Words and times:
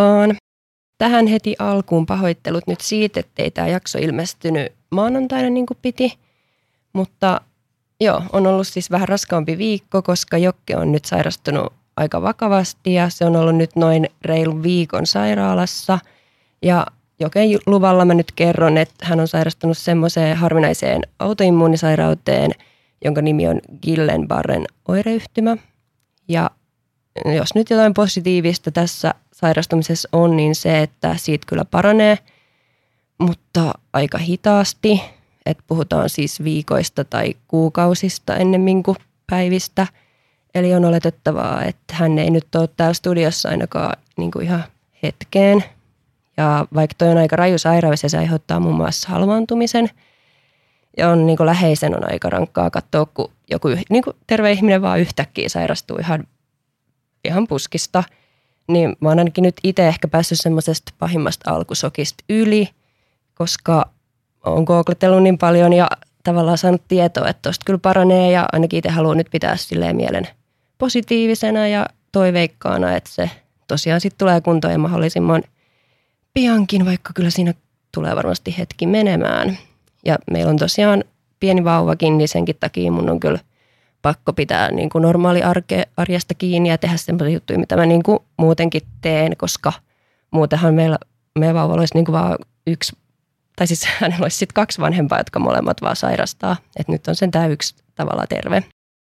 Vaan! 0.00 0.36
Tähän 0.98 1.26
heti 1.26 1.56
alkuun 1.58 2.06
pahoittelut 2.06 2.66
nyt 2.66 2.80
siitä, 2.80 3.20
ettei 3.20 3.50
tämä 3.50 3.68
jakso 3.68 3.98
ilmestynyt 3.98 4.72
maanantaina 4.90 5.50
niin 5.50 5.66
kuin 5.66 5.78
piti. 5.82 6.18
Mutta 6.92 7.40
joo, 8.00 8.22
on 8.32 8.46
ollut 8.46 8.66
siis 8.66 8.90
vähän 8.90 9.08
raskaampi 9.08 9.58
viikko, 9.58 10.02
koska 10.02 10.38
Jokke 10.38 10.76
on 10.76 10.92
nyt 10.92 11.04
sairastunut 11.04 11.72
aika 11.96 12.22
vakavasti 12.22 12.94
ja 12.94 13.10
se 13.10 13.24
on 13.24 13.36
ollut 13.36 13.56
nyt 13.56 13.76
noin 13.76 14.08
reilun 14.22 14.62
viikon 14.62 15.06
sairaalassa. 15.06 15.98
Ja 16.62 16.86
Joken 17.20 17.48
luvalla 17.66 18.04
mä 18.04 18.14
nyt 18.14 18.32
kerron, 18.36 18.78
että 18.78 19.06
hän 19.06 19.20
on 19.20 19.28
sairastunut 19.28 19.78
semmoiseen 19.78 20.36
harvinaiseen 20.36 21.02
autoimmuunisairauteen, 21.18 22.50
jonka 23.04 23.22
nimi 23.22 23.48
on 23.48 23.60
Gillenbarren 23.82 24.66
oireyhtymä. 24.88 25.56
Ja 26.28 26.50
jos 27.36 27.54
nyt 27.54 27.70
jotain 27.70 27.94
positiivista 27.94 28.70
tässä 28.70 29.14
sairastumisessa 29.40 30.08
on, 30.12 30.36
niin 30.36 30.54
se, 30.54 30.82
että 30.82 31.16
siitä 31.16 31.46
kyllä 31.48 31.64
paranee, 31.64 32.18
mutta 33.18 33.74
aika 33.92 34.18
hitaasti. 34.18 35.02
Että 35.46 35.64
puhutaan 35.66 36.08
siis 36.08 36.44
viikoista 36.44 37.04
tai 37.04 37.34
kuukausista 37.48 38.36
ennemmin 38.36 38.82
kuin 38.82 38.96
päivistä. 39.30 39.86
Eli 40.54 40.74
on 40.74 40.84
oletettavaa, 40.84 41.64
että 41.64 41.94
hän 41.94 42.18
ei 42.18 42.30
nyt 42.30 42.54
ole 42.54 42.68
täällä 42.76 42.94
studiossa 42.94 43.48
ainakaan 43.48 43.96
niin 44.16 44.30
kuin 44.30 44.44
ihan 44.44 44.64
hetkeen. 45.02 45.64
Ja 46.36 46.66
vaikka 46.74 46.94
toi 46.98 47.08
on 47.08 47.18
aika 47.18 47.36
raju 47.36 47.58
sairaus 47.58 48.02
ja 48.02 48.08
se 48.08 48.18
aiheuttaa 48.18 48.60
muun 48.60 48.76
muassa 48.76 49.08
halvaantumisen 49.08 49.90
ja 50.96 51.08
on 51.08 51.26
niin 51.26 51.36
kuin 51.36 51.46
läheisen 51.46 51.96
on 51.96 52.12
aika 52.12 52.30
rankkaa 52.30 52.70
katsoa, 52.70 53.06
kun 53.06 53.30
joku 53.50 53.68
niin 53.90 54.02
kuin 54.02 54.16
terve 54.26 54.52
ihminen 54.52 54.82
vaan 54.82 55.00
yhtäkkiä 55.00 55.48
sairastuu 55.48 55.96
ihan, 55.96 56.26
ihan 57.24 57.46
puskista– 57.46 58.04
niin 58.72 58.96
mä 59.00 59.08
oon 59.08 59.18
ainakin 59.18 59.42
nyt 59.42 59.54
itse 59.64 59.88
ehkä 59.88 60.08
päässyt 60.08 60.38
semmoisesta 60.40 60.92
pahimmasta 60.98 61.50
alkusokista 61.50 62.24
yli, 62.28 62.68
koska 63.34 63.90
oon 64.46 64.64
googletellut 64.64 65.22
niin 65.22 65.38
paljon 65.38 65.72
ja 65.72 65.88
tavallaan 66.24 66.58
saanut 66.58 66.82
tietoa, 66.88 67.28
että 67.28 67.42
tosta 67.42 67.64
kyllä 67.64 67.78
paranee 67.78 68.30
ja 68.30 68.46
ainakin 68.52 68.78
itse 68.78 68.90
haluan 68.90 69.16
nyt 69.16 69.28
pitää 69.30 69.56
silleen 69.56 69.96
mielen 69.96 70.28
positiivisena 70.78 71.68
ja 71.68 71.86
toiveikkaana, 72.12 72.96
että 72.96 73.10
se 73.10 73.30
tosiaan 73.68 74.00
sitten 74.00 74.18
tulee 74.18 74.40
kuntoon 74.40 74.72
ja 74.72 74.78
mahdollisimman 74.78 75.42
piankin, 76.34 76.84
vaikka 76.84 77.12
kyllä 77.14 77.30
siinä 77.30 77.54
tulee 77.92 78.16
varmasti 78.16 78.54
hetki 78.58 78.86
menemään. 78.86 79.58
Ja 80.04 80.18
meillä 80.30 80.50
on 80.50 80.56
tosiaan 80.56 81.04
pieni 81.40 81.64
vauvakin, 81.64 82.18
niin 82.18 82.28
senkin 82.28 82.56
takia 82.60 82.92
mun 82.92 83.10
on 83.10 83.20
kyllä 83.20 83.38
pakko 84.02 84.32
pitää 84.32 84.70
niin 84.70 84.90
kuin 84.90 85.02
normaali 85.02 85.42
arke, 85.42 85.82
arjesta 85.96 86.34
kiinni 86.34 86.68
ja 86.68 86.78
tehdä 86.78 86.96
sellaisia 86.96 87.34
juttuja, 87.34 87.58
mitä 87.58 87.76
mä 87.76 87.86
niin 87.86 88.02
kuin 88.02 88.18
muutenkin 88.36 88.82
teen, 89.00 89.36
koska 89.36 89.72
muutenhan 90.30 90.74
meillä, 90.74 90.98
meidän 91.38 91.56
vauvalla 91.56 91.80
olisi 91.82 91.94
niin 91.94 92.04
kuin 92.04 92.12
vaan 92.12 92.36
yksi, 92.66 92.96
tai 93.56 93.66
siis 93.66 93.86
hänellä 94.00 94.24
olisi 94.24 94.36
sitten 94.36 94.54
kaksi 94.54 94.80
vanhempaa, 94.80 95.18
jotka 95.18 95.38
molemmat 95.38 95.82
vaan 95.82 95.96
sairastaa. 95.96 96.56
Että 96.76 96.92
nyt 96.92 97.08
on 97.08 97.16
sen 97.16 97.30
tämä 97.30 97.46
yksi 97.46 97.74
tavalla 97.94 98.26
terve. 98.28 98.60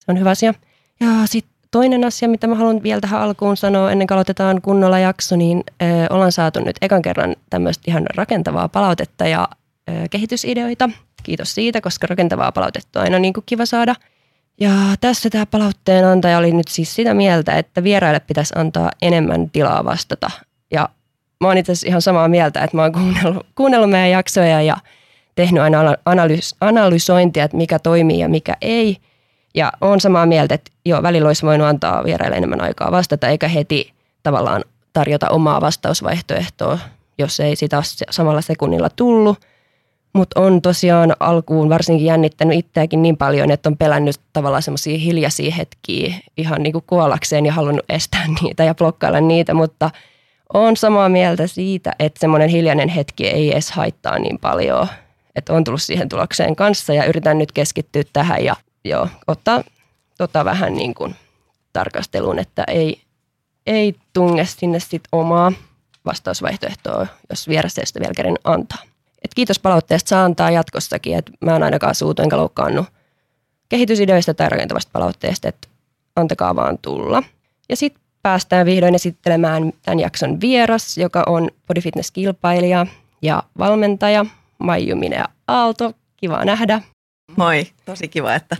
Se 0.04 0.12
on 0.12 0.18
hyvä 0.18 0.30
asia. 0.30 0.54
Ja 1.00 1.06
sitten 1.24 1.54
toinen 1.70 2.04
asia, 2.04 2.28
mitä 2.28 2.46
mä 2.46 2.54
haluan 2.54 2.82
vielä 2.82 3.00
tähän 3.00 3.20
alkuun 3.20 3.56
sanoa, 3.56 3.92
ennen 3.92 4.06
kuin 4.06 4.14
aloitetaan 4.14 4.62
kunnolla 4.62 4.98
jakso, 4.98 5.36
niin 5.36 5.64
ö, 5.82 5.84
ollaan 6.10 6.32
saatu 6.32 6.60
nyt 6.60 6.76
ekan 6.80 7.02
kerran 7.02 7.36
tämmöistä 7.50 7.82
ihan 7.86 8.06
rakentavaa 8.14 8.68
palautetta 8.68 9.26
ja 9.26 9.48
ö, 9.90 9.92
kehitysideoita. 10.10 10.90
Kiitos 11.22 11.54
siitä, 11.54 11.80
koska 11.80 12.06
rakentavaa 12.06 12.52
palautetta 12.52 13.00
on 13.00 13.04
aina 13.04 13.18
niin 13.18 13.32
kuin 13.32 13.44
kiva 13.46 13.66
saada– 13.66 13.94
ja 14.60 14.70
tässä 15.00 15.30
tämä 15.30 15.46
palautteen 15.46 16.04
antaja 16.04 16.38
oli 16.38 16.52
nyt 16.52 16.68
siis 16.68 16.94
sitä 16.94 17.14
mieltä, 17.14 17.52
että 17.52 17.84
vieraille 17.84 18.20
pitäisi 18.20 18.54
antaa 18.56 18.90
enemmän 19.02 19.50
tilaa 19.50 19.84
vastata. 19.84 20.30
Ja 20.70 20.88
mä 21.40 21.48
oon 21.48 21.58
itse 21.58 21.72
ihan 21.86 22.02
samaa 22.02 22.28
mieltä, 22.28 22.64
että 22.64 22.76
mä 22.76 22.82
oon 22.82 22.92
kuunnellut, 22.92 23.46
kuunnellut 23.54 23.90
meidän 23.90 24.10
jaksoja 24.10 24.62
ja 24.62 24.76
tehnyt 25.34 25.62
aina 25.62 25.94
analys, 26.04 26.56
analysointia, 26.60 27.44
että 27.44 27.56
mikä 27.56 27.78
toimii 27.78 28.18
ja 28.18 28.28
mikä 28.28 28.56
ei. 28.60 28.96
Ja 29.54 29.72
on 29.80 30.00
samaa 30.00 30.26
mieltä, 30.26 30.54
että 30.54 30.70
joo, 30.84 31.02
välillä 31.02 31.26
olisi 31.26 31.46
voinut 31.46 31.66
antaa 31.66 32.04
vieraille 32.04 32.36
enemmän 32.36 32.60
aikaa 32.60 32.92
vastata, 32.92 33.28
eikä 33.28 33.48
heti 33.48 33.92
tavallaan 34.22 34.64
tarjota 34.92 35.28
omaa 35.28 35.60
vastausvaihtoehtoa, 35.60 36.78
jos 37.18 37.40
ei 37.40 37.56
sitä 37.56 37.82
samalla 38.10 38.40
sekunnilla 38.40 38.90
tullut– 38.90 39.38
mutta 40.18 40.40
on 40.40 40.62
tosiaan 40.62 41.16
alkuun 41.20 41.68
varsinkin 41.68 42.06
jännittänyt 42.06 42.58
itseäkin 42.58 43.02
niin 43.02 43.16
paljon, 43.16 43.50
että 43.50 43.68
on 43.68 43.76
pelännyt 43.76 44.16
tavallaan 44.32 44.62
semmoisia 44.62 44.98
hiljaisia 44.98 45.54
hetkiä 45.54 46.14
ihan 46.36 46.62
niin 46.62 46.72
kuin 46.72 46.84
kuollakseen 46.86 47.46
ja 47.46 47.52
halunnut 47.52 47.84
estää 47.88 48.24
niitä 48.42 48.64
ja 48.64 48.74
blokkailla 48.74 49.20
niitä, 49.20 49.54
mutta 49.54 49.90
on 50.54 50.76
samaa 50.76 51.08
mieltä 51.08 51.46
siitä, 51.46 51.94
että 51.98 52.20
semmoinen 52.20 52.48
hiljainen 52.48 52.88
hetki 52.88 53.26
ei 53.26 53.52
edes 53.52 53.70
haittaa 53.70 54.18
niin 54.18 54.38
paljon. 54.38 54.86
Että 55.34 55.52
on 55.52 55.64
tullut 55.64 55.82
siihen 55.82 56.08
tulokseen 56.08 56.56
kanssa 56.56 56.94
ja 56.94 57.04
yritän 57.04 57.38
nyt 57.38 57.52
keskittyä 57.52 58.02
tähän 58.12 58.44
ja 58.44 58.56
joo, 58.84 59.08
ottaa 59.26 59.62
tota 60.18 60.44
vähän 60.44 60.74
niin 60.74 60.94
kuin 60.94 61.14
tarkasteluun, 61.72 62.38
että 62.38 62.64
ei, 62.68 63.00
ei 63.66 63.94
tunge 64.12 64.44
sinne 64.44 64.80
sit 64.80 65.02
omaa 65.12 65.52
vastausvaihtoehtoa, 66.04 67.06
jos 67.30 67.48
vieressä 67.48 67.82
vielä 68.00 68.14
kerran 68.16 68.38
antaa. 68.44 68.87
Et 69.24 69.34
kiitos 69.34 69.58
palautteesta, 69.58 70.08
saa 70.08 70.24
antaa 70.24 70.50
jatkossakin, 70.50 71.16
että 71.16 71.32
mä 71.40 71.56
en 71.56 71.62
ainakaan 71.62 71.94
suutu 71.94 72.22
enkä 72.22 72.36
loukkaannut 72.36 72.86
kehitysideoista 73.68 74.34
tai 74.34 74.48
rakentavasta 74.48 74.90
palautteesta, 74.92 75.48
että 75.48 75.68
antakaa 76.16 76.56
vaan 76.56 76.78
tulla. 76.78 77.22
Ja 77.68 77.76
sitten 77.76 78.02
päästään 78.22 78.66
vihdoin 78.66 78.94
esittelemään 78.94 79.72
tämän 79.82 80.00
jakson 80.00 80.40
vieras, 80.40 80.98
joka 80.98 81.22
on 81.26 81.50
bodyfitness-kilpailija 81.66 82.86
ja 83.22 83.42
valmentaja 83.58 84.26
Maiju 84.58 84.96
Minea 84.96 85.24
Aalto. 85.48 85.92
Kiva 86.16 86.44
nähdä. 86.44 86.82
Moi, 87.36 87.66
tosi 87.84 88.08
kiva, 88.08 88.34
että 88.34 88.56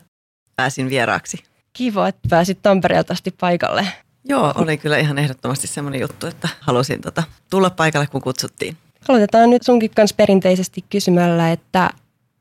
pääsin 0.56 0.90
vieraaksi. 0.90 1.44
Kiva, 1.72 2.08
että 2.08 2.28
pääsit 2.30 2.58
Tampereelta 2.62 3.12
asti 3.12 3.30
paikalle. 3.40 3.86
Joo, 4.24 4.52
oli 4.56 4.76
kyllä 4.76 4.98
ihan 4.98 5.18
ehdottomasti 5.18 5.66
semmoinen 5.66 6.00
juttu, 6.00 6.26
että 6.26 6.48
halusin 6.60 7.00
tota, 7.00 7.22
tulla 7.50 7.70
paikalle, 7.70 8.06
kun 8.06 8.20
kutsuttiin. 8.20 8.76
Aloitetaan 9.08 9.50
nyt 9.50 9.62
sunkin 9.62 9.90
kanssa 9.90 10.16
perinteisesti 10.16 10.84
kysymällä, 10.90 11.52
että 11.52 11.90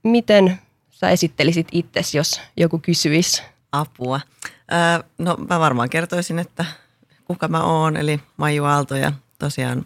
miten 0.03 0.59
sä 0.89 1.09
esittelisit 1.09 1.67
itsesi, 1.72 2.17
jos 2.17 2.41
joku 2.57 2.79
kysyisi? 2.79 3.44
Apua. 3.72 4.19
Öö, 4.72 5.03
no 5.17 5.38
mä 5.50 5.59
varmaan 5.59 5.89
kertoisin, 5.89 6.39
että 6.39 6.66
kuka 7.25 7.47
mä 7.47 7.63
oon, 7.63 7.97
eli 7.97 8.19
Maiju 8.38 8.63
Aalto 8.63 8.95
ja 8.95 9.11
tosiaan 9.39 9.85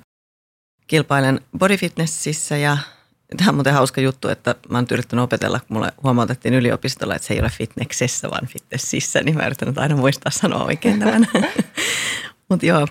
kilpailen 0.87 1.41
bodyfitnessissä 1.57 2.57
ja 2.57 2.77
Tämä 3.37 3.49
on 3.49 3.55
muuten 3.55 3.73
hauska 3.73 4.01
juttu, 4.01 4.27
että 4.27 4.55
mä 4.69 4.77
oon 4.77 4.87
yrittänyt 4.91 5.23
opetella, 5.23 5.59
kun 5.59 5.77
mulle 5.77 5.91
huomautettiin 6.03 6.53
yliopistolla, 6.53 7.15
että 7.15 7.27
se 7.27 7.33
ei 7.33 7.39
ole 7.39 7.49
fitnessessä, 7.49 8.29
vaan 8.29 8.47
fitnessissä, 8.47 9.21
niin 9.21 9.37
mä 9.37 9.45
yritän 9.45 9.73
aina 9.75 9.95
muistaa 9.95 10.31
sanoa 10.31 10.63
oikein 10.63 10.99
tämän. 10.99 11.27
Mutta 12.49 12.65
joo, 12.65 12.87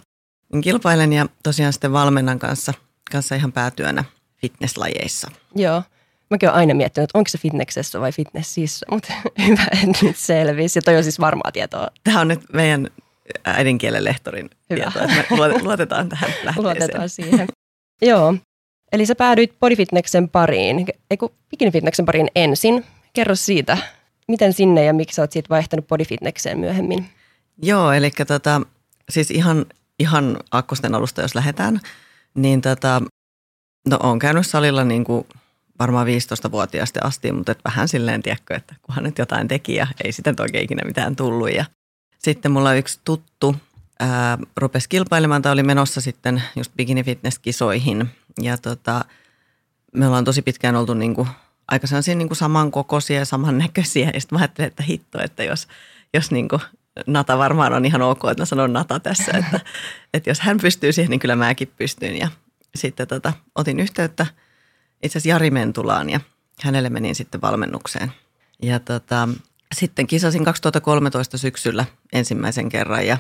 kilpailen 0.63 1.13
ja 1.13 1.27
tosiaan 1.43 1.73
sitten 1.73 1.93
valmennan 1.93 2.39
kanssa– 2.39 2.75
kanssa 3.11 3.35
ihan 3.35 3.53
päätyönä 3.53 4.05
fitnesslajeissa. 4.41 5.31
Joo. 5.55 5.83
Mäkin 6.31 6.49
olen 6.49 6.59
aina 6.59 6.75
miettinyt, 6.75 7.05
että 7.11 7.19
onko 7.19 7.29
se 7.29 7.39
fitnessessä 7.39 8.01
vai 8.01 8.13
fitnessissä, 8.13 8.87
mutta 8.91 9.13
hyvä, 9.47 9.67
että 9.73 9.99
nyt 10.03 10.17
selvisi. 10.17 10.79
Ja 10.79 10.83
toi 10.83 10.97
on 10.97 11.03
siis 11.03 11.21
varmaa 11.21 11.53
tietoa. 11.53 11.89
Tämä 12.05 12.21
on 12.21 12.29
nyt 12.29 12.41
meidän 12.53 12.89
äidinkielen 13.45 14.05
lehtorin 14.05 14.51
hyvä. 14.71 14.83
tietoa, 14.83 15.03
että 15.03 15.37
me 15.37 15.63
luotetaan 15.63 16.09
tähän 16.09 16.31
lähteeseen. 16.45 16.65
Luotetaan 16.65 17.09
siihen. 17.09 17.49
Joo. 18.03 18.35
Eli 18.93 19.07
sä 19.07 19.15
päädyit 19.15 19.61
bodyfitnessen 19.61 20.29
pariin, 20.29 20.87
eiku 21.11 21.33
bikinifitnessen 21.51 22.07
pariin 22.07 22.29
ensin. 22.35 22.87
Kerro 23.13 23.35
siitä, 23.35 23.79
miten 24.29 24.53
sinne 24.53 24.85
ja 24.85 24.93
miksi 24.93 25.15
sä 25.15 25.23
oot 25.23 25.33
siitä 25.33 25.49
vaihtanut 25.49 25.89
bodyfitnekseen 25.89 26.59
myöhemmin? 26.59 27.07
Joo, 27.63 27.93
eli 27.93 28.11
tota, 28.27 28.61
siis 29.09 29.31
ihan, 29.31 29.67
ihan 29.99 30.37
akkusten 30.51 30.95
alusta, 30.95 31.23
jos 31.23 31.35
lähdetään– 31.35 31.81
niin 32.35 32.61
tota, 32.61 33.03
no 33.89 33.99
on 34.03 34.19
käynyt 34.19 34.47
salilla 34.47 34.85
niin 34.85 35.05
kuin 35.05 35.27
varmaan 35.79 36.07
15-vuotiaasta 36.07 37.01
asti, 37.03 37.33
mutta 37.33 37.53
et 37.53 37.61
vähän 37.65 37.89
silleen, 37.89 38.23
tiedätkö, 38.23 38.55
että 38.55 38.75
kunhan 38.83 39.05
nyt 39.05 39.19
jotain 39.19 39.49
teki 39.49 39.75
ja 39.75 39.87
ei 40.05 40.13
sitten 40.13 40.35
oikein 40.39 40.65
ikinä 40.65 40.83
mitään 40.85 41.17
tullut. 41.17 41.55
Ja 41.55 41.65
sitten 42.19 42.53
mulla 42.53 42.75
yksi 42.75 43.01
tuttu 43.05 43.57
ää, 44.01 44.39
rupesi 44.57 44.89
kilpailemaan 44.89 45.43
tai 45.43 45.53
oli 45.53 45.63
menossa 45.63 46.01
sitten 46.01 46.43
just 46.57 46.73
bikini 46.77 47.03
fitness-kisoihin. 47.03 48.07
Ja 48.43 48.59
tota, 48.59 49.05
me 49.93 50.07
ollaan 50.07 50.25
tosi 50.25 50.43
pitkään 50.43 50.77
oltu 50.77 50.95
niin 50.95 51.15
kuin, 51.15 51.29
aika 51.69 51.87
sellaisia 51.87 52.15
niin 52.15 52.29
kuin 52.29 52.37
samankokoisia 52.37 53.19
ja 53.19 53.25
samannäköisiä. 53.25 54.11
Ja 54.15 54.21
sitten 54.21 54.37
mä 54.37 54.43
ajattelin, 54.43 54.69
että 54.69 54.83
hitto, 54.83 55.23
että 55.23 55.45
jos, 55.45 55.69
jos 56.15 56.31
niin 56.31 56.49
kuin 56.49 56.63
Nata 57.07 57.39
varmaan 57.39 57.73
on 57.73 57.85
ihan 57.85 58.03
ok, 58.03 58.25
että 58.31 58.43
mä 58.43 58.47
sanon 58.47 58.73
Nata 58.73 59.01
tässä, 59.01 59.33
että, 59.39 59.61
että 60.15 60.31
jos 60.31 60.41
hän 60.41 60.59
pystyy 60.59 60.93
siihen, 60.93 61.11
niin 61.11 61.21
kyllä 61.21 61.37
mäkin 61.37 61.73
pystyn. 61.77 62.17
Ja 62.17 62.29
sitten 62.75 63.09
tota, 63.09 63.33
otin 63.55 63.81
yhteyttä 63.81 64.27
itse 65.03 65.19
asiassa 65.19 65.29
Jari 65.29 65.51
Mentulaan 65.51 66.11
ja 66.11 66.21
hänelle 66.63 66.91
menin 66.91 67.15
sitten 67.15 67.41
valmennukseen. 67.41 68.13
Ja 68.63 68.81
tota, 68.81 69.29
sitten 69.75 70.07
kisasin 70.07 70.45
2013 70.45 71.39
syksyllä 71.39 71.85
ensimmäisen 72.13 72.69
kerran 72.69 73.07
ja, 73.07 73.19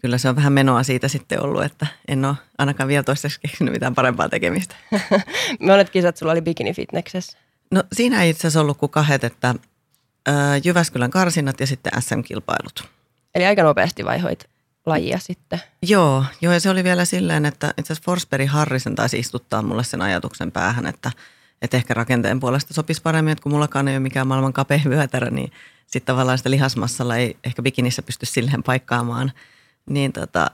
kyllä 0.00 0.18
se 0.18 0.28
on 0.28 0.36
vähän 0.36 0.52
menoa 0.52 0.82
siitä 0.82 1.08
sitten 1.08 1.42
ollut, 1.42 1.64
että 1.64 1.86
en 2.08 2.24
ole 2.24 2.34
ainakaan 2.58 2.88
vielä 2.88 3.02
toistaiseksi 3.02 3.40
keksinyt 3.40 3.74
mitään 3.74 3.94
parempaa 3.94 4.28
tekemistä. 4.28 4.76
Monet 5.60 5.90
kisat 5.90 6.16
sulla 6.16 6.32
oli 6.32 6.40
bikini-fitneksessä. 6.40 7.38
No 7.70 7.84
siinä 7.92 8.22
ei 8.22 8.30
itse 8.30 8.40
asiassa 8.40 8.60
ollut 8.60 8.78
kuin 8.78 8.90
kahdet, 8.90 9.24
että 9.24 9.54
Jyväskylän 10.64 11.10
karsinat 11.10 11.60
ja 11.60 11.66
sitten 11.66 12.02
SM-kilpailut. 12.02 12.88
Eli 13.34 13.46
aika 13.46 13.62
nopeasti 13.62 14.04
vaihoit 14.04 14.48
lajia 14.86 15.18
sitten. 15.18 15.60
Joo, 15.82 16.24
joo 16.40 16.52
ja 16.52 16.60
se 16.60 16.70
oli 16.70 16.84
vielä 16.84 17.04
silleen, 17.04 17.46
että 17.46 17.74
itse 17.78 17.92
asiassa 17.92 18.04
Forsberg 18.04 18.48
Harrisen 18.48 18.94
taisi 18.94 19.18
istuttaa 19.18 19.62
mulle 19.62 19.84
sen 19.84 20.02
ajatuksen 20.02 20.52
päähän, 20.52 20.86
että, 20.86 21.10
että 21.62 21.76
ehkä 21.76 21.94
rakenteen 21.94 22.40
puolesta 22.40 22.74
sopisi 22.74 23.02
paremmin, 23.02 23.32
että 23.32 23.42
kun 23.42 23.52
mullakaan 23.52 23.88
ei 23.88 23.94
ole 23.94 24.00
mikään 24.00 24.26
maailman 24.26 24.52
kapea 24.52 24.80
vyötärä, 24.88 25.30
niin 25.30 25.52
sitten 25.86 26.06
tavallaan 26.06 26.38
sitä 26.38 26.50
lihasmassalla 26.50 27.16
ei 27.16 27.36
ehkä 27.44 27.62
bikinissä 27.62 28.02
pysty 28.02 28.26
silleen 28.26 28.62
paikkaamaan. 28.62 29.32
Niin 29.90 30.12
tota, 30.12 30.50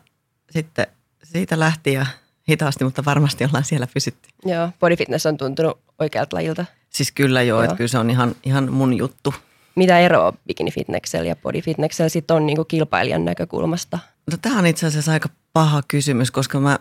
sitten 0.51 0.87
siitä 1.23 1.59
lähti 1.59 1.93
ja 1.93 2.07
hitaasti, 2.49 2.85
mutta 2.85 3.05
varmasti 3.05 3.45
ollaan 3.45 3.65
siellä 3.65 3.87
pysytty. 3.95 4.29
Joo, 4.45 4.71
body 4.81 4.97
fitness 4.97 5.27
on 5.27 5.37
tuntunut 5.37 5.79
oikealta 5.99 6.37
lajilta. 6.37 6.65
Siis 6.91 7.13
kyllä 7.13 7.43
joo, 7.43 7.59
joo. 7.59 7.65
että 7.65 7.77
kyllä 7.77 7.89
se 7.89 7.99
on 7.99 8.11
ihan, 8.11 8.35
ihan 8.43 8.73
mun 8.73 8.95
juttu. 8.95 9.35
Mitä 9.75 9.99
eroa 9.99 10.33
bikini 10.47 10.71
fitnessellä 10.71 11.29
ja 11.29 11.37
body 11.37 11.61
fitnessellä 11.61 12.09
sitten 12.09 12.37
on 12.37 12.47
niinku 12.47 12.65
kilpailijan 12.65 13.25
näkökulmasta? 13.25 13.99
No 14.31 14.37
tämä 14.43 14.59
on 14.59 14.67
itse 14.67 14.87
asiassa 14.87 15.13
aika 15.13 15.29
paha 15.53 15.83
kysymys, 15.89 16.31
koska 16.31 16.61
mä, 16.61 16.79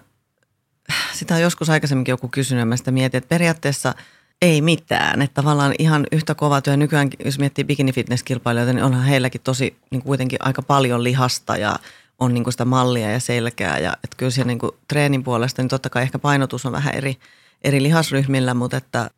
sitä 1.14 1.36
on 1.36 1.42
joskus 1.42 1.70
aikaisemminkin 1.70 2.14
joku 2.14 2.28
kysynyt 2.28 2.68
mä 2.68 2.78
sitä 2.78 2.92
mietin, 2.92 3.18
että 3.18 3.30
periaatteessa 3.30 3.94
ei 4.42 4.62
mitään. 4.62 5.22
Että 5.22 5.34
tavallaan 5.34 5.74
ihan 5.80 6.08
yhtä 6.12 6.36
kova 6.36 6.62
työ. 6.62 6.78
Nykyään, 6.78 7.10
jos 7.26 7.40
miettii 7.40 7.64
bikini 7.64 7.94
fitness 7.94 8.24
kilpailijoita, 8.24 8.74
niin 8.74 8.84
onhan 8.84 9.04
heilläkin 9.04 9.42
tosi 9.44 9.78
niin 9.92 10.02
kuitenkin 10.02 10.40
aika 10.42 10.62
paljon 10.62 11.04
lihasta 11.04 11.58
ja 11.58 11.80
on 12.20 12.34
niin 12.34 12.44
kuin 12.44 12.54
sitä 12.54 12.66
mallia 12.66 13.12
ja 13.12 13.20
selkää. 13.20 13.80
Ja 13.80 13.94
että 14.04 14.18
kyllä 14.18 14.32
siellä 14.32 14.48
niin 14.48 14.60
kuin 14.60 14.72
treenin 14.88 15.24
puolesta, 15.24 15.62
niin 15.62 15.70
totta 15.70 15.90
kai 15.90 16.04
ehkä 16.04 16.20
painotus 16.20 16.66
on 16.66 16.72
vähän 16.72 16.96
eri, 16.96 17.18
eri 17.62 17.84
lihasryhmillä, 17.84 18.54
mutta 18.54 18.78
että 18.78 19.10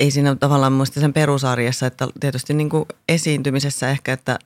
ei 0.00 0.10
siinä 0.10 0.34
tavallaan 0.34 0.72
muista 0.72 1.00
sen 1.00 1.12
perusarjessa, 1.12 1.86
että 1.86 2.08
tietysti 2.20 2.54
niin 2.54 2.70
kuin 2.70 2.84
esiintymisessä 3.08 3.90
ehkä, 3.90 4.12
että 4.12 4.38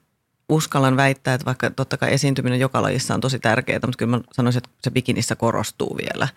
uskallan 0.48 0.96
väittää, 0.96 1.34
että 1.34 1.44
vaikka 1.44 1.70
totta 1.70 1.96
kai 1.96 2.14
esiintyminen 2.14 2.60
joka 2.60 2.82
lajissa 2.82 3.14
on 3.14 3.20
tosi 3.20 3.38
tärkeää, 3.38 3.80
mutta 3.82 3.96
kyllä 3.98 4.16
mä 4.16 4.22
sanoisin, 4.32 4.58
että 4.58 4.70
se 4.82 4.90
bikinissä 4.90 5.36
korostuu 5.36 5.96
vielä. 5.96 6.28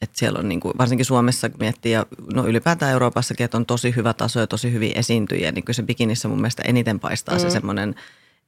Että 0.00 0.18
siellä 0.18 0.38
on 0.38 0.48
niin 0.48 0.60
kuin, 0.60 0.74
varsinkin 0.78 1.04
Suomessa 1.04 1.50
miettii 1.58 1.92
ja 1.92 2.06
no 2.34 2.46
ylipäätään 2.46 2.92
Euroopassakin, 2.92 3.44
että 3.44 3.56
on 3.56 3.66
tosi 3.66 3.96
hyvä 3.96 4.12
taso 4.12 4.40
ja 4.40 4.46
tosi 4.46 4.72
hyvin 4.72 4.92
esiintyjiä, 4.94 5.52
niin 5.52 5.64
kyllä 5.64 5.76
se 5.76 5.82
bikinissä 5.82 6.28
mun 6.28 6.38
mielestä 6.38 6.62
eniten 6.66 7.00
paistaa 7.00 7.34
mm. 7.34 7.40
se 7.40 7.50
semmoinen 7.50 7.94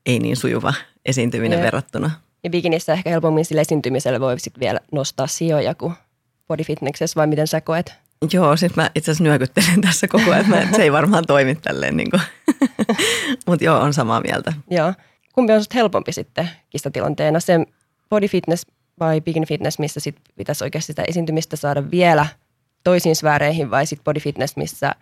ei 0.07 0.19
niin 0.19 0.37
sujuva 0.37 0.75
esiintyminen 1.07 1.59
yeah. 1.59 1.65
verrattuna. 1.65 2.11
Ja 2.45 2.51
bikinissä 2.51 2.93
ehkä 2.93 3.11
helpommin 3.11 3.45
sille 3.45 3.61
esiintymiselle 3.61 4.21
voi 4.21 4.41
sitten 4.41 4.61
vielä 4.61 4.81
nostaa 4.93 5.27
sijoja 5.27 5.75
kuin 5.75 5.95
body 6.49 6.65
fitnessessä, 6.65 7.17
vai 7.17 7.27
miten 7.27 7.47
sä 7.47 7.61
koet? 7.61 8.04
Joo, 8.33 8.57
siis 8.57 8.77
mä 8.77 8.91
itse 8.95 9.11
asiassa 9.11 9.25
nyökyttelen 9.25 9.81
tässä 9.87 10.09
koko 10.09 10.31
ajan, 10.31 10.55
että 10.55 10.77
se 10.77 10.83
ei 10.83 10.93
varmaan 10.93 11.25
toimi 11.27 11.55
tälleen. 11.55 11.97
Niin 12.05 12.11
Mutta 13.47 13.65
joo, 13.65 13.81
on 13.81 13.95
samaa 13.95 14.21
mieltä. 14.21 14.53
Joo. 14.71 14.95
Kumpi 15.33 15.53
on 15.53 15.63
helpompi 15.75 16.13
sitten 16.13 16.51
kistatilanteena, 16.71 17.41
se 17.41 17.67
body 18.11 18.29
fitness 18.29 18.67
vai 19.01 19.21
bikini 19.21 19.47
fitness, 19.47 19.79
missä 19.79 20.01
sit 20.01 20.17
pitäisi 20.37 20.65
oikeasti 20.65 20.87
sitä 20.87 21.03
esiintymistä 21.09 21.57
saada 21.57 21.91
vielä 21.91 22.27
toisiin 22.85 23.17
sfääreihin 23.17 23.71
vai 23.71 23.87
sitten 23.87 24.05
body 24.05 24.21
fitness, 24.21 24.57
missä 24.57 24.95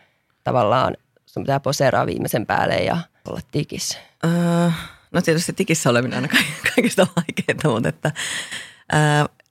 tavallaan 0.45 0.97
sun 1.27 1.43
pitää 1.43 1.61
poseeraa 1.61 2.07
viimeisen 2.07 2.47
päälle 2.47 2.75
ja 2.75 2.97
olla 3.29 3.41
tikissä? 3.51 3.99
Öö, 4.25 4.71
no 5.13 5.23
tietysti 5.23 5.53
tikissä 5.53 5.91
oleminen 5.91 6.17
aina 6.17 6.29
kaikista 6.75 7.07
vaikeinta, 7.17 7.69
mutta 7.69 7.89
että, 7.89 8.13
öö, 8.95 9.01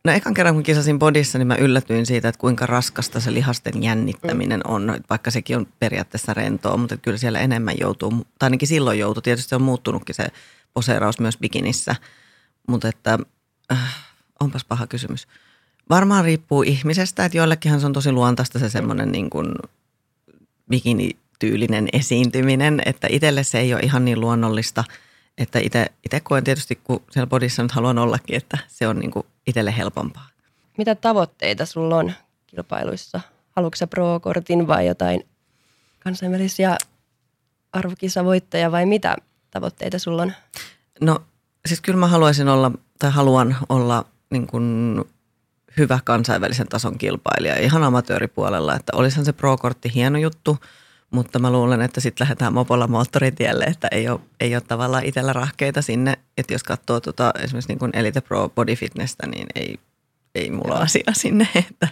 No 0.05 0.11
ekan 0.11 0.33
kerran 0.33 0.55
kun 0.55 0.63
kisasin 0.63 0.99
bodissa, 0.99 1.37
niin 1.37 1.47
mä 1.47 1.55
yllätyin 1.55 2.05
siitä, 2.05 2.29
että 2.29 2.39
kuinka 2.39 2.65
raskasta 2.65 3.19
se 3.19 3.33
lihasten 3.33 3.83
jännittäminen 3.83 4.67
on, 4.67 4.99
vaikka 5.09 5.31
sekin 5.31 5.57
on 5.57 5.67
periaatteessa 5.79 6.33
rentoa, 6.33 6.77
mutta 6.77 6.97
kyllä 6.97 7.17
siellä 7.17 7.39
enemmän 7.39 7.75
joutuu, 7.79 8.11
tai 8.11 8.47
ainakin 8.47 8.67
silloin 8.67 8.99
joutuu. 8.99 9.21
Tietysti 9.21 9.55
on 9.55 9.61
muuttunutkin 9.61 10.15
se 10.15 10.27
poseeraus 10.73 11.19
myös 11.19 11.37
bikinissä, 11.37 11.95
mutta 12.67 12.87
että 12.87 13.19
äh, 13.71 13.95
onpas 14.39 14.65
paha 14.65 14.87
kysymys. 14.87 15.27
Varmaan 15.89 16.25
riippuu 16.25 16.63
ihmisestä, 16.63 17.25
että 17.25 17.37
joillekinhan 17.37 17.79
se 17.79 17.85
on 17.85 17.93
tosi 17.93 18.11
luontaista 18.11 18.59
se 18.59 18.69
semmoinen 18.69 19.11
niin 19.11 19.29
kuin 19.29 19.47
bikinityylinen 20.69 21.87
esiintyminen, 21.93 22.81
että 22.85 23.07
itselle 23.09 23.43
se 23.43 23.59
ei 23.59 23.73
ole 23.73 23.81
ihan 23.81 24.05
niin 24.05 24.21
luonnollista– 24.21 24.83
että 25.37 25.59
itse 26.05 26.19
koen 26.23 26.43
tietysti, 26.43 26.75
kun 26.83 27.01
siellä 27.11 27.27
bodissa 27.27 27.63
nyt 27.63 27.71
haluan 27.71 27.97
ollakin, 27.97 28.35
että 28.35 28.57
se 28.67 28.87
on 28.87 28.99
niin 28.99 29.11
itselle 29.47 29.77
helpompaa. 29.77 30.27
Mitä 30.77 30.95
tavoitteita 30.95 31.65
sulla 31.65 31.97
on 31.97 32.13
kilpailuissa? 32.47 33.21
Haluatko 33.51 33.87
pro-kortin 33.87 34.67
vai 34.67 34.87
jotain 34.87 35.27
kansainvälisiä 35.99 36.77
arvokisavoittajia 37.73 38.71
vai 38.71 38.85
mitä 38.85 39.15
tavoitteita 39.51 39.99
sulla 39.99 40.21
on? 40.21 40.33
No 41.01 41.19
siis 41.65 41.81
kyllä 41.81 41.99
mä 41.99 42.07
haluaisin 42.07 42.47
olla 42.47 42.71
tai 42.99 43.11
haluan 43.11 43.57
olla 43.69 44.05
niin 44.29 44.47
kuin 44.47 44.95
hyvä 45.77 45.99
kansainvälisen 46.03 46.67
tason 46.67 46.97
kilpailija 46.97 47.59
ihan 47.59 47.83
amatööripuolella, 47.83 48.75
että 48.75 48.91
olisihan 48.95 49.25
se 49.25 49.33
pro-kortti 49.33 49.91
hieno 49.93 50.17
juttu– 50.17 50.57
mutta 51.11 51.39
mä 51.39 51.51
luulen, 51.51 51.81
että 51.81 52.01
sitten 52.01 52.25
lähdetään 52.25 52.53
mopolla 52.53 52.87
moottoritielle, 52.87 53.63
että 53.63 53.87
ei 53.91 54.09
ole, 54.09 54.19
ei 54.39 54.55
ole 54.55 54.61
tavallaan 54.67 55.05
itsellä 55.05 55.33
rahkeita 55.33 55.81
sinne. 55.81 56.17
Että 56.37 56.53
jos 56.53 56.63
katsoo 56.63 56.99
tuota, 56.99 57.31
esimerkiksi 57.43 57.71
niin 57.71 57.79
kuin 57.79 57.91
Elite 57.93 58.21
Pro 58.21 58.49
Body 58.49 58.75
Fitnessä, 58.75 59.27
niin 59.27 59.47
ei, 59.55 59.79
ei 60.35 60.51
mulla 60.51 60.75
ole 60.75 60.83
asia 60.83 61.13
sinne. 61.13 61.47
Että, 61.69 61.87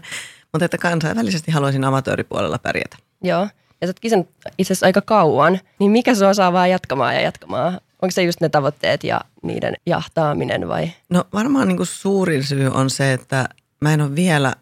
mutta 0.54 0.66
että 0.66 0.78
kansainvälisesti 0.78 1.52
haluaisin 1.52 1.84
amatööripuolella 1.84 2.60
pärjätä. 2.60 2.98
Joo, 3.24 3.48
ja 3.82 3.88
sä 3.88 3.94
oot 4.18 4.28
itse 4.58 4.74
asiassa 4.74 4.86
aika 4.86 5.02
kauan, 5.02 5.60
niin 5.80 5.92
mikä 5.92 6.16
sua 6.16 6.34
saa 6.34 6.54
vaan 6.54 6.70
jatkamaan 6.70 7.16
ja 7.16 7.22
jatkamaan? 7.22 7.74
Onko 8.02 8.12
se 8.12 8.24
just 8.24 8.42
ne 8.42 8.50
tavoitteet 8.50 9.04
ja 9.04 9.22
niiden 9.44 9.74
jahtaaminen 9.86 10.68
vai? 10.68 10.92
No 11.10 11.24
varmaan 11.34 11.68
niin 11.68 11.78
kuin 11.78 11.88
suurin 11.88 12.44
syy 12.44 12.68
on 12.68 12.90
se, 12.90 13.14
että 13.14 13.50
mä 13.82 13.94
en 13.94 14.02
ole 14.02 14.16
vielä 14.16 14.54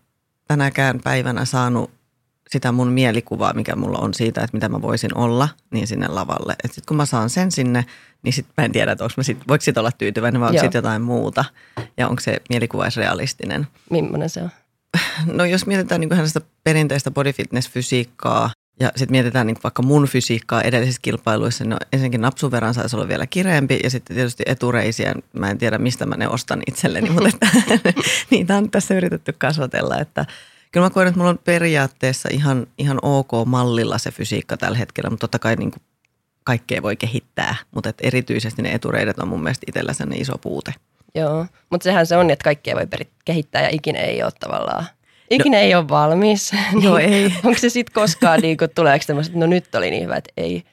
tänäkään 0.47 0.99
päivänä 1.03 1.45
saanut 1.45 1.91
sitä 2.51 2.71
mun 2.71 2.87
mielikuvaa, 2.87 3.53
mikä 3.53 3.75
mulla 3.75 3.97
on 3.97 4.13
siitä, 4.13 4.41
että 4.41 4.57
mitä 4.57 4.69
mä 4.69 4.81
voisin 4.81 5.17
olla, 5.17 5.49
niin 5.71 5.87
sinne 5.87 6.07
lavalle. 6.07 6.51
Että 6.51 6.67
sitten 6.67 6.87
kun 6.87 6.97
mä 6.97 7.05
saan 7.05 7.29
sen 7.29 7.51
sinne, 7.51 7.85
niin 8.23 8.33
sitten 8.33 8.53
mä 8.57 8.65
en 8.65 8.71
tiedä, 8.71 8.91
että 8.91 9.05
mä 9.17 9.23
sit, 9.23 9.37
voiko 9.47 9.61
sit 9.61 9.77
olla 9.77 9.91
tyytyväinen 9.91 10.41
vai 10.41 10.49
onko 10.49 10.61
sitten 10.61 10.79
jotain 10.79 11.01
muuta. 11.01 11.45
Ja 11.97 12.07
onko 12.07 12.19
se 12.19 12.37
mielikuva 12.49 12.83
edes 12.83 12.97
realistinen. 12.97 13.67
Millainen 13.89 14.29
se 14.29 14.41
on? 14.41 14.49
No 15.33 15.45
jos 15.45 15.65
mietitään 15.65 16.01
niin 16.01 16.13
hänestä 16.13 16.41
perinteistä 16.63 17.11
body 17.11 17.33
fitness 17.33 17.69
fysiikkaa 17.69 18.49
ja 18.79 18.91
sitten 18.95 19.11
mietitään 19.11 19.47
niin 19.47 19.57
vaikka 19.63 19.81
mun 19.81 20.07
fysiikkaa 20.07 20.61
edellisissä 20.61 20.99
kilpailuissa, 21.01 21.63
niin 21.63 21.69
no 21.69 21.77
ensinnäkin 21.93 22.21
napsun 22.21 22.51
verran 22.51 22.73
saisi 22.73 22.95
olla 22.95 23.07
vielä 23.07 23.27
kireempi 23.27 23.79
ja 23.83 23.89
sitten 23.89 24.15
tietysti 24.15 24.43
etureisiä, 24.45 25.15
mä 25.33 25.49
en 25.49 25.57
tiedä 25.57 25.77
mistä 25.77 26.05
mä 26.05 26.17
ne 26.17 26.27
ostan 26.27 26.61
itselleni, 26.67 27.09
mutta 27.09 27.29
että, 27.29 27.93
niitä 28.31 28.57
on 28.57 28.71
tässä 28.71 28.93
yritetty 28.93 29.33
kasvatella, 29.37 29.97
että– 29.97 30.25
Kyllä 30.71 30.85
mä 30.85 30.89
koen, 30.89 31.07
että 31.07 31.17
mulla 31.17 31.29
on 31.29 31.39
periaatteessa 31.43 32.29
ihan, 32.31 32.67
ihan 32.77 32.99
ok 33.01 33.31
mallilla 33.45 33.97
se 33.97 34.11
fysiikka 34.11 34.57
tällä 34.57 34.77
hetkellä, 34.77 35.09
mutta 35.09 35.23
totta 35.23 35.39
kai 35.39 35.55
niin 35.55 35.71
kuin 35.71 35.81
kaikkea 36.43 36.81
voi 36.81 36.95
kehittää. 36.95 37.55
Mutta 37.75 37.89
et 37.89 37.97
erityisesti 38.01 38.61
ne 38.61 38.71
etureidet 38.71 39.19
on 39.19 39.27
mun 39.27 39.43
mielestä 39.43 39.65
itsellä 39.67 39.93
sen 39.93 40.13
iso 40.13 40.37
puute. 40.37 40.73
Joo, 41.15 41.45
mutta 41.69 41.83
sehän 41.83 42.07
se 42.07 42.17
on, 42.17 42.29
että 42.29 42.43
kaikkea 42.43 42.75
voi 42.75 42.87
kehittää 43.25 43.61
ja 43.61 43.69
ikinä 43.71 43.99
ei 43.99 44.23
ole 44.23 44.31
tavallaan 44.39 44.85
Ikinä 45.29 45.57
no, 45.57 45.63
ei 45.63 45.75
ole 45.75 45.89
valmis. 45.89 46.51
Niin, 46.73 46.97
ei. 46.97 47.33
Onko 47.43 47.59
se 47.59 47.69
sitten 47.69 47.93
koskaan, 47.93 48.39
niin 48.39 48.57
kuin, 48.57 48.71
tuleeko 48.75 49.03
tämmöiset, 49.07 49.35
no 49.35 49.45
nyt 49.45 49.75
oli 49.75 49.91
niin 49.91 50.03
hyvä, 50.03 50.15
että 50.15 50.33
ei, 50.37 50.63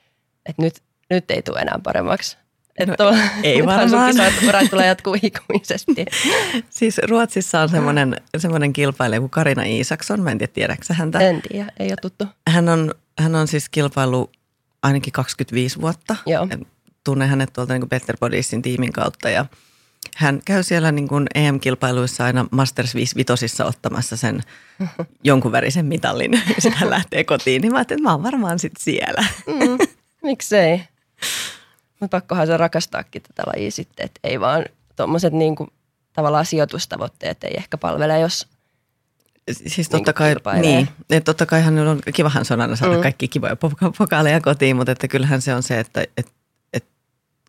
että 0.46 0.62
nyt, 0.62 0.74
nyt 1.10 1.30
ei 1.30 1.42
tule 1.42 1.60
enää 1.60 1.78
paremmaksi? 1.82 2.36
Että 2.78 3.04
no, 3.04 3.16
ei 3.42 3.66
varmaan. 3.66 4.14
Sun 4.14 4.68
tulee 4.70 4.86
jatkuu 4.86 5.16
ikuisesti. 5.22 6.04
siis 6.70 6.98
Ruotsissa 6.98 7.60
on 7.60 7.68
semmoinen, 7.68 8.16
semmoinen 8.36 8.72
kilpailija 8.72 9.20
kuin 9.20 9.30
Karina 9.30 9.62
Iisakson. 9.62 10.20
Mä 10.20 10.30
en 10.30 10.38
tiedä, 10.38 10.52
tiedätkö 10.52 10.94
häntä? 10.94 11.18
En 11.18 11.42
tiedä, 11.50 11.72
ei 11.78 11.88
ole 11.88 11.96
tuttu. 12.02 12.26
Hän 12.48 12.68
on, 12.68 12.94
hän 13.18 13.34
on 13.34 13.48
siis 13.48 13.68
kilpailu 13.68 14.30
ainakin 14.82 15.12
25 15.12 15.80
vuotta. 15.80 16.16
Joo. 16.26 16.48
Tunnen 17.04 17.28
hänet 17.28 17.52
tuolta 17.52 17.72
niin 17.72 17.80
kuin 17.80 17.88
Peter 17.88 18.16
Bodisin 18.20 18.62
tiimin 18.62 18.92
kautta 18.92 19.30
ja 19.30 19.46
hän 20.16 20.40
käy 20.44 20.62
siellä 20.62 20.92
niin 20.92 21.08
kuin 21.08 21.26
EM-kilpailuissa 21.34 22.24
aina 22.24 22.46
Masters 22.50 22.94
5 22.94 23.16
vitosissa 23.16 23.64
ottamassa 23.64 24.16
sen 24.16 24.40
jonkun 25.24 25.52
värisen 25.52 25.86
mitallin. 25.86 26.42
Sitten 26.58 26.72
hän 26.72 26.90
lähtee 26.90 27.24
kotiin, 27.24 27.62
niin 27.62 27.72
mä 27.72 27.78
ajattelin, 27.78 28.00
että 28.00 28.08
mä 28.08 28.12
oon 28.12 28.22
varmaan 28.22 28.58
sitten 28.58 28.84
siellä. 28.84 29.24
Mm, 29.46 29.78
miksei? 30.22 30.82
Mutta 32.04 32.16
pakkohan 32.16 32.46
se 32.46 32.56
rakastaakin 32.56 33.22
tätä 33.22 33.42
lajia 33.46 33.70
sitten, 33.70 34.04
että 34.04 34.20
ei 34.24 34.40
vaan 34.40 34.64
tuommoiset 34.96 35.32
niin 35.32 35.56
tavallaan 36.12 36.46
sijoitustavoitteet 36.46 37.44
ei 37.44 37.54
ehkä 37.56 37.78
palvele, 37.78 38.20
jos 38.20 38.48
Siis 39.66 39.88
totta 39.88 40.12
kai, 40.12 40.34
niin, 40.60 40.88
että 41.10 41.24
totta 41.24 41.46
kaihan 41.46 41.78
on, 41.78 42.00
kivahan 42.14 42.44
se 42.44 42.54
on 42.54 42.60
aina 42.60 42.76
saada 42.76 42.96
mm. 42.96 43.02
kaikki 43.02 43.28
kivoja 43.28 43.56
pokaaleja 43.98 44.40
kotiin, 44.40 44.76
mutta 44.76 44.92
että 44.92 45.08
kyllähän 45.08 45.42
se 45.42 45.54
on 45.54 45.62
se, 45.62 45.80
että, 45.80 46.06
että, 46.16 46.32
että 46.72 46.90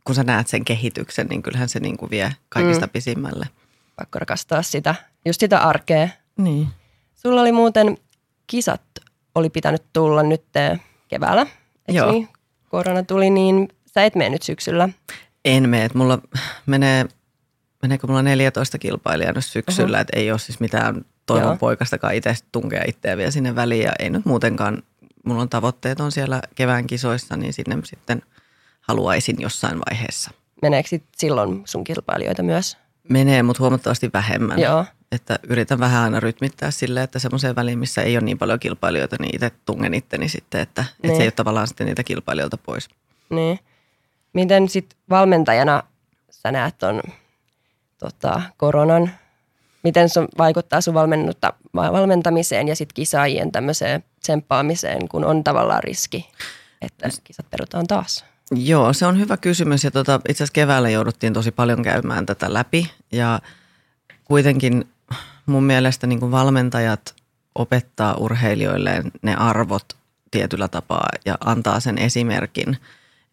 kun 0.04 0.16
sä 0.16 0.24
näet 0.24 0.48
sen 0.48 0.66
kehityksen, 0.66 1.28
niin 1.28 1.42
kyllähän 1.44 1.70
se 1.70 1.80
niin 1.80 1.98
kuin 1.98 2.10
vie 2.10 2.34
kaikista 2.50 2.86
Mm. 2.86 2.90
pisimmälle. 2.90 3.50
Pakko 3.96 4.20
rakastaa 4.20 4.62
sitä, 4.62 4.96
just 5.26 5.40
sitä 5.40 5.60
arkea. 5.60 6.10
Niin. 6.38 6.68
Sulla 7.16 7.42
oli 7.42 7.52
muuten 7.52 7.98
kisat, 8.48 8.82
oli 9.36 9.50
pitänyt 9.50 9.84
tulla 9.94 10.24
nyt 10.24 10.44
keväällä, 11.08 11.42
eikö 11.88 12.00
Joo. 12.00 12.12
niin? 12.12 12.30
Korona 12.70 13.04
tuli, 13.04 13.30
niin 13.30 13.70
sä 13.96 14.06
et 14.06 14.16
mene 14.16 14.30
nyt 14.30 14.42
syksyllä. 14.44 14.90
En 15.46 15.70
mene, 15.70 15.86
että 15.86 15.98
mulla 15.98 16.20
menee, 16.66 17.06
meneekö 17.82 18.08
mulla 18.08 18.22
14 18.22 18.78
kilpailijaa 18.78 19.34
nyt 19.34 19.46
syksyllä, 19.46 19.98
Oho. 19.98 20.02
että 20.02 20.20
ei 20.20 20.32
ole 20.32 20.40
siis 20.40 20.60
mitään 20.60 21.06
toivon 21.26 21.48
Joo. 21.48 21.58
poikastakaan 21.58 22.16
itse 22.16 22.36
tunkea 22.52 22.84
itseä 22.88 23.18
vielä 23.18 23.32
sinne 23.32 23.56
väliin 23.56 23.84
ja 23.84 23.92
ei 24.00 24.10
nyt 24.10 24.26
muutenkaan, 24.26 24.84
mulla 25.26 25.42
on 25.42 25.50
tavoitteet 25.50 26.00
on 26.00 26.12
siellä 26.12 26.42
kevään 26.56 26.88
kisoissa, 26.88 27.38
niin 27.38 27.54
sinne 27.54 27.78
sitten 27.84 28.22
haluaisin 28.82 29.36
jossain 29.40 29.80
vaiheessa. 29.90 30.32
Meneekö 30.62 30.90
sit 30.90 31.04
silloin 31.18 31.62
sun 31.66 31.84
kilpailijoita 31.84 32.44
myös? 32.44 32.78
Menee, 33.10 33.44
mutta 33.44 33.64
huomattavasti 33.64 34.10
vähemmän. 34.14 34.60
Joo, 34.60 34.86
Että 35.12 35.40
yritän 35.48 35.80
vähän 35.80 36.04
aina 36.04 36.20
rytmittää 36.20 36.72
silleen, 36.72 37.04
että 37.04 37.20
semmoiseen 37.20 37.56
väliin, 37.56 37.80
missä 37.80 38.02
ei 38.02 38.18
ole 38.18 38.26
niin 38.26 38.38
paljon 38.38 38.60
kilpailijoita, 38.60 39.16
niin 39.20 39.36
itse 39.36 39.52
tungen 39.66 39.94
itteni 39.94 40.30
sitten, 40.30 40.62
että, 40.62 40.82
että 40.82 41.08
Niin. 41.08 41.16
se 41.16 41.22
ei 41.24 41.26
ole 41.28 41.32
tavallaan 41.32 41.68
sitten 41.68 41.88
niitä 41.88 42.04
kilpailijoilta 42.04 42.58
pois. 42.58 42.90
niin. 43.30 43.60
Miten 44.36 44.70
sit 44.70 44.96
valmentajana 45.10 45.84
sä 46.30 46.52
näet 46.52 46.78
ton 46.78 47.02
tota, 48.00 48.42
koronan? 48.58 49.12
Miten 49.84 50.10
se 50.10 50.22
vaikuttaa 50.38 50.82
sun 50.82 50.94
valmentamiseen 51.76 52.68
ja 52.68 52.76
sit 52.76 52.94
kisaajien 52.94 53.52
tämmöiseen 53.52 54.04
tsemppaamiseen, 54.20 55.10
kun 55.10 55.26
on 55.26 55.44
tavallaan 55.44 55.84
riski, 55.84 56.30
että 56.82 57.10
kisat 57.24 57.50
perutaan 57.50 57.88
taas? 57.88 58.26
Joo, 58.52 58.94
se 58.94 59.06
on 59.06 59.20
hyvä 59.20 59.38
kysymys 59.38 59.84
ja 59.84 59.92
tota, 59.92 60.16
itse 60.30 60.44
asiassa 60.44 60.54
keväällä 60.54 60.90
jouduttiin 60.90 61.34
tosi 61.34 61.52
paljon 61.52 61.84
käymään 61.84 62.26
tätä 62.26 62.54
läpi 62.54 62.92
ja 63.12 63.40
kuitenkin 64.26 64.88
mun 65.46 65.64
mielestä 65.64 66.08
niin 66.08 66.32
valmentajat 66.32 67.16
opettaa 67.56 68.16
urheilijoilleen 68.16 69.12
ne 69.22 69.36
arvot 69.36 69.86
tietyllä 70.32 70.68
tapaa 70.68 71.10
ja 71.26 71.38
antaa 71.46 71.80
sen 71.80 71.98
esimerkin. 71.98 72.78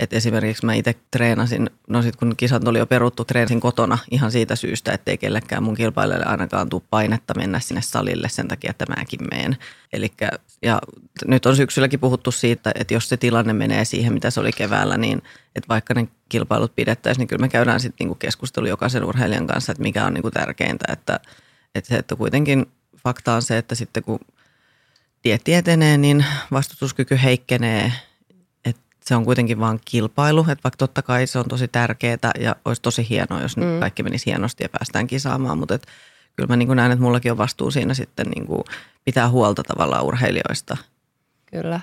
Et 0.02 0.12
esimerkiksi 0.12 0.66
mä 0.66 0.74
itse 0.74 0.94
treenasin, 1.10 1.70
no 1.88 2.02
sit 2.02 2.16
kun 2.16 2.36
kisat 2.36 2.68
oli 2.68 2.78
jo 2.78 2.86
peruttu, 2.86 3.24
treenasin 3.24 3.60
kotona 3.60 3.98
ihan 4.10 4.32
siitä 4.32 4.56
syystä, 4.56 4.92
ettei 4.92 5.18
kellekään 5.18 5.62
mun 5.62 5.74
kilpailijalle 5.74 6.26
ainakaan 6.26 6.68
tule 6.68 6.82
painetta 6.90 7.34
mennä 7.34 7.60
sinne 7.60 7.82
salille 7.82 8.28
sen 8.28 8.48
takia, 8.48 8.70
että 8.70 8.84
mäkin 8.98 9.20
meen. 9.30 9.56
Elikkä, 9.92 10.30
ja 10.62 10.78
nyt 11.26 11.46
on 11.46 11.56
syksylläkin 11.56 12.00
puhuttu 12.00 12.30
siitä, 12.30 12.72
että 12.74 12.94
jos 12.94 13.08
se 13.08 13.16
tilanne 13.16 13.52
menee 13.52 13.84
siihen, 13.84 14.12
mitä 14.12 14.30
se 14.30 14.40
oli 14.40 14.52
keväällä, 14.52 14.96
niin 14.96 15.22
että 15.56 15.68
vaikka 15.68 15.94
ne 15.94 16.08
kilpailut 16.28 16.74
pidettäisiin, 16.76 17.20
niin 17.20 17.28
kyllä 17.28 17.40
me 17.40 17.48
käydään 17.48 17.80
sitten 17.80 17.96
niinku 18.04 18.14
keskustelu 18.14 18.66
jokaisen 18.66 19.04
urheilijan 19.04 19.46
kanssa, 19.46 19.72
että 19.72 19.82
mikä 19.82 20.04
on 20.04 20.14
niinku 20.14 20.30
tärkeintä, 20.30 20.84
että, 20.92 21.20
että 21.74 21.88
se, 21.88 21.96
että 21.96 22.16
kuitenkin 22.16 22.66
fakta 23.04 23.34
on 23.34 23.42
se, 23.42 23.58
että 23.58 23.74
sitten 23.74 24.02
kun 24.02 24.20
dieetti 25.24 25.54
etenee, 25.54 25.98
niin 25.98 26.24
vastustuskyky 26.52 27.18
heikkenee. 27.22 27.92
Se 29.02 29.16
on 29.16 29.24
kuitenkin 29.24 29.60
vaan 29.60 29.80
kilpailu, 29.84 30.40
että 30.40 30.62
vaikka 30.64 30.76
totta 30.76 31.02
kai 31.02 31.26
se 31.26 31.38
on 31.38 31.44
tosi 31.48 31.68
tärkeää 31.68 32.30
ja 32.40 32.56
olisi 32.64 32.82
tosi 32.82 33.08
hienoa, 33.08 33.40
jos 33.40 33.56
mm. 33.56 33.80
kaikki 33.80 34.02
menisi 34.02 34.26
hienosti 34.26 34.64
ja 34.64 34.68
päästään 34.68 35.06
kisaamaan, 35.06 35.58
mutta 35.58 35.74
et, 35.74 35.86
kyllä 36.36 36.46
mä 36.46 36.56
niin 36.56 36.76
näen, 36.76 36.92
että 36.92 37.02
mullakin 37.02 37.32
on 37.32 37.38
vastuu 37.38 37.70
siinä 37.70 37.94
sitten 37.94 38.26
niin 38.26 38.46
kuin 38.46 38.62
pitää 39.04 39.28
huolta 39.28 39.62
tavallaan 39.62 40.04
urheilijoista. 40.04 40.76
Kyllä. 41.46 41.80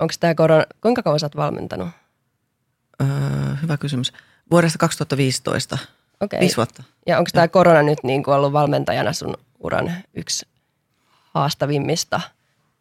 Onko 0.00 0.14
tämä 0.20 0.34
korona, 0.34 0.64
kuinka 0.80 1.02
kauan 1.02 1.20
sä 1.20 1.26
oot 1.26 1.36
valmentanut? 1.36 1.88
Öö, 3.02 3.08
hyvä 3.62 3.76
kysymys. 3.76 4.12
Vuodesta 4.50 4.78
2015, 4.78 5.78
Okei. 6.20 6.40
viisi 6.40 6.56
vuotta. 6.56 6.82
Ja 7.06 7.18
onko 7.18 7.30
tämä 7.32 7.48
korona 7.48 7.82
nyt 7.82 7.98
niin 8.02 8.22
kuin 8.22 8.34
ollut 8.34 8.52
valmentajana 8.52 9.12
sun 9.12 9.36
uran 9.58 9.92
yksi 10.14 10.46
haastavimmista 11.34 12.20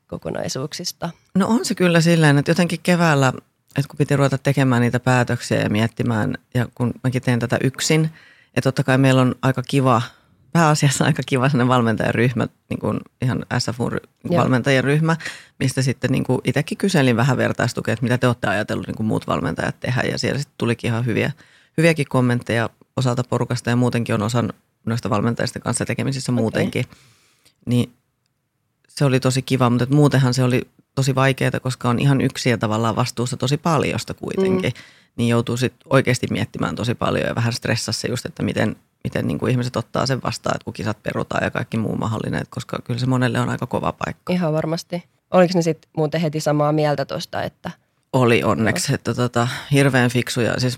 kokonaisuuksista? 0.08 1.10
No 1.36 1.48
on 1.48 1.66
se 1.66 1.76
kyllä 1.76 2.02
silleen, 2.02 2.38
että 2.38 2.52
jotenkin 2.52 2.80
keväällä, 2.84 3.34
että 3.76 3.90
kun 3.90 3.98
piti 3.98 4.16
ruveta 4.16 4.38
tekemään 4.38 4.82
niitä 4.82 5.00
päätöksiä 5.00 5.60
ja 5.60 5.70
miettimään, 5.70 6.38
ja 6.54 6.68
kun 6.76 6.94
mäkin 7.04 7.22
teen 7.22 7.40
tätä 7.40 7.58
yksin, 7.64 8.10
että 8.48 8.62
totta 8.62 8.84
kai 8.84 8.98
meillä 8.98 9.22
on 9.22 9.36
aika 9.42 9.64
kiva, 9.64 10.02
pääasiassa 10.52 11.06
aika 11.06 11.24
kiva 11.26 11.50
sellainen 11.50 11.68
valmentajaryhmä, 11.68 12.48
niin 12.70 12.80
kuin 12.80 13.00
ihan 13.22 13.46
SFUn 13.60 13.92
Joo. 13.92 14.42
valmentajien 14.44 14.84
ryhmä, 14.84 15.18
mistä 15.60 15.82
sitten 15.82 16.12
niin 16.12 16.24
kuin 16.24 16.42
itsekin 16.44 16.78
kyselin 16.78 17.18
vähän 17.18 17.38
vertaistukea, 17.38 17.94
että 17.94 18.04
mitä 18.04 18.18
te 18.18 18.28
olette 18.28 18.48
ajatellut 18.48 18.88
niin 18.88 18.96
kuin 18.96 19.08
muut 19.08 19.28
valmentajat 19.28 19.80
tehdä, 19.80 20.02
ja 20.02 20.18
siellä 20.18 20.40
sitten 20.40 20.56
tulikin 20.58 20.88
ihan 20.88 21.06
hyviä, 21.06 21.32
hyviäkin 21.78 22.06
kommentteja 22.10 22.70
osalta 22.96 23.24
porukasta, 23.24 23.70
ja 23.70 23.76
muutenkin 23.76 24.16
on 24.16 24.22
osan 24.22 24.54
noista 24.86 25.10
valmentajista 25.10 25.60
kanssa 25.60 25.86
tekemisissä 25.86 26.32
muutenkin. 26.32 26.86
Niin 27.66 27.94
se 28.90 29.06
oli 29.06 29.20
tosi 29.20 29.42
kiva, 29.42 29.70
mutta 29.70 29.86
muutenhan 29.90 30.34
se 30.34 30.44
oli 30.44 30.62
tosi 30.96 31.16
vaikeaa, 31.16 31.60
koska 31.62 31.90
on 31.90 32.00
ihan 32.00 32.22
yksi 32.22 32.50
ja 32.50 32.58
tavallaan 32.58 32.96
vastuussa 32.96 33.38
tosi 33.38 33.58
paljosta 33.58 34.14
kuitenkin. 34.14 34.74
Mm. 34.76 34.82
Niin 35.16 35.30
joutuu 35.30 35.58
sitten 35.58 35.88
oikeasti 35.90 36.28
miettimään 36.32 36.76
tosi 36.76 36.96
paljon 36.96 37.28
ja 37.28 37.36
vähän 37.36 37.54
stressassa 37.54 38.08
just, 38.08 38.26
että 38.26 38.44
miten, 38.44 38.76
miten 39.04 39.28
niin 39.28 39.40
kuin 39.40 39.52
ihmiset 39.52 39.76
ottaa 39.76 40.06
sen 40.06 40.24
vastaan, 40.24 40.56
että 40.56 40.66
kun 40.66 40.74
kisat 40.74 41.04
perutaan 41.04 41.44
ja 41.44 41.52
kaikki 41.52 41.78
muu 41.78 41.96
mahdollinen, 41.96 42.44
koska 42.50 42.80
kyllä 42.84 43.00
se 43.00 43.06
monelle 43.06 43.40
on 43.40 43.50
aika 43.50 43.68
kova 43.68 43.92
paikka. 43.92 44.34
Ihan 44.34 44.54
varmasti. 44.54 45.04
Oliko 45.32 45.52
ne 45.56 45.62
sitten 45.62 45.92
muuten 45.98 46.22
heti 46.22 46.40
samaa 46.40 46.72
mieltä 46.72 47.06
tuosta, 47.06 47.44
että 47.44 47.72
Oli 48.14 48.44
onneksi, 48.44 48.94
että 48.94 49.14
tota, 49.14 49.48
hirveän 49.72 50.10
fiksuja, 50.10 50.60
siis 50.60 50.78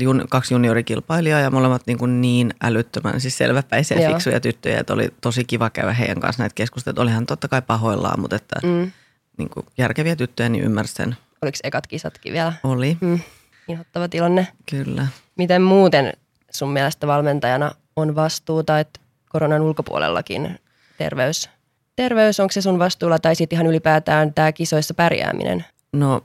jun, 0.00 0.24
kaksi 0.30 0.54
juniorikilpailijaa 0.54 1.40
ja 1.40 1.50
molemmat 1.50 1.82
niin, 1.86 1.98
kuin 1.98 2.20
niin 2.20 2.54
älyttömän, 2.62 3.20
siis 3.20 3.38
selväpäisiä 3.38 4.00
Joo. 4.00 4.12
fiksuja 4.12 4.40
tyttöjä, 4.40 4.80
että 4.80 4.92
oli 4.92 5.08
tosi 5.20 5.44
kiva 5.44 5.70
käydä 5.70 5.92
heidän 5.92 6.20
kanssa 6.20 6.42
näitä 6.42 6.54
keskusteluja. 6.54 7.02
Olihan 7.02 7.26
totta 7.26 7.48
kai 7.48 7.62
pahoillaan, 7.62 8.20
mutta 8.20 8.36
että 8.36 8.60
mm, 8.62 8.90
niin 9.38 9.50
kuin 9.50 9.66
järkeviä 9.78 10.16
tyttöjä, 10.16 10.48
niin 10.48 10.64
ymmärsi 10.64 10.94
sen. 10.94 11.16
oliko 11.42 11.58
ekat 11.64 11.86
kisatkin 11.86 12.32
vielä? 12.32 12.52
Oli, 12.64 12.98
Mm, 13.00 13.20
inhottava 13.68 14.08
tilanne. 14.08 14.46
kyllä. 14.70 15.06
Miten 15.36 15.62
muuten 15.62 16.12
sun 16.50 16.70
mielestä 16.72 17.06
valmentajana 17.06 17.70
on 17.96 18.14
vastuuta, 18.14 18.80
että 18.80 19.00
koronan 19.28 19.62
ulkopuolellakin 19.62 20.58
terveys, 20.98 21.50
terveys 21.96 22.40
onko 22.40 22.52
se 22.52 22.62
sun 22.62 22.78
vastuulla 22.78 23.18
tai 23.18 23.34
sitten 23.34 23.56
ihan 23.56 23.66
ylipäätään 23.66 24.34
tämä 24.34 24.52
kisoissa 24.52 24.94
pärjääminen? 24.94 25.64
No, 25.92 26.22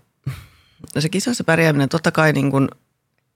no 0.95 1.01
se 1.01 1.09
kisoissa 1.09 1.43
pärjääminen, 1.43 1.89
totta 1.89 2.11
kai 2.11 2.33
niin 2.33 2.51
kuin 2.51 2.67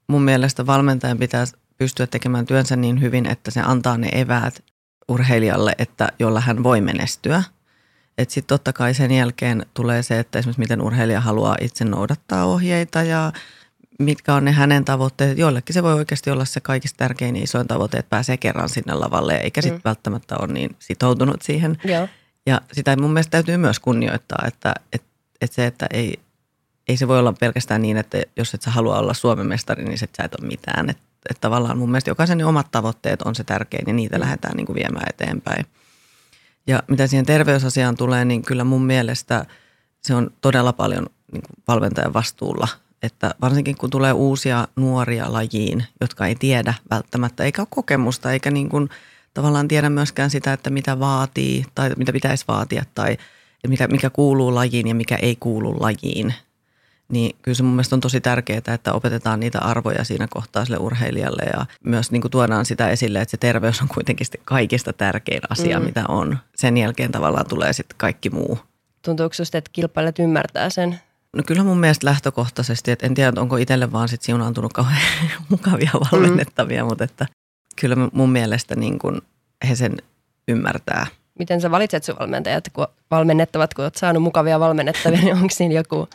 mun 0.08 0.22
mielestä 0.22 0.66
valmentajan 0.66 1.18
pitää 1.18 1.44
pystyä 1.76 2.06
tekemään 2.06 2.46
työnsä 2.46 2.76
niin 2.76 3.00
hyvin, 3.00 3.26
että 3.26 3.50
se 3.50 3.60
antaa 3.60 3.98
ne 3.98 4.08
eväät 4.12 4.62
urheilijalle, 5.08 5.74
että 5.78 6.08
jolla 6.18 6.40
hän 6.40 6.62
voi 6.62 6.80
menestyä. 6.80 7.42
Että 8.18 8.34
sitten 8.34 8.48
totta 8.48 8.72
kai 8.72 8.94
sen 8.94 9.10
jälkeen 9.10 9.66
tulee 9.74 10.02
se, 10.02 10.18
että 10.18 10.38
esimerkiksi 10.38 10.60
miten 10.60 10.80
urheilija 10.80 11.20
haluaa 11.20 11.56
itse 11.60 11.84
noudattaa 11.84 12.44
ohjeita 12.44 13.02
ja 13.02 13.32
mitkä 13.98 14.34
on 14.34 14.44
ne 14.44 14.52
hänen 14.52 14.84
tavoitteet. 14.84 15.38
Joillekin 15.38 15.74
se 15.74 15.82
voi 15.82 15.94
oikeasti 15.94 16.30
olla 16.30 16.44
se 16.44 16.60
kaikista 16.60 16.96
tärkein 16.96 17.36
ja 17.36 17.42
isoin 17.42 17.68
tavoite, 17.68 17.98
että 17.98 18.10
pääsee 18.10 18.36
kerran 18.36 18.68
sinne 18.68 18.94
lavalle 18.94 19.36
eikä 19.36 19.62
sitten 19.62 19.80
mm. 19.80 19.82
välttämättä 19.84 20.36
ole 20.36 20.52
niin 20.52 20.76
sitoutunut 20.78 21.42
siihen. 21.42 21.78
Joo. 21.84 22.08
Ja 22.46 22.60
sitä 22.72 22.96
mun 22.96 23.12
mielestä 23.12 23.30
täytyy 23.30 23.56
myös 23.56 23.80
kunnioittaa, 23.80 24.44
että, 24.46 24.74
että, 24.92 25.08
että 25.40 25.54
se, 25.54 25.66
että 25.66 25.86
ei, 25.92 26.18
ei 26.88 26.96
se 26.96 27.08
voi 27.08 27.18
olla 27.18 27.32
pelkästään 27.32 27.82
niin, 27.82 27.96
että 27.96 28.18
jos 28.36 28.54
et 28.54 28.62
sä 28.62 28.70
halua 28.70 28.98
olla 28.98 29.14
Suomen 29.14 29.46
mestari, 29.46 29.84
niin 29.84 29.98
sit 29.98 30.10
sä 30.16 30.24
et 30.24 30.34
ole 30.34 30.48
mitään. 30.48 30.90
Että, 30.90 31.02
että 31.30 31.40
tavallaan 31.40 31.78
mun 31.78 31.90
mielestä 31.90 32.10
jokaisen 32.10 32.46
omat 32.46 32.70
tavoitteet 32.70 33.22
on 33.22 33.34
se 33.34 33.44
tärkein 33.44 33.84
ja 33.86 33.92
niitä 33.92 34.16
mm. 34.16 34.20
lähdetään 34.20 34.56
niin 34.56 34.66
kuin 34.66 34.76
viemään 34.76 35.06
eteenpäin. 35.08 35.66
Ja 36.68 36.82
mitä 36.88 37.06
siihen 37.06 37.26
terveysasiaan 37.26 37.96
tulee, 37.96 38.24
niin 38.24 38.42
kyllä 38.42 38.64
mun 38.64 38.86
mielestä 38.86 39.44
se 40.02 40.14
on 40.14 40.30
todella 40.40 40.72
paljon 40.72 41.06
niin 41.32 41.42
kuin 41.42 41.64
valmentajan 41.68 42.14
vastuulla. 42.14 42.68
Että 43.02 43.34
varsinkin 43.40 43.76
kun 43.76 43.90
tulee 43.90 44.12
uusia 44.12 44.68
nuoria 44.76 45.32
lajiin, 45.32 45.84
jotka 46.00 46.26
ei 46.26 46.34
tiedä 46.34 46.74
välttämättä, 46.90 47.44
eikä 47.44 47.62
ole 47.62 47.68
kokemusta, 47.70 48.32
eikä 48.32 48.50
niin 48.50 48.68
kuin 48.68 48.88
tavallaan 49.34 49.68
tiedä 49.68 49.90
myöskään 49.90 50.30
sitä, 50.30 50.52
että 50.52 50.70
mitä 50.70 51.00
vaatii 51.00 51.64
tai 51.74 51.90
mitä 51.96 52.12
pitäisi 52.12 52.44
vaatia 52.48 52.84
tai 52.94 53.16
mikä, 53.68 53.88
mikä 53.88 54.10
kuuluu 54.10 54.54
lajiin 54.54 54.88
ja 54.88 54.94
mikä 54.94 55.16
ei 55.16 55.36
kuulu 55.36 55.76
lajiin. 55.80 56.34
Niin 57.12 57.36
kyllä 57.42 57.54
se 57.54 57.62
mun 57.62 57.72
mielestä 57.72 57.96
on 57.96 58.00
tosi 58.00 58.20
tärkeää, 58.20 58.62
että 58.74 58.92
opetetaan 58.92 59.40
niitä 59.40 59.58
arvoja 59.58 60.04
siinä 60.04 60.26
kohtaa 60.30 60.64
sille 60.64 60.78
urheilijalle 60.78 61.42
ja 61.42 61.66
myös 61.84 62.10
niin 62.10 62.22
kuin 62.22 62.30
tuodaan 62.30 62.64
sitä 62.64 62.90
esille, 62.90 63.20
että 63.20 63.30
se 63.30 63.36
terveys 63.36 63.82
on 63.82 63.88
kuitenkin 63.88 64.26
kaikista 64.44 64.92
tärkein 64.92 65.40
asia, 65.50 65.80
mm. 65.80 65.86
mitä 65.86 66.04
on. 66.08 66.38
Sen 66.56 66.76
jälkeen 66.76 67.12
tavallaan 67.12 67.46
tulee 67.48 67.72
sitten 67.72 67.98
kaikki 67.98 68.30
muu. 68.30 68.58
Tuntuuko 69.02 69.34
susta, 69.34 69.58
että 69.58 69.70
kilpailijat 69.72 70.18
ymmärtää 70.18 70.70
sen? 70.70 71.00
No 71.36 71.42
kyllä 71.46 71.64
mun 71.64 71.78
mielestä 71.80 72.06
lähtökohtaisesti, 72.06 72.90
että 72.90 73.06
en 73.06 73.14
tiedä, 73.14 73.40
onko 73.40 73.56
itselle 73.56 73.92
vaan 73.92 74.08
sitten 74.08 74.26
siunaantunut 74.26 74.72
kauhean 74.72 75.02
mukavia 75.48 75.90
valmennettavia, 76.12 76.82
mm. 76.82 76.88
mutta 76.88 77.04
että 77.04 77.26
kyllä 77.80 77.96
mun 78.12 78.30
mielestä 78.30 78.76
niin 78.76 78.98
kuin 78.98 79.20
he 79.68 79.76
sen 79.76 79.96
ymmärtää. 80.48 81.06
Miten 81.38 81.60
sä 81.60 81.70
valitset 81.70 82.04
sun 82.04 82.16
valmentajat, 82.20 82.64
kun 82.72 82.86
valmennettavat, 83.10 83.74
kun 83.74 83.84
oot 83.84 83.94
saanut 83.94 84.22
mukavia 84.22 84.60
valmennettavia, 84.60 85.20
niin 85.20 85.36
onko 85.36 85.50
siinä 85.50 85.74
joku 85.74 86.08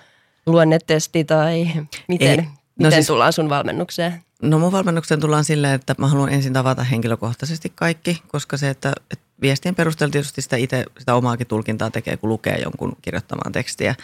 luonnetesti 0.46 1.24
tai 1.24 1.66
miten? 2.08 2.40
Ei, 2.40 2.48
Miten 2.76 2.90
no 2.90 2.92
siis, 2.92 3.08
tullaan 3.08 3.34
sun 3.34 3.50
valmennukseen? 3.50 4.24
No 4.42 4.60
mun 4.60 4.72
valmennukseen 4.72 5.20
tullaan 5.20 5.44
silleen, 5.44 5.74
että 5.74 5.96
mä 5.98 6.08
haluan 6.08 6.34
ensin 6.34 6.54
tavata 6.54 6.84
henkilökohtaisesti 6.84 7.72
kaikki, 7.76 8.22
koska 8.28 8.58
se, 8.58 8.70
että, 8.70 8.94
että 9.12 9.26
viestien 9.42 9.76
perusteella 9.76 10.12
tietysti 10.12 10.42
sitä 10.42 10.58
itse 10.58 10.86
sitä 11.00 11.16
omaakin 11.16 11.48
tulkintaa 11.48 11.92
tekee, 11.92 12.18
kun 12.18 12.30
lukee 12.30 12.62
jonkun 12.64 12.96
kirjoittamaan 13.02 13.52
tekstiä. 13.52 13.96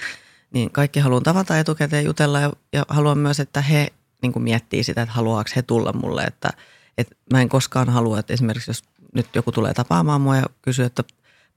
Niin 0.53 0.72
kaikki 0.72 1.00
haluan 1.00 1.24
tavata 1.24 1.60
etukäteen 1.60 2.05
jutella 2.05 2.39
ja, 2.39 2.51
ja 2.74 2.86
haluan 2.89 3.17
myös, 3.17 3.39
että 3.39 3.62
he 3.62 3.88
niin 4.22 4.34
kuin 4.34 4.43
miettii 4.43 4.84
sitä, 4.84 5.01
että 5.01 5.15
haluaako 5.15 5.50
he 5.55 5.62
tulla 5.62 5.93
mulle. 5.93 6.24
Että, 6.24 6.50
että 6.98 7.15
mä 7.34 7.41
en 7.41 7.50
koskaan 7.50 7.89
halua, 7.89 8.19
että 8.19 8.34
esimerkiksi 8.34 8.69
jos 8.69 8.84
nyt 9.15 9.27
joku 9.36 9.51
tulee 9.51 9.74
tapaamaan 9.74 10.22
mua 10.22 10.36
ja 10.36 10.46
kysyy, 10.62 10.86
että 10.86 11.03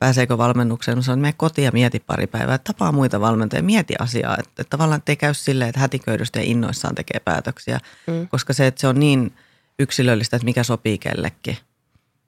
pääseekö 0.02 0.38
valmennukseen, 0.38 1.02
sanon, 1.02 1.18
että 1.18 1.22
mene 1.22 1.34
kotiin 1.36 1.64
ja 1.64 1.72
mieti 1.72 2.00
pari 2.00 2.26
päivää, 2.26 2.58
tapaa 2.58 2.92
muita 2.92 3.20
valmentajia, 3.20 3.62
mieti 3.62 3.94
asiaa. 3.98 4.36
Että, 4.38 4.50
että 4.58 4.70
tavallaan 4.70 4.98
ettei 4.98 5.16
käy 5.16 5.34
silleen, 5.34 5.68
että 5.68 5.80
hätiköidysti 5.80 6.38
ja 6.38 6.44
innoissaan 6.44 6.94
tekee 6.94 7.20
päätöksiä, 7.20 7.80
mm. 8.06 8.28
koska 8.28 8.52
se, 8.52 8.66
että 8.66 8.80
se 8.80 8.88
on 8.88 9.00
niin 9.00 9.32
yksilöllistä, 9.78 10.36
että 10.36 10.44
mikä 10.44 10.62
sopii 10.62 10.98
kellekin. 10.98 11.58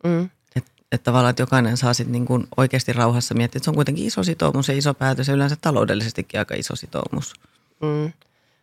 Mm. 0.04 0.30
Että 0.56 0.70
et 0.92 1.02
tavallaan, 1.02 1.30
että 1.30 1.42
jokainen 1.42 1.76
saa 1.76 1.94
sitten 1.94 2.12
niin 2.12 2.26
kuin 2.26 2.46
oikeasti 2.56 2.92
rauhassa 2.92 3.34
miettiä, 3.34 3.58
että 3.58 3.64
se 3.64 3.70
on 3.70 3.74
kuitenkin 3.74 4.06
iso 4.06 4.24
sitoumus 4.24 4.68
ja 4.68 4.74
iso 4.74 4.94
päätös 4.94 5.28
ja 5.28 5.34
yleensä 5.34 5.56
taloudellisestikin 5.60 6.40
aika 6.40 6.54
iso 6.54 6.76
sitoumus. 6.76 7.34
Mm. 7.82 8.12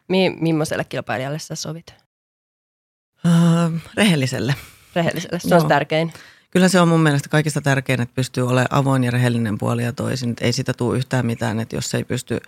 Mi- 0.07 0.37
millaiselle 0.39 0.83
kilpailijalle 0.83 1.39
sä 1.39 1.55
sovit? 1.55 1.93
Uh, 3.25 3.79
rehelliselle. 3.95 4.55
Rehelliselle, 4.95 5.39
se 5.39 5.55
on 5.55 5.67
tärkein. 5.67 6.13
Kyllä 6.51 6.67
se 6.67 6.81
on 6.81 6.87
mun 6.87 6.99
mielestä 6.99 7.29
kaikista 7.29 7.61
tärkein, 7.61 8.01
että 8.01 8.15
pystyy 8.15 8.47
olemaan 8.47 8.67
avoin 8.71 9.03
ja 9.03 9.11
rehellinen 9.11 9.57
puoli 9.57 9.83
ja 9.83 9.93
toisin. 9.93 10.29
Että 10.29 10.45
ei 10.45 10.53
sitä 10.53 10.73
tule 10.73 10.97
yhtään 10.97 11.25
mitään, 11.25 11.59
että 11.59 11.75
jos 11.75 11.93
ei 11.93 12.03
pysty, 12.03 12.39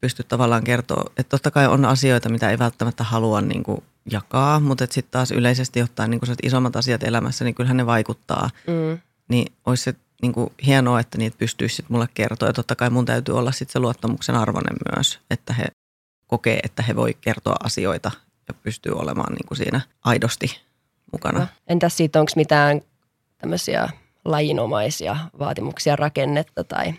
pysty 0.00 0.22
tavallaan 0.22 0.64
kertoa. 0.64 1.10
Että 1.16 1.30
totta 1.30 1.50
kai 1.50 1.66
on 1.66 1.84
asioita, 1.84 2.28
mitä 2.28 2.50
ei 2.50 2.58
välttämättä 2.58 3.04
halua 3.04 3.40
niin 3.40 3.62
kuin 3.62 3.82
jakaa, 4.10 4.60
mutta 4.60 4.86
sitten 4.90 5.10
taas 5.10 5.30
yleisesti 5.30 5.82
ottaen 5.82 6.10
niin 6.10 6.20
kuin 6.20 6.36
isommat 6.42 6.76
asiat 6.76 7.02
elämässä, 7.02 7.44
niin 7.44 7.54
kyllähän 7.54 7.76
ne 7.76 7.86
vaikuttaa. 7.86 8.50
Mm. 8.66 8.98
Niin 9.28 9.52
olisi 9.66 9.82
se 9.82 9.94
niin 10.22 10.32
kuin 10.32 10.52
hienoa, 10.66 11.00
että 11.00 11.18
niitä 11.18 11.38
pystyisi 11.38 11.76
sitten 11.76 11.94
mulle 11.94 12.08
kertoa. 12.14 12.48
Ja 12.48 12.52
totta 12.52 12.76
kai 12.76 12.90
mun 12.90 13.04
täytyy 13.04 13.38
olla 13.38 13.52
sitten 13.52 13.72
se 13.72 13.78
luottamuksen 13.78 14.34
arvoinen 14.34 14.76
myös, 14.96 15.20
että 15.30 15.52
he 15.52 15.64
kokee, 16.26 16.60
että 16.62 16.82
he 16.82 16.96
voi 16.96 17.16
kertoa 17.20 17.56
asioita 17.64 18.10
ja 18.48 18.54
pystyy 18.54 18.92
olemaan 18.92 19.32
niin 19.32 19.46
kuin 19.46 19.58
siinä 19.58 19.80
aidosti 20.04 20.60
mukana. 21.12 21.46
Entäs 21.66 21.96
siitä, 21.96 22.20
onko 22.20 22.32
mitään 22.36 22.80
tämmöisiä 23.38 23.88
lajinomaisia 24.24 25.16
vaatimuksia 25.38 25.96
rakennetta 25.96 26.64
tai 26.64 26.94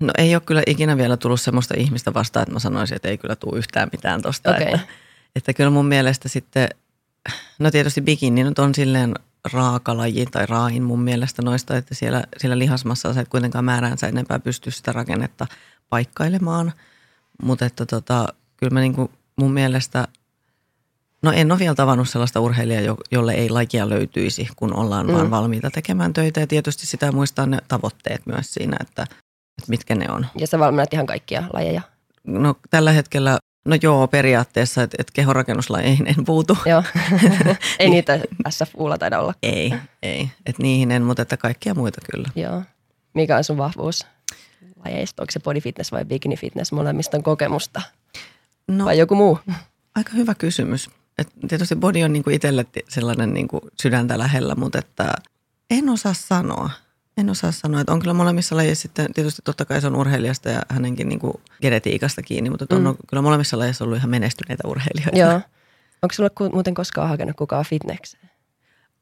No 0.00 0.12
ei 0.18 0.34
ole 0.34 0.42
kyllä 0.46 0.62
ikinä 0.66 0.96
vielä 0.96 1.16
tullut 1.16 1.40
semmoista 1.40 1.74
ihmistä 1.76 2.14
vastaan, 2.14 2.42
että 2.42 2.52
mä 2.52 2.58
sanoisin, 2.58 2.96
että 2.96 3.08
ei 3.08 3.18
kyllä 3.18 3.36
tule 3.36 3.58
yhtään 3.58 3.88
mitään 3.92 4.22
tosta. 4.22 4.50
Okay. 4.50 4.62
Että, 4.62 4.78
että 5.36 5.52
kyllä 5.52 5.70
mun 5.70 5.86
mielestä 5.86 6.28
sitten, 6.28 6.68
no 7.58 7.70
tietysti 7.70 8.00
bikini 8.00 8.44
nyt 8.44 8.58
on 8.58 8.74
silleen 8.74 9.14
raaka 9.52 9.96
laji 9.96 10.26
tai 10.26 10.46
raain 10.46 10.82
mun 10.82 11.00
mielestä 11.00 11.42
noista, 11.42 11.76
että 11.76 11.94
siellä, 11.94 12.24
siellä 12.36 12.58
lihasmassa 12.58 13.14
sä 13.14 13.20
et 13.20 13.28
kuitenkaan 13.28 13.64
määräänsä 13.64 14.06
enempää 14.06 14.38
pysty 14.38 14.70
sitä 14.70 14.92
rakennetta 14.92 15.46
paikkailemaan. 15.88 16.72
Mutta 17.42 17.66
että 17.66 17.86
tota, 17.86 18.28
kyllä 18.56 18.70
mä 18.70 18.80
niinku 18.80 19.10
mun 19.36 19.52
mielestä– 19.52 20.08
No 21.26 21.32
en 21.32 21.52
ole 21.52 21.58
vielä 21.58 21.74
tavannut 21.74 22.08
sellaista 22.08 22.40
urheilijaa, 22.40 22.96
jolle 23.10 23.32
ei 23.32 23.50
lajia 23.50 23.88
löytyisi, 23.88 24.48
kun 24.56 24.76
ollaan 24.76 25.06
mm. 25.06 25.12
vaan 25.12 25.30
valmiita 25.30 25.70
tekemään 25.70 26.12
töitä. 26.12 26.40
Ja 26.40 26.46
tietysti 26.46 26.86
sitä 26.86 27.12
muistaa 27.12 27.46
ne 27.46 27.58
tavoitteet 27.68 28.26
myös 28.26 28.54
siinä, 28.54 28.76
että, 28.80 29.02
että 29.58 29.68
mitkä 29.68 29.94
ne 29.94 30.10
on. 30.10 30.26
Ja 30.36 30.46
sä 30.46 30.58
valmennat 30.58 30.92
ihan 30.92 31.06
kaikkia 31.06 31.42
lajeja? 31.52 31.82
No 32.24 32.54
tällä 32.70 32.92
hetkellä, 32.92 33.38
no 33.64 33.76
joo 33.82 34.08
periaatteessa, 34.08 34.82
että, 34.82 34.96
että 35.00 35.12
kehorakennuslajeihin 35.12 36.06
en 36.18 36.24
puutu. 36.24 36.58
Joo, 36.66 36.82
ei 37.78 37.90
niitä 37.90 38.20
SFUlla 38.48 38.98
taida 38.98 39.20
olla. 39.20 39.34
Ei, 39.42 39.74
ei. 40.02 40.30
Että 40.46 40.62
niihin 40.62 40.90
en, 40.90 41.02
mutta 41.02 41.22
että 41.22 41.36
kaikkia 41.36 41.74
muita 41.74 42.00
kyllä. 42.12 42.28
Joo. 42.34 42.62
Mikä 43.14 43.36
on 43.36 43.44
sun 43.44 43.58
vahvuus 43.58 44.06
lajeista? 44.84 45.22
Onko 45.22 45.30
se 45.30 45.40
body 45.40 45.60
fitness 45.60 45.92
vai 45.92 46.04
bikini 46.04 46.36
fitness? 46.36 46.72
Molemmista 46.72 47.16
on 47.16 47.22
kokemusta. 47.22 47.82
No, 48.68 48.84
vai 48.84 48.98
joku 48.98 49.14
muu? 49.14 49.38
Aika 49.94 50.10
hyvä 50.14 50.34
kysymys. 50.34 50.90
Et 51.18 51.28
tietysti 51.48 51.76
body 51.76 52.02
on 52.02 52.12
niinku 52.12 52.30
itselle 52.30 52.66
sellainen 52.88 53.34
niinku 53.34 53.60
sydäntä 53.82 54.18
lähellä, 54.18 54.54
mutta 54.54 54.78
että 54.78 55.14
en 55.70 55.88
osaa 55.88 56.14
sanoa. 56.14 56.70
En 57.16 57.30
osaa 57.30 57.52
sanoa, 57.52 57.80
että 57.80 57.92
on 57.92 58.00
kyllä 58.00 58.14
molemmissa 58.14 58.56
lajeissa 58.56 58.82
sitten, 58.82 59.12
tietysti 59.14 59.42
totta 59.44 59.64
kai 59.64 59.80
se 59.80 59.86
on 59.86 59.96
urheilijasta 59.96 60.48
ja 60.48 60.62
hänenkin 60.68 61.08
niinku 61.08 61.40
genetiikasta 61.60 62.22
kiinni, 62.22 62.50
mutta 62.50 62.76
on 62.76 62.82
mm. 62.82 62.94
kyllä 63.08 63.22
molemmissa 63.22 63.58
lajeissa 63.58 63.84
ollut 63.84 63.98
ihan 63.98 64.10
menestyneitä 64.10 64.68
urheilijoita. 64.68 65.18
Joo. 65.18 65.40
Onko 66.02 66.12
sulla 66.12 66.50
muuten 66.52 66.74
koskaan 66.74 67.08
hakenut 67.08 67.36
kukaan 67.36 67.64
fitnekseen? 67.64 68.30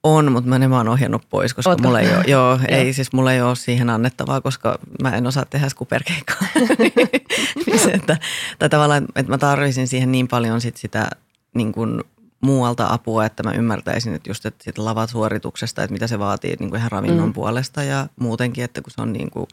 On, 0.03 0.33
mutta 0.33 0.49
mä 0.49 0.59
ne 0.59 0.69
mä 0.69 0.77
oon 0.77 0.89
ohjannut 0.89 1.23
pois, 1.31 1.55
koska 1.55 1.71
Ootko? 1.71 1.87
mulla 1.87 2.01
ei 2.01 2.15
ole, 2.15 2.25
joo, 2.37 2.59
ei, 2.69 2.93
siis 2.93 3.13
mulla 3.13 3.33
ei 3.33 3.43
ole 3.43 3.57
siihen 3.57 3.91
annettavaa, 3.91 4.41
koska 4.41 4.79
mä 5.03 5.17
en 5.17 5.27
osaa 5.27 5.45
tehdä 5.45 5.69
skuperkeikkaa. 5.69 6.49
niin 7.67 7.91
että, 7.95 8.17
tai 8.59 8.69
tavallaan, 8.69 9.05
että 9.17 9.33
mä 9.33 9.39
tarvisin 9.39 9.89
siihen 9.89 10.13
niin 10.13 10.29
paljon 10.29 10.61
sit 10.61 10.77
sitä 10.77 11.11
niin 11.55 11.73
kuin 11.73 12.05
muualta 12.41 12.87
apua, 12.91 13.27
että 13.27 13.43
mä 13.43 13.53
ymmärtäisin, 13.53 14.15
että 14.15 14.31
just 14.31 14.47
että 14.47 14.65
siitä 14.65 14.85
lavasuorituksesta, 14.85 15.83
että 15.83 15.93
mitä 15.93 16.07
se 16.07 16.19
vaatii 16.19 16.57
niin 16.59 16.71
kuin 16.71 16.79
ihan 16.79 16.93
ravinnon 16.93 17.29
mm. 17.29 17.33
puolesta 17.33 17.83
ja 17.83 18.07
muutenkin, 18.21 18.65
että 18.65 18.83
kun 18.83 18.91
se 18.91 19.03
on 19.03 19.13
niin 19.13 19.31
kuin, 19.31 19.47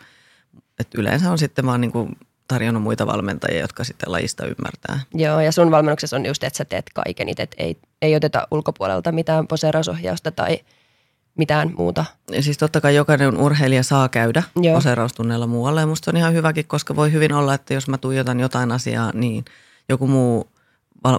että 0.79 1.01
yleensä 1.01 1.31
on 1.31 1.37
sitten 1.37 1.65
vaan 1.65 1.81
niin 1.81 1.91
kuin 1.91 2.17
tarjonnut 2.47 2.83
muita 2.83 3.07
valmentajia, 3.07 3.61
jotka 3.61 3.83
sitten 3.83 4.11
lajista 4.11 4.45
ymmärtää. 4.45 4.99
Joo, 5.13 5.39
ja 5.39 5.51
sun 5.51 5.71
valmennuksessa 5.71 6.15
on 6.15 6.25
just, 6.25 6.43
että 6.43 6.57
sä 6.57 6.65
teet 6.65 6.85
kaiken 6.93 7.29
itse, 7.29 7.43
että 7.43 7.55
ei, 7.59 7.77
ei 8.01 8.15
oteta 8.15 8.47
ulkopuolelta 8.51 9.11
mitään 9.11 9.47
poseerausohjausta 9.47 10.31
tai 10.31 10.59
mitään 11.37 11.73
muuta. 11.77 12.05
Ja 12.31 12.43
siis 12.43 12.57
totta 12.57 12.81
kai 12.81 12.95
jokainen 12.95 13.37
urheilija 13.37 13.83
saa 13.83 14.09
käydä 14.09 14.43
Joo. 14.55 14.75
poseeraustunneilla 14.75 15.47
muualle 15.47 15.81
ja 15.81 15.87
musta 15.87 16.11
on 16.11 16.17
ihan 16.17 16.33
hyväkin, 16.33 16.67
koska 16.67 16.95
voi 16.95 17.11
hyvin 17.11 17.33
olla, 17.33 17.53
että 17.53 17.73
jos 17.73 17.87
mä 17.87 17.97
tuijotan 17.97 18.39
jotain 18.39 18.71
asiaa, 18.71 19.11
niin 19.13 19.45
joku 19.89 20.07
muu 20.07 20.51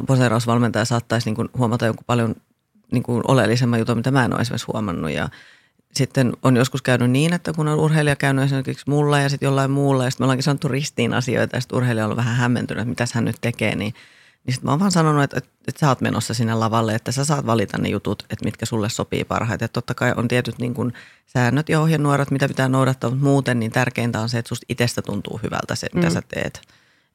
poseerausvalmentaja 0.06 0.84
saattaisi 0.84 1.28
niin 1.28 1.36
kuin 1.36 1.48
huomata 1.58 1.86
jonkun 1.86 2.04
paljon 2.06 2.34
niin 2.92 3.02
kuin 3.02 3.22
oleellisemman 3.28 3.78
jutun, 3.78 3.96
mitä 3.96 4.10
mä 4.10 4.24
en 4.24 4.32
ole 4.32 4.40
esimerkiksi 4.40 4.66
huomannut. 4.72 5.10
Ja 5.10 5.28
sitten 5.92 6.32
on 6.42 6.56
joskus 6.56 6.82
käynyt 6.82 7.10
niin, 7.10 7.32
että 7.32 7.52
kun 7.52 7.68
on 7.68 7.78
urheilija 7.78 8.16
käynyt 8.16 8.44
esimerkiksi 8.44 8.90
mulla 8.90 9.18
ja 9.18 9.28
sitten 9.28 9.46
jollain 9.46 9.70
muulla, 9.70 10.04
ja 10.04 10.10
sitten 10.10 10.22
me 10.22 10.26
ollaankin 10.26 10.42
sanottu 10.42 10.68
ristiin 10.68 11.14
asioita, 11.14 11.56
ja 11.56 11.60
sitten 11.60 11.76
urheilija 11.76 12.04
on 12.04 12.06
ollut 12.06 12.16
vähän 12.16 12.36
hämmentynyt, 12.36 12.82
että 12.82 12.88
mitä 12.88 13.04
hän 13.14 13.24
nyt 13.24 13.36
tekee, 13.40 13.76
niin, 13.76 13.94
niin 14.44 14.54
sitten 14.54 14.66
mä 14.66 14.70
oon 14.70 14.80
vaan 14.80 14.92
sanonut, 14.92 15.22
että, 15.22 15.38
että, 15.38 15.50
että 15.68 15.80
sä 15.80 15.88
oot 15.88 16.00
menossa 16.00 16.34
sinne 16.34 16.54
lavalle, 16.54 16.94
että 16.94 17.12
sä 17.12 17.24
saat 17.24 17.46
valita 17.46 17.78
ne 17.78 17.88
jutut, 17.88 18.22
että 18.30 18.44
mitkä 18.44 18.66
sulle 18.66 18.88
sopii 18.88 19.24
parhaiten. 19.24 19.64
Että 19.64 19.72
totta 19.72 19.94
kai 19.94 20.12
on 20.16 20.28
tietyt 20.28 20.58
niin 20.58 20.74
kuin 20.74 20.92
säännöt 21.26 21.68
ja 21.68 21.80
ohjenuorat, 21.80 22.30
mitä 22.30 22.48
pitää 22.48 22.68
noudattaa, 22.68 23.10
mutta 23.10 23.24
muuten 23.24 23.60
niin 23.60 23.72
tärkeintä 23.72 24.20
on 24.20 24.28
se, 24.28 24.38
että 24.38 24.48
susta 24.48 24.66
itsestä 24.68 25.02
tuntuu 25.02 25.40
hyvältä 25.42 25.74
se, 25.74 25.86
mitä 25.94 26.06
mm. 26.06 26.12
sä 26.12 26.22
teet. 26.28 26.60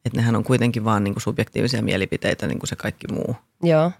Että 0.07 0.19
nehän 0.19 0.35
on 0.35 0.43
kuitenkin 0.43 0.85
vaan 0.85 1.03
niin 1.03 1.13
kuin 1.13 1.21
subjektiivisia 1.21 1.81
mielipiteitä 1.81 2.47
niin 2.47 2.59
kuin 2.59 2.67
se 2.67 2.75
kaikki 2.75 3.07
muu. 3.13 3.35
Joo. 3.63 3.91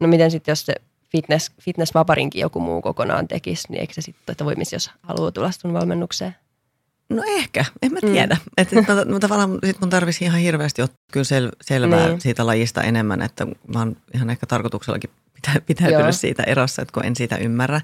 No 0.00 0.08
miten 0.08 0.30
sitten, 0.30 0.52
jos 0.52 0.66
se 0.66 0.74
fitness, 1.12 1.50
fitnessvaparinkin 1.62 2.40
joku 2.40 2.60
muu 2.60 2.82
kokonaan 2.82 3.28
tekisi, 3.28 3.68
niin 3.70 3.80
eikö 3.80 3.92
se 3.92 4.00
sitten, 4.00 4.32
että 4.32 4.44
voimisi, 4.44 4.74
jos 4.74 4.90
haluaa 5.02 5.32
tulla 5.32 5.50
sun 5.50 5.72
valmennukseen? 5.72 6.36
No 7.08 7.22
ehkä, 7.26 7.64
en 7.82 7.92
mä 7.92 8.00
tiedä. 8.00 8.34
Mm. 8.34 8.50
Että 8.56 8.74
mä, 8.76 9.04
mä 9.04 9.18
tavallaan 9.18 9.58
sit 9.66 9.80
mun 9.80 9.90
tarvisi 9.90 10.24
ihan 10.24 10.40
hirveästi 10.40 10.82
ottaa 10.82 10.98
kyllä 11.12 11.24
sel, 11.24 11.50
selvää 11.60 12.08
niin. 12.08 12.20
siitä 12.20 12.46
lajista 12.46 12.82
enemmän, 12.82 13.22
että 13.22 13.44
mä 13.44 13.78
oon 13.78 13.96
ihan 14.14 14.30
ehkä 14.30 14.46
tarkoituksellakin 14.46 15.10
pitä, 15.34 15.60
pitäytynyt 15.66 16.02
Joo. 16.02 16.12
siitä 16.12 16.42
erossa, 16.42 16.82
että 16.82 16.92
kun 16.92 17.04
en 17.04 17.16
siitä 17.16 17.36
ymmärrä. 17.36 17.80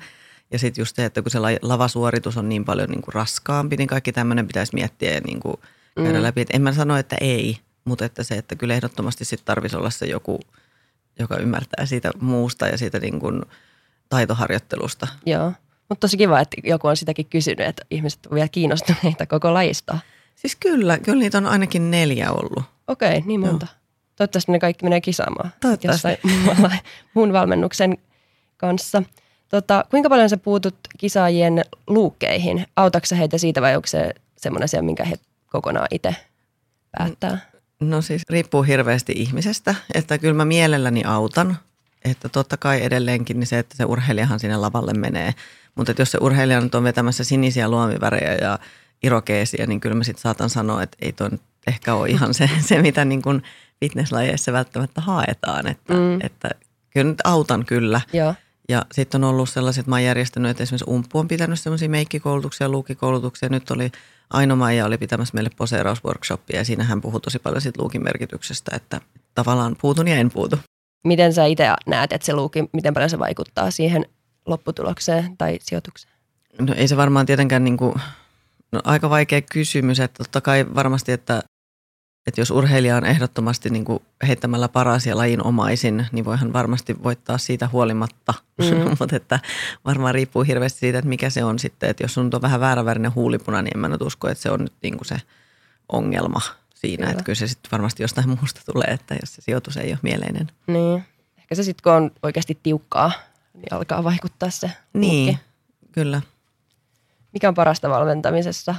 Ja 0.52 0.58
sitten 0.58 0.82
just 0.82 0.96
se, 0.96 1.04
että 1.04 1.22
kun 1.22 1.30
se 1.30 1.38
lavasuoritus 1.62 2.36
on 2.36 2.48
niin 2.48 2.64
paljon 2.64 2.90
niin 2.90 3.02
kuin 3.02 3.14
raskaampi, 3.14 3.76
niin 3.76 3.88
kaikki 3.88 4.12
tämmöinen 4.12 4.46
pitäisi 4.46 4.74
miettiä 4.74 5.14
ja 5.14 5.20
niin 5.20 5.40
kuin– 5.40 5.56
käydä 5.94 6.18
mm. 6.18 6.22
läpi. 6.22 6.40
Et 6.40 6.50
en 6.52 6.62
mä 6.62 6.72
sano, 6.72 6.96
että 6.96 7.16
ei, 7.20 7.58
mutta 7.84 8.04
että 8.04 8.22
se, 8.22 8.34
että 8.34 8.56
kyllä 8.56 8.74
ehdottomasti 8.74 9.24
sitten 9.24 9.46
tarvitsisi 9.46 9.76
olla 9.76 9.90
se 9.90 10.06
joku, 10.06 10.40
joka 11.18 11.36
ymmärtää 11.36 11.86
siitä 11.86 12.10
muusta 12.20 12.66
ja 12.66 12.78
siitä 12.78 12.98
niin 12.98 13.20
kuin 13.20 13.42
taitoharjoittelusta. 14.08 15.08
Joo, 15.26 15.52
mutta 15.88 16.00
tosi 16.00 16.16
kiva, 16.16 16.40
että 16.40 16.56
joku 16.64 16.88
on 16.88 16.96
sitäkin 16.96 17.26
kysynyt, 17.26 17.66
että 17.66 17.82
ihmiset 17.90 18.26
ovat 18.26 18.34
vielä 18.34 18.48
kiinnostuneita 18.48 19.26
koko 19.26 19.54
lajista. 19.54 19.98
Siis 20.34 20.56
kyllä, 20.56 20.98
kyllä 20.98 21.18
niitä 21.18 21.38
on 21.38 21.46
ainakin 21.46 21.90
neljä 21.90 22.32
ollut. 22.32 22.64
Okei, 22.88 23.08
okay, 23.08 23.22
niin 23.26 23.40
monta. 23.40 23.66
Joo. 23.70 23.82
Toivottavasti 24.16 24.52
ne 24.52 24.58
kaikki 24.58 24.84
menee 24.84 25.00
kisaamaan. 25.00 25.52
Toivottavasti. 25.60 26.08
muun 27.14 27.32
valmennuksen 27.32 27.98
kanssa. 28.56 29.02
Tota, 29.48 29.84
kuinka 29.90 30.08
paljon 30.08 30.28
sä 30.28 30.36
puutut 30.36 30.74
kisaajien 30.98 31.64
luukkeihin? 31.86 32.66
Autatko 32.76 33.16
heitä 33.16 33.38
siitä 33.38 33.62
vai 33.62 33.76
onko 33.76 33.86
se 33.86 34.14
semmoinen 34.36 34.64
asia, 34.64 34.82
minkä 34.82 35.04
he 35.04 35.16
kokonaan 35.52 35.88
itse 35.90 36.16
päättää? 36.98 37.38
No 37.80 38.02
siis 38.02 38.22
riippuu 38.30 38.62
hirveästi 38.62 39.12
ihmisestä, 39.16 39.74
että 39.94 40.18
kyllä 40.18 40.34
mä 40.34 40.44
mielelläni 40.44 41.04
autan. 41.04 41.58
Että 42.04 42.28
totta 42.28 42.56
kai 42.56 42.82
edelleenkin 42.82 43.40
niin 43.40 43.46
se, 43.46 43.58
että 43.58 43.76
se 43.76 43.84
urheilijahan 43.84 44.40
sinne 44.40 44.56
lavalle 44.56 44.92
menee. 44.92 45.34
Mutta 45.74 45.94
jos 45.98 46.10
se 46.10 46.18
urheilija 46.20 46.60
nyt 46.60 46.74
on 46.74 46.84
vetämässä 46.84 47.24
sinisiä 47.24 47.68
luomivärejä 47.68 48.34
ja 48.34 48.58
irokeesia, 49.02 49.66
niin 49.66 49.80
kyllä 49.80 49.94
mä 49.94 50.04
sitten 50.04 50.22
saatan 50.22 50.50
sanoa, 50.50 50.82
että 50.82 50.96
ei 51.02 51.12
toi 51.12 51.30
ehkä 51.66 51.94
ole 51.94 52.08
ihan 52.08 52.34
se, 52.34 52.50
se 52.68 52.82
mitä 52.82 53.04
niin 53.04 53.22
kuin 53.22 53.42
fitnesslajeissa 53.80 54.52
välttämättä 54.52 55.00
haetaan. 55.00 55.66
Että, 55.66 55.94
mm. 55.94 56.20
että 56.20 56.50
kyllä 56.90 57.10
nyt 57.10 57.20
autan 57.24 57.64
kyllä. 57.64 58.00
Joo. 58.12 58.34
Ja 58.68 58.86
sitten 58.92 59.24
on 59.24 59.30
ollut 59.30 59.48
sellaiset, 59.48 59.80
että 59.80 59.90
mä 59.90 59.96
oon 59.96 60.04
järjestänyt, 60.04 60.50
että 60.50 60.62
esimerkiksi 60.62 60.90
Umpu 60.90 61.18
on 61.18 61.28
pitänyt 61.28 61.60
semmoisia 61.60 61.88
meikkikoulutuksia, 61.88 62.68
luukikoulutuksia. 62.68 63.48
Nyt 63.48 63.70
oli 63.70 63.92
Aino 64.30 64.56
Maija 64.56 64.86
oli 64.86 64.98
pitämässä 64.98 65.34
meille 65.34 65.50
poseerausworkshoppia 65.56 66.56
ja 66.56 66.64
siinä 66.64 66.84
hän 66.84 67.00
puhui 67.00 67.20
tosi 67.20 67.38
paljon 67.38 67.60
siitä 67.60 67.82
luukin 67.82 68.04
merkityksestä, 68.04 68.76
että 68.76 69.00
tavallaan 69.34 69.76
puutun 69.80 70.08
ja 70.08 70.16
en 70.16 70.30
puutu. 70.30 70.58
Miten 71.04 71.34
sä 71.34 71.44
itse 71.44 71.64
näet, 71.86 72.12
että 72.12 72.26
se 72.26 72.32
luuki, 72.34 72.64
miten 72.72 72.94
paljon 72.94 73.10
se 73.10 73.18
vaikuttaa 73.18 73.70
siihen 73.70 74.06
lopputulokseen 74.46 75.36
tai 75.36 75.58
sijoitukseen? 75.62 76.14
No 76.58 76.74
ei 76.76 76.88
se 76.88 76.96
varmaan 76.96 77.26
tietenkään 77.26 77.64
niin 77.64 77.76
kuin, 77.76 77.94
no 78.72 78.80
aika 78.84 79.10
vaikea 79.10 79.42
kysymys, 79.42 80.00
että 80.00 80.24
totta 80.24 80.40
kai 80.40 80.66
varmasti, 80.74 81.12
että 81.12 81.42
että 82.26 82.40
jos 82.40 82.50
urheilija 82.50 82.96
on 82.96 83.04
ehdottomasti 83.04 83.70
niin 83.70 83.84
kuin 83.84 84.02
heittämällä 84.26 84.68
paras 84.68 85.06
ja 85.06 85.16
lajin 85.16 85.46
omaisin, 85.46 86.06
niin 86.12 86.24
voihan 86.24 86.52
varmasti 86.52 87.02
voittaa 87.02 87.38
siitä 87.38 87.68
huolimatta. 87.72 88.34
Mm. 88.58 88.66
Mutta 89.00 89.16
että 89.16 89.40
varmaan 89.84 90.14
riippuu 90.14 90.42
hirveästi 90.42 90.78
siitä, 90.78 90.98
että 90.98 91.08
mikä 91.08 91.30
se 91.30 91.44
on 91.44 91.58
sitten. 91.58 91.90
Että 91.90 92.04
jos 92.04 92.14
sun 92.14 92.30
on 92.34 92.42
vähän 92.42 92.60
väärävärinen 92.60 93.14
huulipuna, 93.14 93.62
niin 93.62 93.76
en 93.76 93.80
mä 93.80 93.88
nyt 93.88 94.02
usko, 94.02 94.28
että 94.28 94.42
se 94.42 94.50
on 94.50 94.60
nyt 94.60 94.72
niin 94.82 94.96
kuin 94.96 95.08
se 95.08 95.16
ongelma 95.88 96.40
siinä. 96.74 96.96
Kyllä. 97.02 97.10
Että 97.10 97.24
kyllä 97.24 97.36
se 97.36 97.46
sitten 97.46 97.70
varmasti 97.72 98.02
jostain 98.02 98.28
muusta 98.28 98.60
tulee, 98.72 98.88
että 98.88 99.14
jos 99.20 99.34
se 99.34 99.42
sijoitus 99.42 99.76
ei 99.76 99.90
ole 99.90 99.98
mieleinen. 100.02 100.50
Niin. 100.66 101.04
Ehkä 101.38 101.54
se 101.54 101.62
sitten, 101.62 101.82
kun 101.82 101.92
on 101.92 102.10
oikeasti 102.22 102.58
tiukkaa, 102.62 103.12
niin 103.54 103.72
alkaa 103.72 104.04
vaikuttaa 104.04 104.50
se 104.50 104.70
Niin, 104.92 105.28
lukki. 105.28 105.44
kyllä. 105.92 106.22
Mikä 107.32 107.48
on 107.48 107.54
parasta 107.54 107.90
valmentamisessa? 107.90 108.74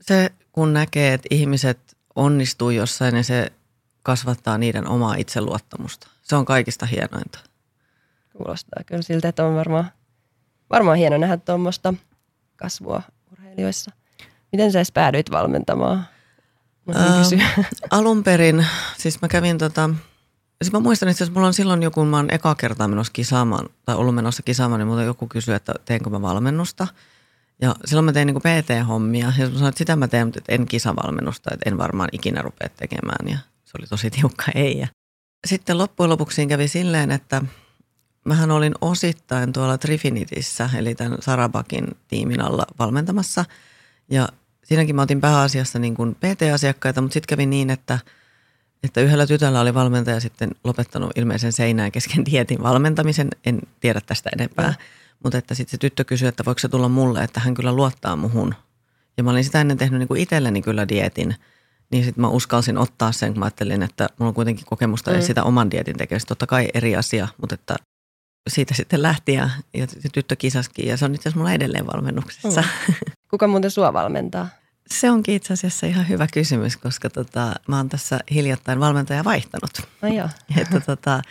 Se 0.00 0.30
kun 0.52 0.72
näkee, 0.72 1.14
että 1.14 1.28
ihmiset 1.30 1.96
onnistuu 2.16 2.70
jossain 2.70 3.16
ja 3.16 3.22
se 3.22 3.52
kasvattaa 4.02 4.58
niiden 4.58 4.88
omaa 4.88 5.14
itseluottamusta. 5.14 6.08
Se 6.22 6.36
on 6.36 6.44
kaikista 6.44 6.86
hienointa. 6.86 7.38
Kuulostaa 8.32 8.82
kyllä 8.86 9.02
siltä, 9.02 9.28
että 9.28 9.44
on 9.44 9.54
varmaan, 9.54 9.90
varmaan 10.70 10.98
hieno 10.98 11.18
nähdä 11.18 11.36
tuommoista 11.36 11.94
kasvua 12.56 13.02
urheilijoissa. 13.32 13.90
Miten 14.52 14.72
sä 14.72 14.78
edes 14.78 14.92
päädyit 14.92 15.30
valmentamaan? 15.30 16.06
Äh, 16.96 17.66
alun 17.90 18.24
perin, 18.24 18.66
siis 18.98 19.22
mä 19.22 19.28
kävin 19.28 19.58
tota, 19.58 19.90
siis 20.62 20.72
mä 20.72 20.80
muistan 20.80 21.08
että 21.08 21.30
mulla 21.30 21.46
on 21.46 21.54
silloin 21.54 21.82
joku, 21.82 22.04
mä 22.04 22.16
oon 22.16 22.30
eka 22.30 22.54
kertaa 22.54 22.88
menossa 22.88 23.12
kisaamaan, 23.12 23.68
tai 23.84 23.94
ollut 23.96 24.14
menossa 24.14 24.42
kisaamaan, 24.42 24.78
niin 24.78 24.88
multa 24.88 25.02
joku 25.02 25.26
kysyi, 25.26 25.54
että 25.54 25.74
teenkö 25.84 26.10
mä 26.10 26.22
valmennusta– 26.22 26.86
ja 27.60 27.74
silloin 27.84 28.04
mä 28.04 28.12
tein 28.12 28.26
niin 28.26 28.36
PT-hommia 28.36 29.32
ja 29.38 29.46
sanoin, 29.46 29.68
että 29.68 29.78
sitä 29.78 29.96
mä 29.96 30.08
teen, 30.08 30.26
mutta 30.26 30.40
en 30.48 30.66
kisavalmennusta, 30.66 31.50
että 31.54 31.70
en 31.70 31.78
varmaan 31.78 32.08
ikinä 32.12 32.42
rupea 32.42 32.68
tekemään 32.68 33.28
ja 33.28 33.38
se 33.64 33.72
oli 33.78 33.86
tosi 33.86 34.10
tiukka 34.10 34.44
ei. 34.54 34.78
Ja 34.78 34.88
sitten 35.46 35.78
loppujen 35.78 36.10
lopuksi 36.10 36.46
kävi 36.46 36.68
silleen, 36.68 37.10
että 37.10 37.42
mähän 38.24 38.50
olin 38.50 38.74
osittain 38.80 39.52
tuolla 39.52 39.78
Trifinitissä, 39.78 40.70
eli 40.76 40.94
tämän 40.94 41.18
Sarabakin 41.20 41.86
tiimin 42.08 42.40
alla 42.40 42.64
valmentamassa 42.78 43.44
ja 44.10 44.28
siinäkin 44.64 44.96
mä 44.96 45.02
otin 45.02 45.20
pääasiassa 45.20 45.78
niin 45.78 45.94
kuin 45.94 46.14
PT-asiakkaita, 46.14 47.00
mutta 47.00 47.14
sitten 47.14 47.36
kävi 47.36 47.46
niin, 47.46 47.70
että, 47.70 47.98
että 48.82 49.00
yhdellä 49.00 49.26
tytöllä 49.26 49.60
oli 49.60 49.74
valmentaja 49.74 50.20
sitten 50.20 50.50
lopettanut 50.64 51.10
ilmeisen 51.16 51.52
seinään 51.52 51.92
kesken 51.92 52.24
dietin 52.30 52.62
valmentamisen, 52.62 53.28
en 53.46 53.60
tiedä 53.80 54.00
tästä 54.00 54.30
enempää. 54.32 54.66
Ja 54.66 54.74
mutta 55.24 55.38
että 55.38 55.54
sitten 55.54 55.70
se 55.70 55.78
tyttö 55.78 56.04
kysyi, 56.04 56.28
että 56.28 56.44
voiko 56.44 56.58
se 56.58 56.68
tulla 56.68 56.88
mulle, 56.88 57.24
että 57.24 57.40
hän 57.40 57.54
kyllä 57.54 57.72
luottaa 57.72 58.16
muhun. 58.16 58.54
Ja 59.16 59.24
mä 59.24 59.30
olin 59.30 59.44
sitä 59.44 59.60
ennen 59.60 59.78
tehnyt 59.78 59.98
niin 59.98 60.08
kuin 60.08 60.20
itselleni 60.20 60.62
kyllä 60.62 60.88
dietin. 60.88 61.34
Niin 61.90 62.04
sitten 62.04 62.20
mä 62.20 62.28
uskalsin 62.28 62.78
ottaa 62.78 63.12
sen, 63.12 63.32
kun 63.32 63.38
mä 63.38 63.44
ajattelin, 63.44 63.82
että 63.82 64.08
mulla 64.18 64.28
on 64.28 64.34
kuitenkin 64.34 64.66
kokemusta 64.66 65.10
mm. 65.10 65.20
sitä 65.20 65.44
oman 65.44 65.70
dietin 65.70 65.96
tekemistä. 65.96 66.28
Totta 66.28 66.46
kai 66.46 66.68
eri 66.74 66.96
asia, 66.96 67.28
mutta 67.40 67.54
että 67.54 67.76
siitä 68.48 68.74
sitten 68.74 69.02
lähti 69.02 69.34
ja, 69.34 69.50
ja 69.74 69.86
tyttö 70.12 70.36
kisaskin. 70.36 70.86
Ja 70.86 70.96
se 70.96 71.04
on 71.04 71.14
itse 71.14 71.28
asiassa 71.28 71.38
mulla 71.38 71.52
edelleen 71.52 71.86
valmennuksessa. 71.86 72.64
Mm. 72.88 72.94
Kuka 73.30 73.46
muuten 73.46 73.70
sua 73.70 73.92
valmentaa? 73.92 74.48
Se 74.90 75.10
onkin 75.10 75.34
itse 75.34 75.52
asiassa 75.52 75.86
ihan 75.86 76.08
hyvä 76.08 76.26
kysymys, 76.32 76.76
koska 76.76 77.10
tota, 77.10 77.54
mä 77.68 77.76
oon 77.76 77.88
tässä 77.88 78.20
hiljattain 78.30 78.80
valmentaja 78.80 79.24
vaihtanut. 79.24 79.70
No 80.02 80.08
joo. 80.08 80.28
että 80.60 80.80
tota, 80.80 81.22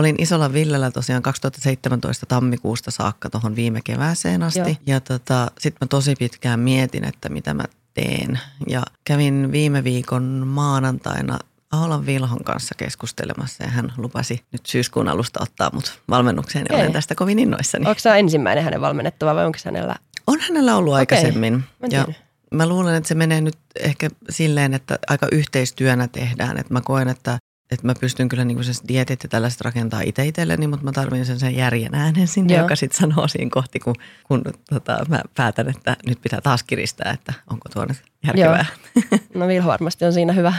Olin 0.00 0.14
Isolla 0.18 0.52
Villellä 0.52 0.90
tosiaan 0.90 1.22
2017 1.22 2.26
tammikuusta 2.26 2.90
saakka 2.90 3.30
tuohon 3.30 3.56
viime 3.56 3.80
kevääseen 3.84 4.42
asti. 4.42 4.58
Joo. 4.58 4.76
Ja 4.86 5.00
tota, 5.00 5.50
sitten 5.58 5.78
mä 5.80 5.86
tosi 5.88 6.14
pitkään 6.18 6.60
mietin, 6.60 7.04
että 7.04 7.28
mitä 7.28 7.54
mä 7.54 7.64
teen. 7.94 8.40
Ja 8.66 8.82
kävin 9.04 9.52
viime 9.52 9.84
viikon 9.84 10.22
maanantaina 10.46 11.38
Aholan 11.72 12.06
Vilhon 12.06 12.44
kanssa 12.44 12.74
keskustelemassa 12.78 13.64
ja 13.64 13.70
hän 13.70 13.92
lupasi 13.96 14.44
nyt 14.52 14.66
syyskuun 14.66 15.08
alusta 15.08 15.42
ottaa 15.42 15.70
mut 15.72 16.00
valmennukseen 16.08 16.66
ja 16.70 16.76
olen 16.76 16.92
tästä 16.92 17.14
kovin 17.14 17.38
innoissani. 17.38 17.86
Onko 17.86 18.00
tämä 18.02 18.16
ensimmäinen 18.16 18.64
hänen 18.64 18.80
valmennettava 18.80 19.34
vai 19.34 19.46
onko 19.46 19.58
hänellä? 19.64 19.96
On 20.26 20.40
hänellä 20.40 20.76
ollut 20.76 20.92
okay. 20.92 21.00
aikaisemmin. 21.00 21.54
Mä 21.54 21.88
ja 21.90 22.06
mä 22.54 22.66
luulen, 22.66 22.94
että 22.94 23.08
se 23.08 23.14
menee 23.14 23.40
nyt 23.40 23.58
ehkä 23.80 24.08
silleen, 24.30 24.74
että 24.74 24.98
aika 25.08 25.28
yhteistyönä 25.32 26.08
tehdään. 26.08 26.58
Että 26.58 26.72
mä 26.72 26.80
koen, 26.80 27.08
että 27.08 27.38
että 27.70 27.86
mä 27.86 27.94
pystyn 28.00 28.28
kyllä 28.28 28.44
niin 28.44 28.64
se 28.64 28.82
dietit 28.88 29.22
ja 29.22 29.28
tällaiset 29.28 29.60
rakentaa 29.60 30.00
itse 30.00 30.26
itselleni, 30.26 30.66
mutta 30.66 30.84
mä 30.84 30.92
tarvitsen 30.92 31.26
sen, 31.26 31.38
sen 31.38 31.56
järjen 31.56 31.94
äänen 31.94 32.28
sinne, 32.28 32.54
Joo. 32.54 32.62
joka 32.62 32.76
sitten 32.76 33.00
sanoo 33.00 33.28
siinä 33.28 33.50
kohti, 33.50 33.78
kun, 33.78 33.94
kun 34.28 34.42
tota, 34.70 34.98
mä 35.08 35.20
päätän, 35.36 35.68
että 35.68 35.96
nyt 36.06 36.22
pitää 36.22 36.40
taas 36.40 36.62
kiristää, 36.62 37.10
että 37.10 37.32
onko 37.50 37.68
tuo 37.68 37.84
nyt 37.84 38.02
järkevää. 38.26 38.66
Joo. 38.94 39.20
No 39.34 39.48
Vilho 39.48 39.68
varmasti 39.68 40.04
on 40.04 40.12
siinä 40.12 40.32
hyvä. 40.32 40.52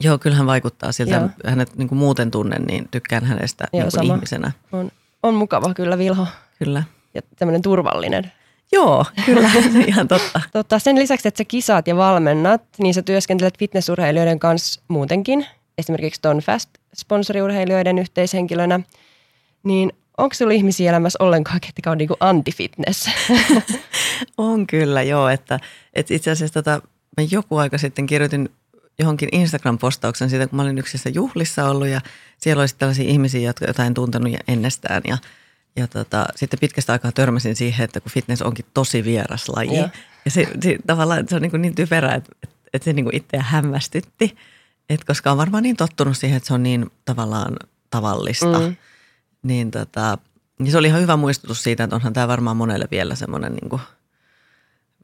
Joo, 0.00 0.18
kyllä 0.18 0.36
hän 0.36 0.46
vaikuttaa 0.46 0.92
siltä. 0.92 1.14
Joo. 1.14 1.28
Hänet 1.46 1.76
niin 1.76 1.88
kuin 1.88 1.98
muuten 1.98 2.30
tunnen, 2.30 2.62
niin 2.62 2.88
tykkään 2.90 3.24
hänestä 3.24 3.68
Joo, 3.72 3.82
niin 3.82 3.92
kuin 3.92 4.16
ihmisenä. 4.16 4.52
On, 4.72 4.90
on 5.22 5.34
mukava 5.34 5.74
kyllä 5.74 5.98
Vilho. 5.98 6.26
Kyllä. 6.58 6.82
Ja 7.14 7.22
tämmöinen 7.38 7.62
turvallinen. 7.62 8.32
Joo, 8.72 9.04
kyllä, 9.26 9.50
ihan 9.86 10.08
totta. 10.08 10.40
totta. 10.52 10.78
Sen 10.78 10.98
lisäksi, 10.98 11.28
että 11.28 11.38
sä 11.38 11.44
kisaat 11.44 11.88
ja 11.88 11.96
valmennat, 11.96 12.62
niin 12.78 12.94
sä 12.94 13.02
työskentelet 13.02 13.58
fitnessurheilijoiden 13.58 14.38
kanssa 14.38 14.80
muutenkin– 14.88 15.46
esimerkiksi 15.78 16.20
ton 16.20 16.38
Fast-sponsoriurheilijoiden 16.38 17.98
yhteishenkilönä, 17.98 18.80
niin 19.62 19.92
onko 20.18 20.34
sinulla 20.34 20.54
ihmisiä 20.54 20.90
elämässä 20.90 21.24
ollenkaan, 21.24 21.60
ketkä 21.60 21.90
on 21.90 21.98
niinku 21.98 22.16
anti-fitness? 22.20 23.10
on 24.38 24.66
kyllä, 24.66 25.02
joo. 25.02 25.28
Että, 25.28 25.60
että 25.94 26.14
itse 26.14 26.30
asiassa 26.30 26.54
tota, 26.54 26.82
mä 27.16 27.26
joku 27.30 27.56
aika 27.56 27.78
sitten 27.78 28.06
kirjoitin 28.06 28.48
johonkin 28.98 29.28
Instagram-postauksen 29.32 30.30
siitä, 30.30 30.46
kun 30.46 30.56
mä 30.56 30.62
olin 30.62 30.78
yksissä 30.78 31.08
juhlissa 31.08 31.68
ollut 31.68 31.88
ja 31.88 32.00
siellä 32.38 32.60
olisi 32.60 32.74
tällaisia 32.78 33.08
ihmisiä, 33.08 33.40
jotka 33.40 33.64
jotain 33.64 33.94
tuntenut 33.94 34.32
ennestään 34.48 35.02
ja 35.04 35.18
ja 35.78 35.86
tota, 35.86 36.26
sitten 36.36 36.58
pitkästä 36.58 36.92
aikaa 36.92 37.12
törmäsin 37.12 37.56
siihen, 37.56 37.84
että 37.84 38.00
kun 38.00 38.12
fitness 38.12 38.42
onkin 38.42 38.64
tosi 38.74 39.04
vieras 39.04 39.48
laji. 39.48 39.76
Ja, 39.76 39.88
ja 40.24 40.30
se, 40.30 40.48
se, 40.62 40.78
tavallaan 40.86 41.28
se 41.28 41.36
on 41.36 41.42
niin, 41.42 41.62
niin 41.62 41.74
typerä, 41.74 42.14
että, 42.14 42.32
että 42.72 42.84
se 42.84 42.92
niin 42.92 43.16
itseä 43.16 43.42
hämmästytti. 43.42 44.36
Et 44.88 45.04
koska 45.04 45.30
on 45.30 45.38
varmaan 45.38 45.62
niin 45.62 45.76
tottunut 45.76 46.16
siihen, 46.16 46.36
että 46.36 46.46
se 46.46 46.54
on 46.54 46.62
niin 46.62 46.90
tavallaan 47.04 47.56
tavallista. 47.90 48.58
Mm. 48.58 48.76
Niin 49.42 49.70
tota, 49.70 50.18
niin 50.58 50.70
se 50.72 50.78
oli 50.78 50.86
ihan 50.86 51.00
hyvä 51.00 51.16
muistutus 51.16 51.62
siitä, 51.62 51.84
että 51.84 51.96
onhan 51.96 52.12
tämä 52.12 52.28
varmaan 52.28 52.56
monelle 52.56 52.88
vielä 52.90 53.14
semmoinen 53.14 53.52
niin 53.52 53.80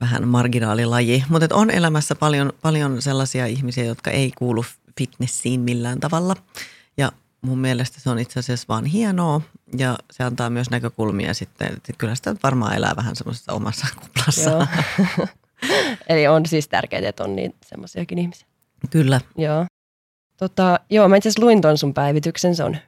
vähän 0.01 0.29
marginaalilaji. 0.29 1.25
Mutta 1.29 1.47
on 1.53 1.70
elämässä 1.70 2.14
paljon, 2.14 2.53
paljon 2.62 3.03
sellaisia 3.03 3.47
ihmisiä, 3.47 3.85
jotka 3.85 4.11
ei 4.11 4.33
kuulu 4.38 4.64
fitnessiin 4.99 5.61
millään 5.61 6.01
tavalla. 6.01 6.37
Ja 6.97 7.12
mun 7.40 7.59
mielestä 7.59 8.01
se 8.01 8.11
on 8.11 8.18
itse 8.18 8.40
asiassa 8.40 8.66
vaan 8.68 8.85
hienoa 8.85 9.40
ja 9.79 9.99
se 10.11 10.25
antaa 10.25 10.51
myös 10.51 10.70
näkökulmia 10.70 11.35
sitten, 11.35 11.66
että 11.66 11.92
kyllä 11.99 12.14
sitä 12.14 12.35
varmaan 12.42 12.77
elää 12.77 12.97
vähän 12.97 13.16
semmoisessa 13.16 13.53
omassa 13.53 13.87
kuplassa. 14.01 14.66
Eli 16.09 16.27
on 16.27 16.47
siis 16.47 16.68
tärkeää, 16.68 17.09
että 17.09 17.25
on 17.25 17.37
niin 17.37 17.55
semmoisiakin 17.66 18.18
ihmisiä. 18.18 18.47
Kyllä. 18.90 19.20
Joo. 19.38 19.66
Tota, 20.37 20.81
joo, 20.90 21.09
mä 21.09 21.16
itse 21.16 21.29
asiassa 21.29 21.44
luin 21.44 21.61
ton 21.61 21.79
sun 21.79 21.94
päivityksen, 21.94 22.57
se 22.57 22.64
on 22.64 22.77
5.8.2020, 22.77 22.81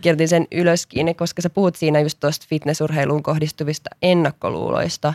kirjoitin 0.00 0.28
sen 0.28 0.46
ylöskin, 0.52 1.16
koska 1.16 1.42
sä 1.42 1.50
puhut 1.50 1.76
siinä 1.76 2.00
just 2.00 2.20
tuosta 2.20 2.46
fitnessurheiluun 2.48 3.22
kohdistuvista 3.22 3.90
ennakkoluuloista. 4.02 5.14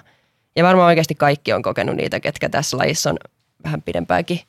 Ja 0.56 0.64
varmaan 0.64 0.88
oikeasti 0.88 1.16
kaikki 1.16 1.54
on 1.54 1.62
kokenut 1.62 1.96
niitä, 1.96 2.20
ketkä 2.20 2.50
tässä 2.50 2.78
lajissa 2.78 3.10
on 3.10 3.18
vähän 3.64 3.82
pidempäänkin 3.82 4.40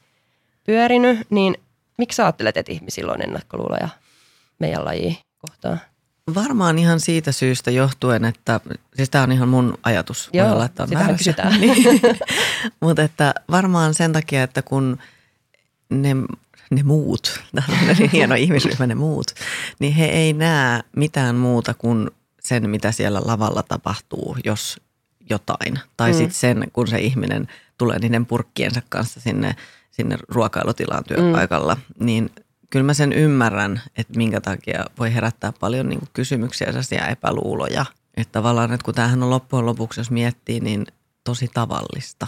pyörinyt. 0.64 1.26
Niin 1.30 1.56
miksi 1.98 2.16
sä 2.16 2.24
ajattelet, 2.24 2.56
että 2.56 2.72
ihmisillä 2.72 3.12
on 3.12 3.22
ennakkoluuloja 3.22 3.88
meidän 4.58 4.84
lajiin 4.84 5.16
kohtaan? 5.38 5.80
Varmaan 6.34 6.78
ihan 6.78 7.00
siitä 7.00 7.32
syystä 7.32 7.70
johtuen, 7.70 8.24
että 8.24 8.60
siis 8.96 9.10
tämä 9.10 9.24
on 9.24 9.32
ihan 9.32 9.48
mun 9.48 9.78
ajatus. 9.82 10.30
Joo, 10.32 10.52
olla, 10.52 10.64
että 10.64 10.82
on 10.82 10.88
väärässä. 10.94 11.34
niin. 11.58 12.00
Mutta 12.80 13.02
että 13.02 13.34
varmaan 13.50 13.94
sen 13.94 14.12
takia, 14.12 14.42
että 14.42 14.62
kun 14.62 14.98
ne, 15.90 16.16
ne 16.70 16.82
muut, 16.82 17.40
tämä 17.54 17.78
on 17.80 17.96
niin 17.98 18.10
hieno 18.10 18.34
ihmisryhmä 18.34 18.86
ne 18.86 18.94
muut, 18.94 19.26
niin 19.78 19.92
he 19.92 20.04
ei 20.04 20.32
näe 20.32 20.80
mitään 20.96 21.36
muuta 21.36 21.74
kuin 21.74 22.10
sen, 22.40 22.70
mitä 22.70 22.92
siellä 22.92 23.20
lavalla 23.24 23.62
tapahtuu, 23.62 24.36
jos 24.44 24.80
jotain. 25.30 25.78
Tai 25.96 26.10
mm. 26.10 26.16
sitten 26.16 26.34
sen, 26.34 26.64
kun 26.72 26.88
se 26.88 26.98
ihminen 26.98 27.48
tulee 27.78 27.98
niiden 27.98 28.26
purkkiensa 28.26 28.82
kanssa 28.88 29.20
sinne, 29.20 29.56
sinne 29.90 30.16
ruokailutilaan 30.28 31.04
työpaikalla, 31.04 31.74
mm. 31.74 32.06
niin 32.06 32.30
kyllä 32.70 32.86
mä 32.86 32.94
sen 32.94 33.12
ymmärrän, 33.12 33.82
että 33.96 34.16
minkä 34.16 34.40
takia 34.40 34.84
voi 34.98 35.14
herättää 35.14 35.52
paljon 35.60 35.88
niin 35.88 35.98
kuin 35.98 36.08
kysymyksiä 36.12 36.72
ja 36.90 37.06
epäluuloja. 37.06 37.84
Että 38.16 38.32
tavallaan, 38.32 38.72
että 38.72 38.84
kun 38.84 38.94
tämähän 38.94 39.22
on 39.22 39.30
loppujen 39.30 39.66
lopuksi, 39.66 40.00
jos 40.00 40.10
miettii, 40.10 40.60
niin 40.60 40.86
tosi 41.24 41.50
tavallista. 41.54 42.26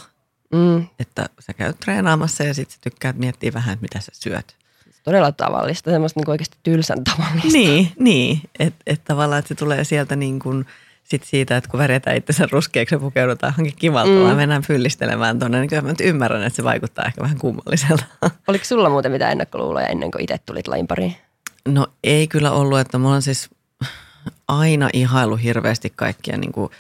Mm. 0.55 0.87
Että 0.99 1.29
sä 1.41 1.55
käyt 1.55 1.81
treenaamassa 1.81 2.45
ja 2.45 2.55
sitten 2.55 2.75
sä 2.75 2.79
tykkäät 2.81 3.17
miettiä 3.17 3.53
vähän, 3.53 3.73
että 3.73 3.83
mitä 3.83 4.01
sä 4.01 4.13
syöt. 4.15 4.57
Todella 5.05 5.33
tavallista, 5.33 5.91
semmoista 5.91 6.21
niin 6.21 6.31
oikeasti 6.31 6.59
tylsän 6.63 7.05
tavallista. 7.05 7.53
Niin, 7.53 7.93
niin. 7.99 8.41
että 8.59 8.83
et 8.87 9.05
tavallaan, 9.05 9.39
että 9.39 9.49
se 9.49 9.55
tulee 9.55 9.85
sieltä 9.85 10.17
niin 10.17 10.39
kuin– 10.39 10.67
sit 11.05 11.25
siitä, 11.25 11.57
että 11.57 11.71
kun 11.71 11.81
värjätään 11.81 12.17
itsensä 12.17 12.49
ruskeaksi 12.53 12.95
ja 12.95 12.99
pukeudutaan 12.99 13.53
johonkin 13.53 13.77
kivalta, 13.79 14.13
mm. 14.13 14.21
vaan 14.21 14.37
mennään 14.37 14.63
fyllistelemään 14.63 15.39
tuonne, 15.39 15.61
niin 15.61 15.69
kyllä 15.69 15.83
mä 15.83 15.89
nyt 15.89 16.01
ymmärrän, 16.01 16.43
että 16.43 16.57
se 16.57 16.65
vaikuttaa 16.65 17.05
ehkä 17.05 17.23
vähän 17.23 17.39
kummalliselta. 17.39 18.05
Oliko 18.49 18.65
sulla 18.65 18.91
muuten 18.91 19.13
mitään 19.13 19.33
ennakkoluuloja 19.33 19.87
ennen 19.87 20.11
kuin 20.11 20.23
itse 20.23 20.37
tulit 20.47 20.69
lajin 20.69 20.87
pariin? 20.87 21.17
No 21.69 21.87
ei 22.05 22.29
kyllä 22.29 22.51
ollut, 22.51 22.79
että 22.79 22.99
mulla 22.99 23.15
on 23.15 23.23
siis 23.23 23.51
aina 24.49 24.91
ihailu 24.93 25.37
hirveästi 25.37 25.93
kaikkia 25.97 26.37
niin 26.37 26.53
kuin 26.53 26.71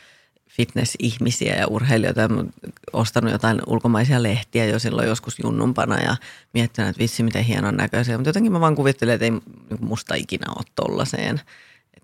fitness-ihmisiä 0.49 1.55
ja 1.55 1.67
urheilijoita. 1.67 2.29
Mä 2.29 2.45
ostanut 2.93 3.33
jotain 3.33 3.61
ulkomaisia 3.67 4.23
lehtiä 4.23 4.67
jo 4.67 4.79
silloin 4.79 5.09
joskus 5.09 5.39
junnumpana 5.43 5.99
ja 6.01 6.17
miettinyt, 6.55 6.91
että 6.91 7.01
vitsi 7.01 7.23
miten 7.23 7.45
hienon 7.45 7.77
näköisiä. 7.77 8.19
Mutta 8.19 8.29
jotenkin 8.29 8.53
mä 8.53 8.61
vaan 8.61 8.75
kuvittelin, 8.75 9.15
että 9.15 9.25
ei 9.25 9.33
musta 9.81 10.15
ikinä 10.15 10.47
ole 10.57 10.65
tollaiseen 10.75 11.41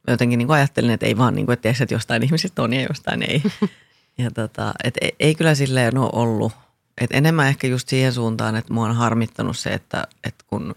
jotenkin 0.09 0.38
niin 0.38 0.46
kuin 0.46 0.57
ajattelin, 0.57 0.90
että 0.90 1.07
ei 1.07 1.18
vaan, 1.18 1.35
niin 1.35 1.46
kuin, 1.46 1.55
että, 1.55 1.62
tiedätkö, 1.62 1.83
että 1.85 1.94
jostain 1.94 2.22
ihmisistä 2.22 2.62
on 2.62 2.72
ja 2.72 2.83
jostain 2.83 3.22
ei. 3.22 3.42
Ja 4.18 4.31
tota, 4.31 4.75
et 4.85 4.94
ei, 5.01 5.16
ei 5.20 5.35
kyllä 5.35 5.55
silleen 5.55 5.99
ole 5.99 6.11
ollut. 6.12 6.53
Et 7.01 7.11
enemmän 7.12 7.49
ehkä 7.49 7.66
just 7.66 7.88
siihen 7.88 8.12
suuntaan, 8.12 8.57
että 8.57 8.72
mua 8.72 8.85
on 8.85 8.94
harmittanut 8.94 9.59
se, 9.59 9.70
että, 9.70 10.07
että 10.25 10.44
kun 10.46 10.75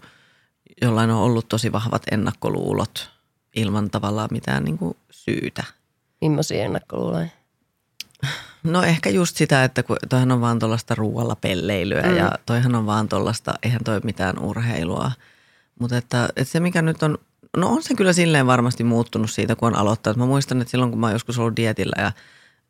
jollain 0.82 1.10
on 1.10 1.18
ollut 1.18 1.48
tosi 1.48 1.72
vahvat 1.72 2.02
ennakkoluulot 2.10 3.10
ilman 3.56 3.90
tavallaan 3.90 4.28
mitään 4.32 4.64
niin 4.64 4.78
kuin 4.78 4.96
syytä. 5.10 5.64
Millaisia 6.20 6.64
ennakkoluuloja? 6.64 7.26
No 8.62 8.82
ehkä 8.82 9.10
just 9.10 9.36
sitä, 9.36 9.64
että 9.64 9.82
kun 9.82 9.96
toihan 10.08 10.32
on 10.32 10.40
vaan 10.40 10.58
tuollaista 10.58 10.94
ruualla 10.94 11.36
pelleilyä 11.36 12.02
mm. 12.02 12.16
ja 12.16 12.32
toihan 12.46 12.74
on 12.74 12.86
vaan 12.86 13.08
tuollaista, 13.08 13.54
eihän 13.62 13.84
toi 13.84 14.00
mitään 14.04 14.38
urheilua. 14.38 15.12
Mutta 15.78 15.96
että, 15.96 16.28
että 16.36 16.52
se 16.52 16.60
mikä 16.60 16.82
nyt 16.82 17.02
on 17.02 17.18
No 17.56 17.68
on 17.68 17.82
se 17.82 17.94
kyllä 17.94 18.12
silleen 18.12 18.46
varmasti 18.46 18.84
muuttunut 18.84 19.30
siitä, 19.30 19.56
kun 19.56 19.68
on 19.68 19.76
aloittanut. 19.76 20.16
Mä 20.16 20.26
muistan, 20.26 20.60
että 20.60 20.70
silloin 20.70 20.90
kun 20.90 21.00
mä 21.00 21.06
oon 21.06 21.12
joskus 21.12 21.38
ollut 21.38 21.56
dietillä 21.56 22.02
ja, 22.02 22.12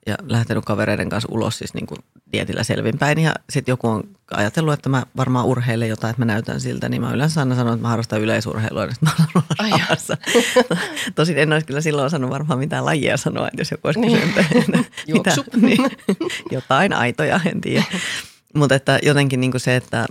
ja 0.07 0.17
lähtenyt 0.29 0.65
kavereiden 0.65 1.09
kanssa 1.09 1.29
ulos 1.33 1.59
siis 1.59 1.75
niin 1.75 1.87
kuin 1.87 1.99
dietillä 2.33 2.63
selvinpäin. 2.63 3.19
Ja 3.19 3.35
sitten 3.51 3.73
joku 3.73 3.89
on 3.89 4.05
ajatellut, 4.31 4.75
että 4.75 4.89
mä 4.89 5.03
varmaan 5.17 5.47
urheilen 5.47 5.89
jotain, 5.89 6.11
että 6.11 6.21
mä 6.21 6.33
näytän 6.33 6.61
siltä, 6.61 6.89
niin 6.89 7.03
mä 7.03 7.13
yleensä 7.13 7.41
aina 7.41 7.55
sanon, 7.55 7.75
että 7.75 7.83
mä 7.83 7.89
harrastan 7.89 8.21
yleisurheilua, 8.21 8.87
niin 8.87 8.97
mä 9.01 9.11
olen 9.35 9.81
Tosin 11.15 11.39
en 11.39 11.53
olisi 11.53 11.67
kyllä 11.67 11.81
silloin 11.81 12.07
osannut 12.07 12.31
varmaan 12.31 12.59
mitään 12.59 12.85
lajia 12.85 13.17
sanoa, 13.17 13.49
että 13.49 13.61
jos 13.61 13.71
joku 13.71 13.89
olisi 13.89 14.01
kysynyt, 14.01 14.39
että 14.39 14.79
mitä, 15.13 15.35
niin, 15.67 15.91
jotain 16.51 16.93
aitoja, 16.93 17.41
en 17.47 17.61
tiedä. 17.61 17.85
Mutta 18.55 18.75
että 18.75 18.99
jotenkin 19.03 19.41
niin 19.41 19.51
kuin 19.51 19.61
se, 19.61 19.77
että 19.77 20.07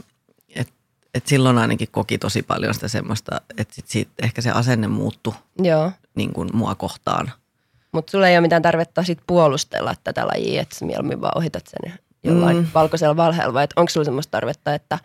et 1.13 1.28
silloin 1.28 1.58
ainakin 1.58 1.88
koki 1.91 2.17
tosi 2.17 2.43
paljon 2.43 2.74
sitä 2.74 2.88
semmoista, 2.88 3.41
että 3.58 3.76
sit 3.76 3.88
siitä 3.88 4.12
ehkä 4.24 4.41
se 4.41 4.52
asenne 4.52 4.88
muuttui 4.88 5.34
Joo. 5.62 5.91
Niin 6.15 6.34
kuin 6.34 6.50
mua 6.54 6.76
kohtaan. 6.76 7.32
Mutta 7.91 8.12
sulla 8.12 8.28
ei 8.28 8.36
ole 8.36 8.41
mitään 8.41 8.62
tarvetta 8.62 9.04
sit 9.04 9.19
puolustella 9.28 9.95
tätä 10.04 10.28
lajia, 10.28 10.62
että 10.62 10.76
sä 10.76 10.86
mieluummin 10.86 11.22
vaan 11.22 11.38
ohitat 11.38 11.63
sen 11.67 11.93
jollain 12.24 12.58
mm. 12.58 12.67
valkoisella 12.74 13.17
valheella, 13.17 13.54
vai 13.54 13.67
onko 13.76 13.89
sulla 13.89 14.06
semmoista 14.06 14.32
tarvetta, 14.32 14.74
että 14.74 15.00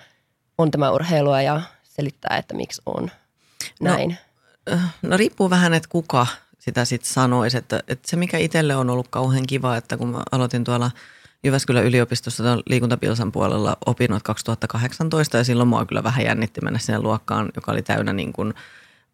on 0.58 0.70
tämä 0.70 0.90
urheilua 0.90 1.42
ja 1.42 1.60
selittää, 1.82 2.36
että 2.36 2.54
miksi 2.54 2.82
on 2.86 3.10
no, 3.80 3.90
näin? 3.94 4.18
No, 4.70 4.78
no 5.02 5.16
riippuu 5.16 5.50
vähän, 5.50 5.74
että 5.74 5.88
kuka 5.88 6.26
sitä 6.58 6.84
sitten 6.84 7.12
sanoisi. 7.12 7.56
Että, 7.56 7.82
että 7.88 8.10
se, 8.10 8.16
mikä 8.16 8.38
itselle 8.38 8.76
on 8.76 8.90
ollut 8.90 9.08
kauhean 9.10 9.46
kiva, 9.46 9.76
että 9.76 9.96
kun 9.96 10.08
mä 10.08 10.22
aloitin 10.32 10.64
tuolla– 10.64 10.90
Jyväskylän 11.44 11.84
yliopistossa 11.84 12.58
liikuntapilsan 12.66 13.32
puolella 13.32 13.76
opinnot 13.86 14.22
2018 14.22 15.36
ja 15.36 15.44
silloin 15.44 15.68
mua 15.68 15.86
kyllä 15.86 16.02
vähän 16.02 16.24
jännitti 16.24 16.60
mennä 16.60 16.78
sinne 16.78 16.98
luokkaan, 16.98 17.50
joka 17.56 17.72
oli 17.72 17.82
täynnä 17.82 18.12
niin 18.12 18.32
kuin 18.32 18.54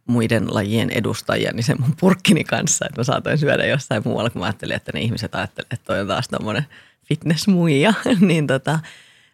muiden 0.06 0.54
lajien 0.54 0.90
edustajia, 0.90 1.52
niin 1.52 1.64
sen 1.64 1.80
mun 1.80 1.96
purkkini 2.00 2.44
kanssa, 2.44 2.86
että 2.86 3.00
mä 3.00 3.04
saatoin 3.04 3.38
syödä 3.38 3.66
jossain 3.66 4.02
muualla, 4.04 4.30
kun 4.30 4.40
mä 4.40 4.46
ajattelin, 4.46 4.76
että 4.76 4.92
ne 4.94 5.00
ihmiset 5.00 5.34
ajattelevat, 5.34 5.72
että 5.72 5.84
toi 5.86 6.00
on 6.00 6.06
taas 6.06 6.28
tämmöinen 6.28 6.66
fitnessmuija, 7.04 7.94
niin, 8.20 8.46
tota, 8.46 8.78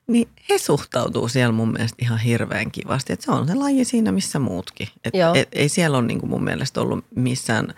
niin 0.06 0.28
he 0.50 0.59
suhtautuu 0.59 1.28
siellä 1.28 1.52
mun 1.52 1.72
mielestä 1.72 1.96
ihan 2.02 2.18
hirveän 2.18 2.70
kivasti, 2.70 3.12
että 3.12 3.24
se 3.24 3.30
on 3.30 3.46
se 3.46 3.54
laji 3.54 3.85
siinä, 3.85 4.12
missä 4.12 4.38
muutkin. 4.38 4.88
Et, 5.04 5.14
et, 5.35 5.48
ei 5.52 5.68
siellä 5.68 5.98
ole 5.98 6.06
niin 6.06 6.20
kuin 6.20 6.30
mun 6.30 6.44
mielestä 6.44 6.80
ollut 6.80 7.04
missään– 7.14 7.74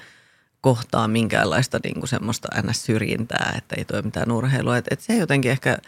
kohtaa 0.68 1.08
minkäänlaista 1.08 1.78
niin 1.84 1.94
kuin 1.94 2.08
semmoista 2.08 2.48
ns-syrjintää, 2.62 3.54
että 3.58 3.76
ei 3.78 3.84
toi 3.84 4.02
mitään 4.02 4.32
urheilua. 4.32 4.76
Et, 4.76 4.86
et 4.90 5.00
se 5.00 5.16
jotenkin 5.16 5.50
ehkä 5.50 5.78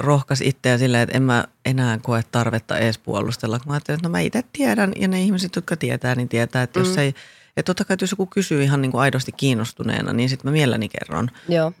rohkaisi 0.00 0.48
itseä 0.48 0.78
silleen, 0.78 1.02
että 1.02 1.16
en 1.16 1.22
mä 1.22 1.44
enää 1.64 1.98
koe 2.02 2.22
tarvetta 2.32 2.78
edes 2.78 2.98
puolustella. 2.98 3.58
Kun 3.58 3.68
mä 3.68 3.74
ajattelin, 3.74 3.98
että 3.98 4.08
no 4.08 4.12
mä 4.12 4.20
itse 4.20 4.44
tiedän 4.52 4.92
ja 4.96 5.08
ne 5.08 5.22
ihmiset, 5.22 5.56
jotka 5.56 5.76
tietää, 5.76 6.14
niin 6.14 6.28
tietää, 6.28 6.62
että 6.62 6.80
jos 6.80 6.88
mm. 6.88 6.98
ei 6.98 7.14
että 7.56 7.70
totta 7.70 7.84
kai, 7.84 7.94
että 7.94 8.02
jos 8.02 8.10
joku 8.10 8.26
kysyy 8.26 8.62
ihan 8.62 8.82
niin 8.82 8.92
kuin 8.92 9.02
aidosti 9.02 9.32
kiinnostuneena, 9.32 10.12
niin 10.12 10.28
sitten 10.28 10.50
mä 10.50 10.52
mielelläni 10.52 10.88
kerron. 10.88 11.30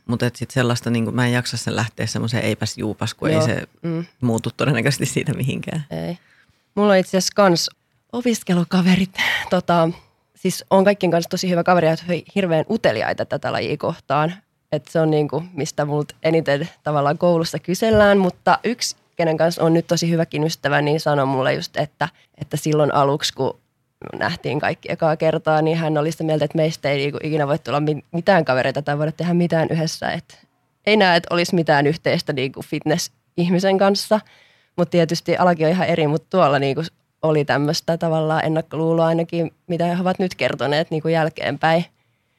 Mutta 0.06 0.26
sitten 0.34 0.54
sellaista, 0.54 0.90
niin 0.90 1.04
kuin, 1.04 1.14
mä 1.14 1.26
en 1.26 1.32
jaksa 1.32 1.56
sen 1.56 1.76
lähteä 1.76 2.06
semmoiseen 2.06 2.44
eipäs 2.44 2.78
juupas, 2.78 3.14
kun 3.14 3.32
Joo. 3.32 3.40
ei 3.40 3.46
se 3.46 3.68
mm. 3.82 4.04
muutu 4.20 4.50
todennäköisesti 4.56 5.06
siitä 5.06 5.34
mihinkään. 5.34 5.84
Ei. 5.90 6.18
Mulla 6.74 6.92
on 6.92 6.98
itse 6.98 7.18
asiassa 7.18 7.32
kans 7.36 7.70
opiskelukaverit 8.12 9.14
tota, 9.50 9.90
siis 10.50 10.64
on 10.70 10.84
kaikkien 10.84 11.10
kanssa 11.10 11.28
tosi 11.28 11.50
hyvä 11.50 11.64
kaveri 11.64 11.86
ja 11.86 11.96
hirveän 12.34 12.64
uteliaita 12.70 13.24
tätä 13.24 13.52
lajia 13.52 13.76
kohtaan. 13.76 14.34
Että 14.72 14.92
se 14.92 15.00
on 15.00 15.10
niin 15.10 15.28
kuin, 15.28 15.48
mistä 15.52 15.84
multa 15.84 16.14
eniten 16.22 16.68
tavallaan 16.82 17.18
koulussa 17.18 17.58
kysellään, 17.58 18.18
mutta 18.18 18.58
yksi, 18.64 18.96
kenen 19.16 19.36
kanssa 19.36 19.62
on 19.62 19.74
nyt 19.74 19.86
tosi 19.86 20.10
hyväkin 20.10 20.44
ystävä, 20.44 20.82
niin 20.82 21.00
sanoi 21.00 21.26
mulle 21.26 21.54
just, 21.54 21.76
että, 21.76 22.08
että 22.40 22.56
silloin 22.56 22.94
aluksi, 22.94 23.32
kun 23.32 23.58
nähtiin 24.18 24.60
kaikki 24.60 24.92
ekaa 24.92 25.16
kertaa, 25.16 25.62
niin 25.62 25.76
hän 25.76 25.98
oli 25.98 26.12
sitä 26.12 26.24
mieltä, 26.24 26.44
että 26.44 26.56
meistä 26.56 26.90
ei 26.90 26.96
niinku 26.98 27.18
ikinä 27.22 27.46
voi 27.46 27.58
tulla 27.58 27.82
mitään 28.12 28.44
kavereita 28.44 28.82
tai 28.82 28.98
voida 28.98 29.12
tehdä 29.12 29.34
mitään 29.34 29.68
yhdessä. 29.70 30.10
Että 30.10 30.34
ei 30.86 30.96
näe, 30.96 31.16
että 31.16 31.34
olisi 31.34 31.54
mitään 31.54 31.86
yhteistä 31.86 32.32
niin 32.32 32.52
kuin 32.52 32.66
fitness-ihmisen 32.66 33.78
kanssa, 33.78 34.20
mutta 34.76 34.90
tietysti 34.90 35.36
alakin 35.36 35.66
on 35.66 35.72
ihan 35.72 35.86
eri, 35.86 36.06
mutta 36.06 36.26
tuolla 36.30 36.58
niin 36.58 36.74
kuin 36.74 36.86
oli 37.22 37.44
tämmöistä 37.44 37.98
tavallaan 37.98 38.44
ennakkoluuloa 38.44 39.06
ainakin, 39.06 39.50
mitä 39.66 39.84
he 39.86 40.02
ovat 40.02 40.18
nyt 40.18 40.34
kertoneet 40.34 40.90
niin 40.90 41.02
kuin 41.02 41.12
jälkeenpäin. 41.12 41.84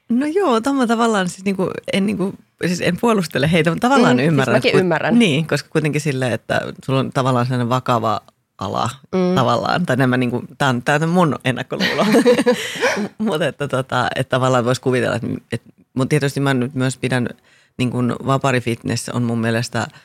No 0.10 0.26
joo, 0.26 0.62
tämä 0.62 0.88
tavallaan 0.88 1.30
siis, 1.30 1.46
niin 1.46 1.56
kuin, 1.56 1.70
en, 1.94 2.06
niin 2.06 2.18
kuin, 2.18 2.38
siis 2.66 2.82
en 2.82 2.98
puolustele 3.02 3.52
heitä, 3.52 3.70
mutta 3.70 3.88
tavallaan 3.88 4.16
mm, 4.16 4.20
siis 4.20 4.28
ymmärrän. 4.28 4.62
Siis 4.62 4.74
mäkin 4.74 4.80
ymmärrän. 4.80 5.20
Niin, 5.20 5.48
koska 5.48 5.70
kuitenkin 5.70 6.02
silleen, 6.02 6.32
että 6.32 6.62
sulla 6.86 7.00
on 7.00 7.12
tavallaan 7.13 7.46
sellainen 7.46 7.70
vakava 7.70 8.22
ala 8.58 8.90
mm. 9.12 9.36
tavallaan, 9.36 9.86
tai 9.86 9.96
nämä 9.96 10.18
niin 10.18 10.32
kuin, 10.32 10.48
tämä 10.58 10.70
on, 10.70 10.82
tämä 10.82 11.00
on 11.02 11.10
mun 11.10 11.40
ennakkoluulo. 11.46 12.06
mutta 13.18 13.48
että, 13.48 13.68
tota, 13.68 14.08
että 14.16 14.30
tavallaan 14.30 14.66
voisi 14.66 14.82
kuvitella, 14.82 15.16
että, 15.16 15.28
että 15.52 15.70
mutta 15.94 16.10
tietysti 16.10 16.40
mä 16.40 16.54
nyt 16.54 16.76
myös 16.76 16.98
pidän, 16.98 17.30
niin 17.78 17.92
kuin 17.92 18.13
vaparifitness 18.26 19.10
on 19.10 19.24
mun 19.24 19.40
mielestä– 19.40 19.88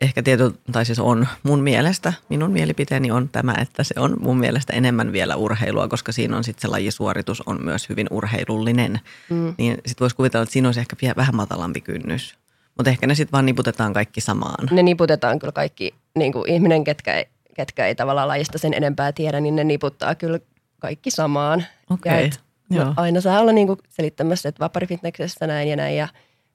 ehkä 0.00 0.22
tieto, 0.22 0.52
tai 0.72 0.84
siis 0.84 0.98
on 0.98 1.28
mun 1.42 1.60
mielestä, 1.60 2.12
minun 2.28 2.50
mielipiteeni 2.50 3.10
on 3.10 3.28
tämä, 3.28 3.54
että 3.60 3.84
se 3.84 3.94
on 3.98 4.16
mun 4.20 4.38
mielestä 4.38 4.72
enemmän 4.72 5.12
vielä 5.12 5.36
urheilua, 5.36 5.88
koska 5.88 6.12
siinä 6.12 6.36
on 6.36 6.44
sitten 6.44 6.62
se 6.62 6.68
lajisuoritus 6.68 7.42
on 7.46 7.64
myös 7.64 7.88
hyvin 7.88 8.06
urheilullinen. 8.10 9.00
Mm. 9.30 9.54
Niin 9.58 9.74
sitten 9.74 10.04
voisi 10.04 10.16
kuvitella, 10.16 10.42
että 10.42 10.52
siinä 10.52 10.68
olisi 10.68 10.80
ehkä 10.80 10.96
vähän 11.16 11.36
matalampi 11.36 11.80
kynnys. 11.80 12.34
Mutta 12.76 12.90
ehkä 12.90 13.06
ne 13.06 13.14
sitten 13.14 13.32
vaan 13.32 13.46
niputetaan 13.46 13.92
kaikki 13.92 14.20
samaan. 14.20 14.68
Ne 14.70 14.82
niputetaan 14.82 15.38
kyllä 15.38 15.52
kaikki, 15.52 15.94
niin 16.14 16.32
kuin 16.32 16.50
ihminen, 16.50 16.84
ketkä 16.84 17.14
ei, 17.14 17.26
ketkä 17.54 17.86
ei 17.86 17.94
tavallaan 17.94 18.28
lajista 18.28 18.58
sen 18.58 18.74
enempää 18.74 19.12
tiedä, 19.12 19.40
niin 19.40 19.56
ne 19.56 19.64
niputtaa 19.64 20.14
kyllä 20.14 20.38
kaikki 20.78 21.10
samaan. 21.10 21.64
Okay. 21.90 22.30
No, 22.70 22.94
aina 22.96 23.20
saa 23.20 23.40
olla 23.40 23.52
niin 23.52 23.66
kuin 23.66 23.78
selittämässä, 23.88 24.48
että 24.48 24.60
vaparifitnessessä 24.60 25.46
näin 25.46 25.68
ja 25.68 25.76
näin 25.76 25.96
ja 25.96 26.08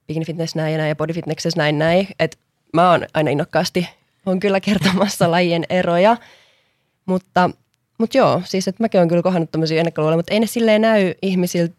bikini 0.07 0.25
fitness 0.25 0.55
näin 0.55 0.71
ja 0.71 0.77
näin 0.77 0.89
ja 0.89 0.95
bodyfitnessessä 0.95 1.57
näin 1.57 1.79
näin. 1.79 2.07
Että 2.19 2.37
mä 2.73 2.91
oon 2.91 3.05
aina 3.13 3.31
innokkaasti, 3.31 3.89
on 4.25 4.39
kyllä 4.39 4.59
kertomassa 4.59 5.31
lajien 5.31 5.63
eroja. 5.69 6.17
Mutta, 7.05 7.49
mutta 7.97 8.17
joo, 8.17 8.41
siis 8.45 8.67
että 8.67 8.83
mäkin 8.83 8.99
olen 8.99 9.07
kyllä 9.07 9.21
kohdannut 9.21 9.51
tämmöisiä 9.51 9.79
ennakkoluuloja, 9.79 10.17
mutta 10.17 10.33
ei 10.33 10.39
ne 10.39 10.47
silleen 10.47 10.81
näy 10.81 11.13
ihmisiltä 11.21 11.75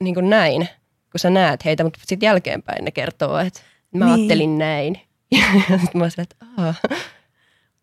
niin 0.00 0.14
kuin 0.14 0.30
näin, 0.30 0.68
kun 1.12 1.18
sä 1.18 1.30
näet 1.30 1.64
heitä, 1.64 1.84
mutta 1.84 2.00
sitten 2.06 2.26
jälkeenpäin 2.26 2.84
ne 2.84 2.90
kertoo, 2.90 3.38
että 3.38 3.60
mä 3.94 4.04
niin. 4.04 4.14
ajattelin 4.14 4.58
näin. 4.58 5.00
Ja 5.70 5.78
sitten 5.78 5.98
mä 5.98 6.04
olisin, 6.04 6.22
että 6.22 6.36
aah. 6.56 6.80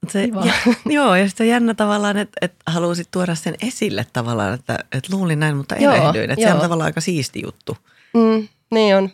Se, 0.08 0.24
ja, 0.24 0.74
joo, 0.86 1.16
ja 1.16 1.28
sitten 1.28 1.48
jännä 1.48 1.74
tavallaan, 1.74 2.18
että, 2.18 2.38
että 2.42 2.72
haluaisit 2.72 3.08
tuoda 3.12 3.36
sen 3.36 3.56
esille 3.68 4.06
tavallaan, 4.14 4.54
että, 4.54 4.80
että 4.92 5.16
luulin 5.16 5.40
näin, 5.40 5.58
mutta 5.58 5.76
erehdyin. 5.76 6.32
Että 6.32 6.42
joo. 6.42 6.50
se 6.50 6.56
on 6.56 6.62
tavallaan 6.62 6.86
aika 6.86 7.02
siisti 7.02 7.42
juttu. 7.46 7.78
Mm, 8.14 8.48
niin 8.72 8.96
on. 8.96 9.10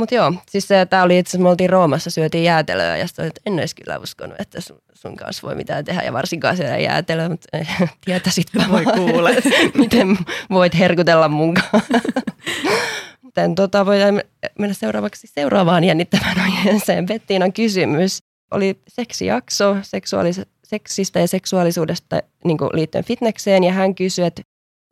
Mutta 0.00 0.14
joo, 0.14 0.34
siis 0.48 0.68
tämä 0.90 1.02
oli 1.02 1.18
itse 1.18 1.30
asiassa, 1.30 1.42
me 1.42 1.48
oltiin 1.48 1.70
Roomassa, 1.70 2.10
syötiin 2.10 2.44
jäätelöä 2.44 2.96
ja 2.96 3.06
sitten 3.06 3.26
että 3.26 3.40
en 3.46 3.52
olisi 3.52 3.74
kyllä 3.74 3.98
uskonut, 3.98 4.40
että 4.40 4.60
sun, 4.60 4.78
sun 4.94 5.16
kanssa 5.16 5.46
voi 5.46 5.54
mitään 5.54 5.84
tehdä 5.84 6.02
ja 6.02 6.12
varsinkaan 6.12 6.56
siellä 6.56 6.78
jäätelöä, 6.78 7.28
mutta 7.28 7.58
tietäisitpä 8.04 8.64
Voi 8.70 8.84
kuule. 8.84 9.36
miten 9.74 10.18
voit 10.50 10.78
herkutella 10.78 11.28
mun 11.28 11.54
kanssa. 11.54 12.00
Joten 13.24 13.54
tota, 13.54 13.86
voidaan 13.86 14.22
mennä 14.58 14.74
seuraavaksi 14.74 15.26
seuraavaan 15.26 15.84
jännittävään 15.84 16.40
aiheeseen. 16.40 17.06
Bettiinan 17.06 17.52
kysymys 17.52 18.18
oli 18.50 18.80
seksijakso 18.88 19.76
seksuaalis- 19.82 20.46
seksistä 20.64 21.20
ja 21.20 21.28
seksuaalisuudesta 21.28 22.20
niin 22.44 22.58
liittyen 22.72 23.04
fitnekseen 23.04 23.64
ja 23.64 23.72
hän 23.72 23.94
kysyi, 23.94 24.24
että 24.24 24.42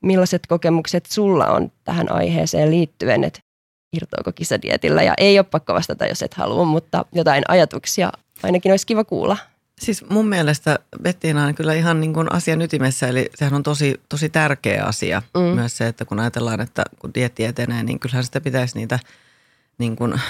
millaiset 0.04 0.46
kokemukset 0.46 1.06
sulla 1.06 1.46
on 1.46 1.72
tähän 1.84 2.12
aiheeseen 2.12 2.70
liittyen, 2.70 3.24
että 3.24 3.40
irtoako 3.92 4.32
kisadietillä 4.32 5.02
ja 5.02 5.14
ei 5.18 5.38
ole 5.38 5.46
pakko 5.50 5.74
vastata, 5.74 6.06
jos 6.06 6.22
et 6.22 6.34
halua, 6.34 6.64
mutta 6.64 7.04
jotain 7.12 7.44
ajatuksia 7.48 8.12
ainakin 8.42 8.72
olisi 8.72 8.86
kiva 8.86 9.04
kuulla. 9.04 9.36
Siis 9.80 10.04
mun 10.10 10.28
mielestä 10.28 10.78
Bettina 11.02 11.44
on 11.44 11.54
kyllä 11.54 11.74
ihan 11.74 12.00
niin 12.00 12.14
kuin 12.14 12.32
asian 12.32 12.62
ytimessä, 12.62 13.08
eli 13.08 13.30
sehän 13.34 13.54
on 13.54 13.62
tosi, 13.62 14.00
tosi 14.08 14.28
tärkeä 14.28 14.84
asia 14.84 15.22
mm. 15.34 15.40
myös 15.40 15.76
se, 15.76 15.86
että 15.86 16.04
kun 16.04 16.20
ajatellaan, 16.20 16.60
että 16.60 16.84
kun 16.98 17.14
dietti 17.14 17.44
etenee, 17.44 17.82
niin 17.82 17.98
kyllähän 17.98 18.24
sitä 18.24 18.40
pitäisi 18.40 18.78
niitä 18.78 18.98
niin, 19.78 19.96
kuin, 19.96 20.20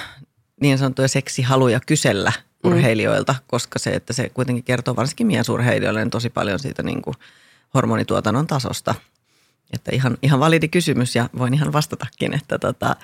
niin 0.60 0.78
sanottuja 0.78 1.08
seksihaluja 1.08 1.80
kysellä 1.86 2.32
mm. 2.64 2.70
urheilijoilta, 2.70 3.34
koska 3.46 3.78
se, 3.78 3.90
että 3.90 4.12
se 4.12 4.28
kuitenkin 4.28 4.64
kertoo 4.64 4.96
varsinkin 4.96 5.26
miesurheilijoille 5.26 6.00
niin 6.00 6.10
tosi 6.10 6.30
paljon 6.30 6.58
siitä 6.58 6.82
niin 6.82 7.02
kuin 7.02 7.14
hormonituotannon 7.74 8.46
tasosta. 8.46 8.94
Että 9.72 9.90
ihan, 9.94 10.18
ihan 10.22 10.40
validi 10.40 10.68
kysymys 10.68 11.16
ja 11.16 11.30
voin 11.38 11.54
ihan 11.54 11.72
vastatakin, 11.72 12.34
että, 12.34 12.58
tota, 12.58 12.96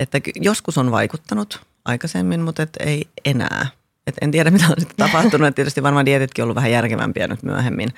että 0.00 0.20
joskus 0.34 0.78
on 0.78 0.90
vaikuttanut 0.90 1.60
aikaisemmin, 1.84 2.40
mutta 2.40 2.62
et 2.62 2.76
ei 2.80 3.08
enää. 3.24 3.66
Et 4.06 4.14
en 4.20 4.30
tiedä, 4.30 4.50
mitä 4.56 4.64
on 4.64 4.74
sitten 4.78 5.06
tapahtunut. 5.06 5.48
Et 5.48 5.54
tietysti 5.54 5.82
varmaan 5.82 6.06
dietitkin 6.06 6.42
on 6.42 6.44
ollut 6.44 6.56
vähän 6.56 6.70
järkevämpiä 6.70 7.28
nyt 7.28 7.42
myöhemmin, 7.42 7.94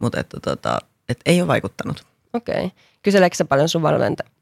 mutta 0.00 0.20
että 0.20 0.40
tota, 0.40 0.78
et 1.08 1.20
ei 1.26 1.40
ole 1.40 1.48
vaikuttanut. 1.48 2.06
Okei. 2.32 2.64
Okay. 2.64 2.70
Kyseleekö 3.02 3.44
paljon 3.48 3.68
sun 3.68 3.82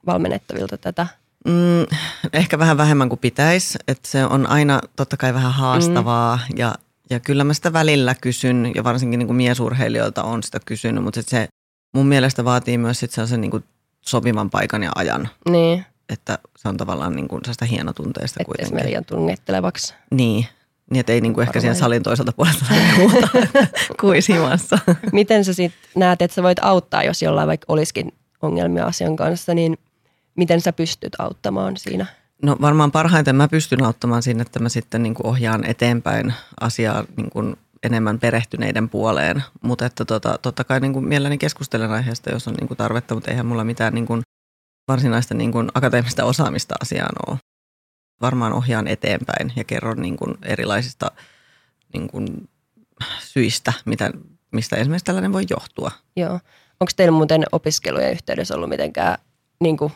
valmennettavilta 0.06 0.78
tätä? 0.78 1.06
Mm, 1.46 1.96
ehkä 2.32 2.58
vähän 2.58 2.76
vähemmän 2.76 3.08
kuin 3.08 3.18
pitäisi. 3.18 3.78
Että 3.88 4.08
se 4.08 4.24
on 4.24 4.46
aina 4.46 4.80
totta 4.96 5.16
kai 5.16 5.34
vähän 5.34 5.52
haastavaa 5.52 6.36
mm. 6.36 6.58
ja, 6.58 6.74
ja 7.10 7.20
kyllä 7.20 7.44
mä 7.44 7.54
sitä 7.54 7.72
välillä 7.72 8.14
kysyn 8.14 8.72
ja 8.74 8.84
varsinkin 8.84 9.18
niin 9.18 9.26
kuin 9.26 9.36
miesurheilijoilta 9.36 10.22
on 10.22 10.42
sitä 10.42 10.60
kysynyt, 10.64 11.04
mutta 11.04 11.22
se 11.22 11.48
mun 11.94 12.06
mielestä 12.06 12.44
vaatii 12.44 12.78
myös 12.78 13.00
sit 13.00 13.10
sellaisen 13.10 13.40
niin 13.40 13.50
kuin 13.50 13.64
sopivan 14.00 14.50
paikan 14.50 14.82
ja 14.82 14.92
ajan. 14.94 15.28
Niin. 15.50 15.84
Että 16.08 16.38
se 16.56 16.68
on 16.68 16.76
tavallaan 16.76 17.16
niin 17.16 17.28
kuin 17.28 17.40
sellaista 17.44 17.64
hienotunteista 17.64 18.40
Että 18.40 18.44
kuitenkin. 18.44 18.78
Että 18.78 18.88
liian 18.88 19.04
tungettelevaksi. 19.04 19.94
Niin, 20.10 20.46
niin 20.90 21.00
että 21.00 21.12
ei 21.12 21.20
niin 21.20 21.34
kuin 21.34 21.42
ehkä 21.46 21.60
siihen 21.60 21.76
salin 21.76 22.02
toiselta 22.02 22.32
puolelta 22.32 22.64
huuta 22.98 23.28
kuisimassa. 24.00 24.78
Miten 25.12 25.44
sä 25.44 25.54
sitten 25.54 25.90
näet, 25.96 26.22
että 26.22 26.34
sä 26.34 26.42
voit 26.42 26.58
auttaa, 26.62 27.02
jos 27.02 27.22
jollain 27.22 27.48
vaikka 27.48 27.64
olisikin 27.68 28.12
ongelmia 28.42 28.86
asian 28.86 29.16
kanssa, 29.16 29.54
niin 29.54 29.78
miten 30.36 30.60
sä 30.60 30.72
pystyt 30.72 31.12
auttamaan 31.18 31.76
siinä? 31.76 32.06
No 32.42 32.56
varmaan 32.60 32.92
parhaiten 32.92 33.36
mä 33.36 33.48
pystyn 33.48 33.84
auttamaan 33.84 34.22
siinä, 34.22 34.42
että 34.42 34.58
mä 34.58 34.68
sitten 34.68 35.02
niin 35.02 35.14
kuin 35.14 35.26
ohjaan 35.26 35.64
eteenpäin 35.64 36.34
asiaa 36.60 37.04
niin 37.16 37.30
kuin 37.30 37.56
enemmän 37.82 38.18
perehtyneiden 38.18 38.88
puoleen. 38.88 39.42
Mutta 39.62 39.86
että 39.86 40.04
tota, 40.04 40.38
totta 40.42 40.64
kai 40.64 40.80
niin 40.80 40.92
kuin 40.92 41.08
mielelläni 41.08 41.38
keskustelen 41.38 41.90
aiheesta, 41.90 42.30
jos 42.30 42.48
on 42.48 42.54
niin 42.54 42.68
kuin 42.68 42.78
tarvetta, 42.78 43.14
mutta 43.14 43.30
eihän 43.30 43.46
mulla 43.46 43.64
mitään 43.64 43.94
niin 43.94 44.06
kuin 44.06 44.22
varsinaista 44.88 45.34
niin 45.34 45.52
kuin 45.52 45.68
akateemista 45.74 46.24
osaamista 46.24 46.74
asiaan 46.80 47.14
ole. 47.28 47.38
Varmaan 48.20 48.52
ohjaan 48.52 48.88
eteenpäin 48.88 49.52
ja 49.56 49.64
kerron 49.64 50.02
niin 50.02 50.16
kuin 50.16 50.34
erilaisista 50.42 51.10
niin 51.92 52.08
kuin 52.08 52.48
syistä, 53.20 53.72
mitä, 53.84 54.10
mistä 54.52 54.76
esimerkiksi 54.76 55.04
tällainen 55.04 55.32
voi 55.32 55.44
johtua. 55.50 55.90
Joo. 56.16 56.40
Onko 56.80 56.90
teillä 56.96 57.12
muuten 57.12 57.44
opiskelujen 57.52 58.12
yhteydessä 58.12 58.54
ollut 58.54 58.68
mitenkään 58.68 59.18
niin 59.60 59.76
kuin 59.76 59.92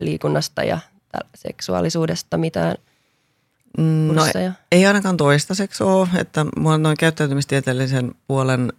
liikunnasta 0.00 0.64
ja 0.64 0.78
seksuaalisuudesta 1.34 2.38
mitään 2.38 2.76
No, 3.78 4.22
ei 4.72 4.86
ainakaan 4.86 5.16
toistaiseksi 5.16 5.82
ole, 5.82 6.08
että 6.16 6.46
mua 6.56 6.78
noin 6.78 6.96
käyttäytymistieteellisen 6.96 8.14
puolen 8.26 8.72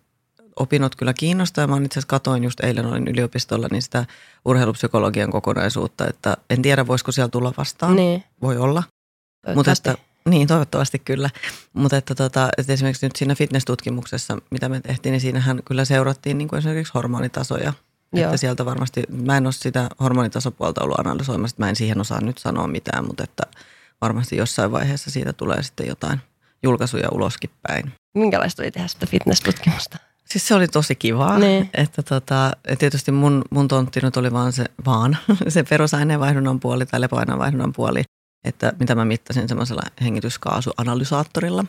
opinnot 0.59 0.95
kyllä 0.95 1.13
kiinnostaa. 1.13 1.67
Mä 1.67 1.77
itse 1.77 1.99
asiassa 1.99 2.07
katoin 2.07 2.43
just 2.43 2.59
eilen, 2.59 2.85
olin 2.85 3.07
yliopistolla, 3.07 3.67
niin 3.71 3.81
sitä 3.81 4.05
urheilupsykologian 4.45 5.31
kokonaisuutta, 5.31 6.07
että 6.07 6.37
en 6.49 6.61
tiedä 6.61 6.87
voisiko 6.87 7.11
siellä 7.11 7.29
tulla 7.29 7.53
vastaan. 7.57 7.95
Niin. 7.95 8.23
Voi 8.41 8.57
olla. 8.57 8.83
Mutta 9.55 9.71
että, 9.71 9.95
niin, 10.29 10.47
toivottavasti 10.47 10.99
kyllä. 10.99 11.29
Mutta 11.73 11.97
että, 11.97 12.15
tota, 12.15 12.49
että 12.57 12.73
esimerkiksi 12.73 13.05
nyt 13.05 13.15
siinä 13.15 13.35
fitness-tutkimuksessa, 13.35 14.37
mitä 14.51 14.69
me 14.69 14.79
tehtiin, 14.79 15.11
niin 15.11 15.21
siinähän 15.21 15.59
kyllä 15.65 15.85
seurattiin 15.85 16.37
niin 16.37 16.47
kuin 16.47 16.57
esimerkiksi 16.59 16.93
hormonitasoja. 16.93 17.73
Joo. 18.13 18.25
Että 18.25 18.37
sieltä 18.37 18.65
varmasti, 18.65 19.03
mä 19.09 19.37
en 19.37 19.47
ole 19.47 19.53
sitä 19.53 19.89
hormonitasopuolta 19.99 20.83
ollut 20.83 20.99
analysoimassa, 20.99 21.55
mä 21.59 21.69
en 21.69 21.75
siihen 21.75 22.01
osaa 22.01 22.21
nyt 22.21 22.37
sanoa 22.37 22.67
mitään, 22.67 23.05
mutta 23.05 23.23
että 23.23 23.43
varmasti 24.01 24.37
jossain 24.37 24.71
vaiheessa 24.71 25.11
siitä 25.11 25.33
tulee 25.33 25.63
sitten 25.63 25.87
jotain 25.87 26.19
julkaisuja 26.63 27.09
uloskin 27.11 27.49
päin. 27.67 27.93
Minkälaista 28.13 28.63
oli 28.63 28.71
tehdä 28.71 28.87
sitä 28.87 29.05
fitness-tutkimusta? 29.05 29.97
Siis 30.25 30.47
se 30.47 30.55
oli 30.55 30.67
tosi 30.67 30.95
kivaa. 30.95 31.39
Niin. 31.39 31.69
Että 31.73 32.03
tota, 32.03 32.51
tietysti 32.79 33.11
mun, 33.11 33.41
mun 33.49 33.67
tontti 33.67 33.99
nyt 34.03 34.17
oli 34.17 34.31
vaan 34.31 34.53
se, 34.53 34.65
vaan 34.85 35.17
se 35.47 35.63
perusaineenvaihdunnan 35.63 36.59
puoli 36.59 36.85
tai 36.85 37.01
lepoaineenvaihdunnan 37.01 37.73
puoli, 37.73 38.03
että 38.43 38.73
mitä 38.79 38.95
mä 38.95 39.05
mittasin 39.05 39.47
semmoisella 39.47 39.81
hengityskaasuanalysaattorilla. 40.01 41.65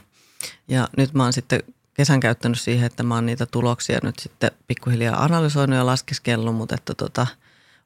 Ja 0.68 0.88
nyt 0.96 1.14
mä 1.14 1.22
oon 1.22 1.32
sitten 1.32 1.62
kesän 1.94 2.20
käyttänyt 2.20 2.60
siihen, 2.60 2.86
että 2.86 3.02
mä 3.02 3.14
oon 3.14 3.26
niitä 3.26 3.46
tuloksia 3.46 3.98
nyt 4.02 4.18
sitten 4.18 4.50
pikkuhiljaa 4.66 5.24
analysoinut 5.24 5.76
ja 5.76 5.86
laskeskellut, 5.86 6.54
mutta 6.54 6.74
että 6.74 6.94
tota, 6.94 7.26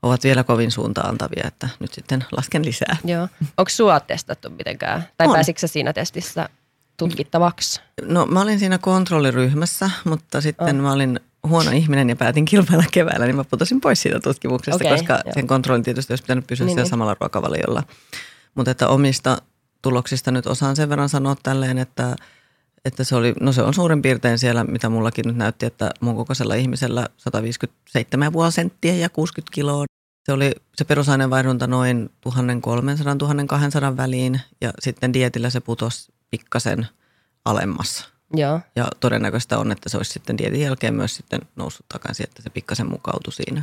ovat 0.02 0.24
vielä 0.24 0.44
kovin 0.44 0.70
suuntaantavia, 0.70 1.44
että 1.46 1.68
nyt 1.80 1.94
sitten 1.94 2.24
lasken 2.37 2.64
lisää. 2.64 2.96
Joo. 3.04 3.28
Onko 3.56 3.68
sua 3.68 4.00
testattu 4.00 4.50
mitenkään? 4.50 5.09
Tai 5.16 5.26
on. 5.26 5.33
pääsitkö 5.33 5.68
siinä 5.68 5.92
testissä 5.92 6.48
tutkittavaksi? 7.08 7.80
No 8.02 8.26
mä 8.26 8.40
olin 8.40 8.58
siinä 8.58 8.78
kontrolliryhmässä, 8.78 9.90
mutta 10.04 10.40
sitten 10.40 10.76
oh. 10.76 10.82
mä 10.82 10.92
olin 10.92 11.20
huono 11.48 11.70
ihminen 11.70 12.08
ja 12.08 12.16
päätin 12.16 12.44
kilpailla 12.44 12.84
keväällä, 12.92 13.26
niin 13.26 13.36
mä 13.36 13.44
putosin 13.44 13.80
pois 13.80 14.02
siitä 14.02 14.20
tutkimuksesta, 14.20 14.84
okay, 14.84 14.96
koska 14.96 15.12
joo. 15.12 15.34
sen 15.34 15.46
kontrollin 15.46 15.82
tietysti 15.82 16.12
olisi 16.12 16.22
pitänyt 16.22 16.46
pysyä 16.46 16.66
niin, 16.66 16.74
siellä 16.74 16.84
niin. 16.84 16.90
samalla 16.90 17.16
ruokavaliolla. 17.20 17.82
Mutta 18.54 18.70
että 18.70 18.88
omista 18.88 19.42
tuloksista 19.82 20.30
nyt 20.30 20.46
osaan 20.46 20.76
sen 20.76 20.88
verran 20.88 21.08
sanoa 21.08 21.36
tälleen, 21.42 21.78
että, 21.78 22.16
että 22.84 23.04
se, 23.04 23.16
oli, 23.16 23.34
no 23.40 23.52
se 23.52 23.62
on 23.62 23.74
suurin 23.74 24.02
piirtein 24.02 24.38
siellä, 24.38 24.64
mitä 24.64 24.88
mullakin 24.88 25.24
nyt 25.26 25.36
näytti, 25.36 25.66
että 25.66 25.90
mun 26.00 26.16
kokoisella 26.16 26.54
ihmisellä 26.54 27.08
157,5 27.18 28.50
senttiä 28.50 28.94
ja 28.94 29.08
60 29.08 29.54
kiloa. 29.54 29.84
Se 30.24 30.32
oli 30.32 30.52
se 30.76 30.84
perusaineenvaihdunta 30.84 31.66
noin 31.66 32.10
1300-1200 32.28 33.96
väliin 33.96 34.40
ja 34.60 34.72
sitten 34.78 35.12
dietillä 35.12 35.50
se 35.50 35.60
putosi 35.60 36.12
pikkasen 36.30 36.86
alemmassa. 37.44 38.08
Joo. 38.34 38.60
Ja 38.76 38.88
todennäköistä 39.00 39.58
on, 39.58 39.72
että 39.72 39.88
se 39.88 39.96
olisi 39.96 40.12
sitten 40.12 40.38
dietin 40.38 40.60
jälkeen 40.60 40.94
myös 40.94 41.16
sitten 41.16 41.40
noussut 41.56 41.86
takaisin, 41.88 42.24
että 42.24 42.42
se 42.42 42.50
pikkasen 42.50 42.90
mukautui 42.90 43.32
siinä. 43.32 43.62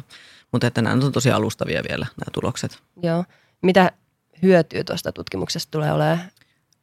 Mutta 0.51 0.67
että 0.67 0.81
nämä 0.81 1.05
on 1.05 1.11
tosi 1.11 1.31
alustavia 1.31 1.81
vielä 1.89 2.05
nämä 2.05 2.31
tulokset. 2.33 2.79
Joo. 3.03 3.25
Mitä 3.61 3.91
hyötyä 4.41 4.83
tuosta 4.83 5.11
tutkimuksesta 5.11 5.71
tulee 5.71 5.91
olemaan? 5.91 6.19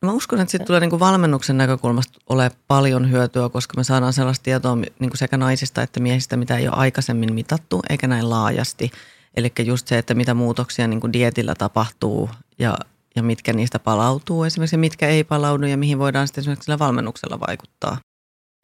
Mä 0.02 0.12
uskon, 0.12 0.40
että 0.40 0.50
siitä 0.50 0.64
tulee 0.64 0.80
niin 0.80 0.90
kuin 0.90 1.00
valmennuksen 1.00 1.56
näkökulmasta 1.56 2.18
ole 2.28 2.50
paljon 2.68 3.10
hyötyä, 3.10 3.48
koska 3.48 3.76
me 3.76 3.84
saadaan 3.84 4.12
sellaista 4.12 4.42
tietoa 4.42 4.76
niin 4.76 5.10
kuin 5.10 5.18
sekä 5.18 5.36
naisista 5.36 5.82
että 5.82 6.00
miehistä, 6.00 6.36
mitä 6.36 6.56
ei 6.56 6.68
ole 6.68 6.76
aikaisemmin 6.76 7.34
mitattu, 7.34 7.82
eikä 7.90 8.06
näin 8.06 8.30
laajasti. 8.30 8.92
Eli 9.36 9.52
just 9.64 9.88
se, 9.88 9.98
että 9.98 10.14
mitä 10.14 10.34
muutoksia 10.34 10.88
niin 10.88 11.00
kuin 11.00 11.12
dietillä 11.12 11.54
tapahtuu 11.54 12.30
ja 12.58 12.78
ja 13.16 13.22
mitkä 13.22 13.52
niistä 13.52 13.78
palautuu 13.78 14.44
esimerkiksi 14.44 14.74
ja 14.74 14.78
mitkä 14.78 15.08
ei 15.08 15.24
palaudu 15.24 15.66
ja 15.66 15.76
mihin 15.76 15.98
voidaan 15.98 16.28
sitten 16.28 16.42
esimerkiksi 16.42 16.64
sillä 16.64 16.78
valmennuksella 16.78 17.40
vaikuttaa. 17.40 17.98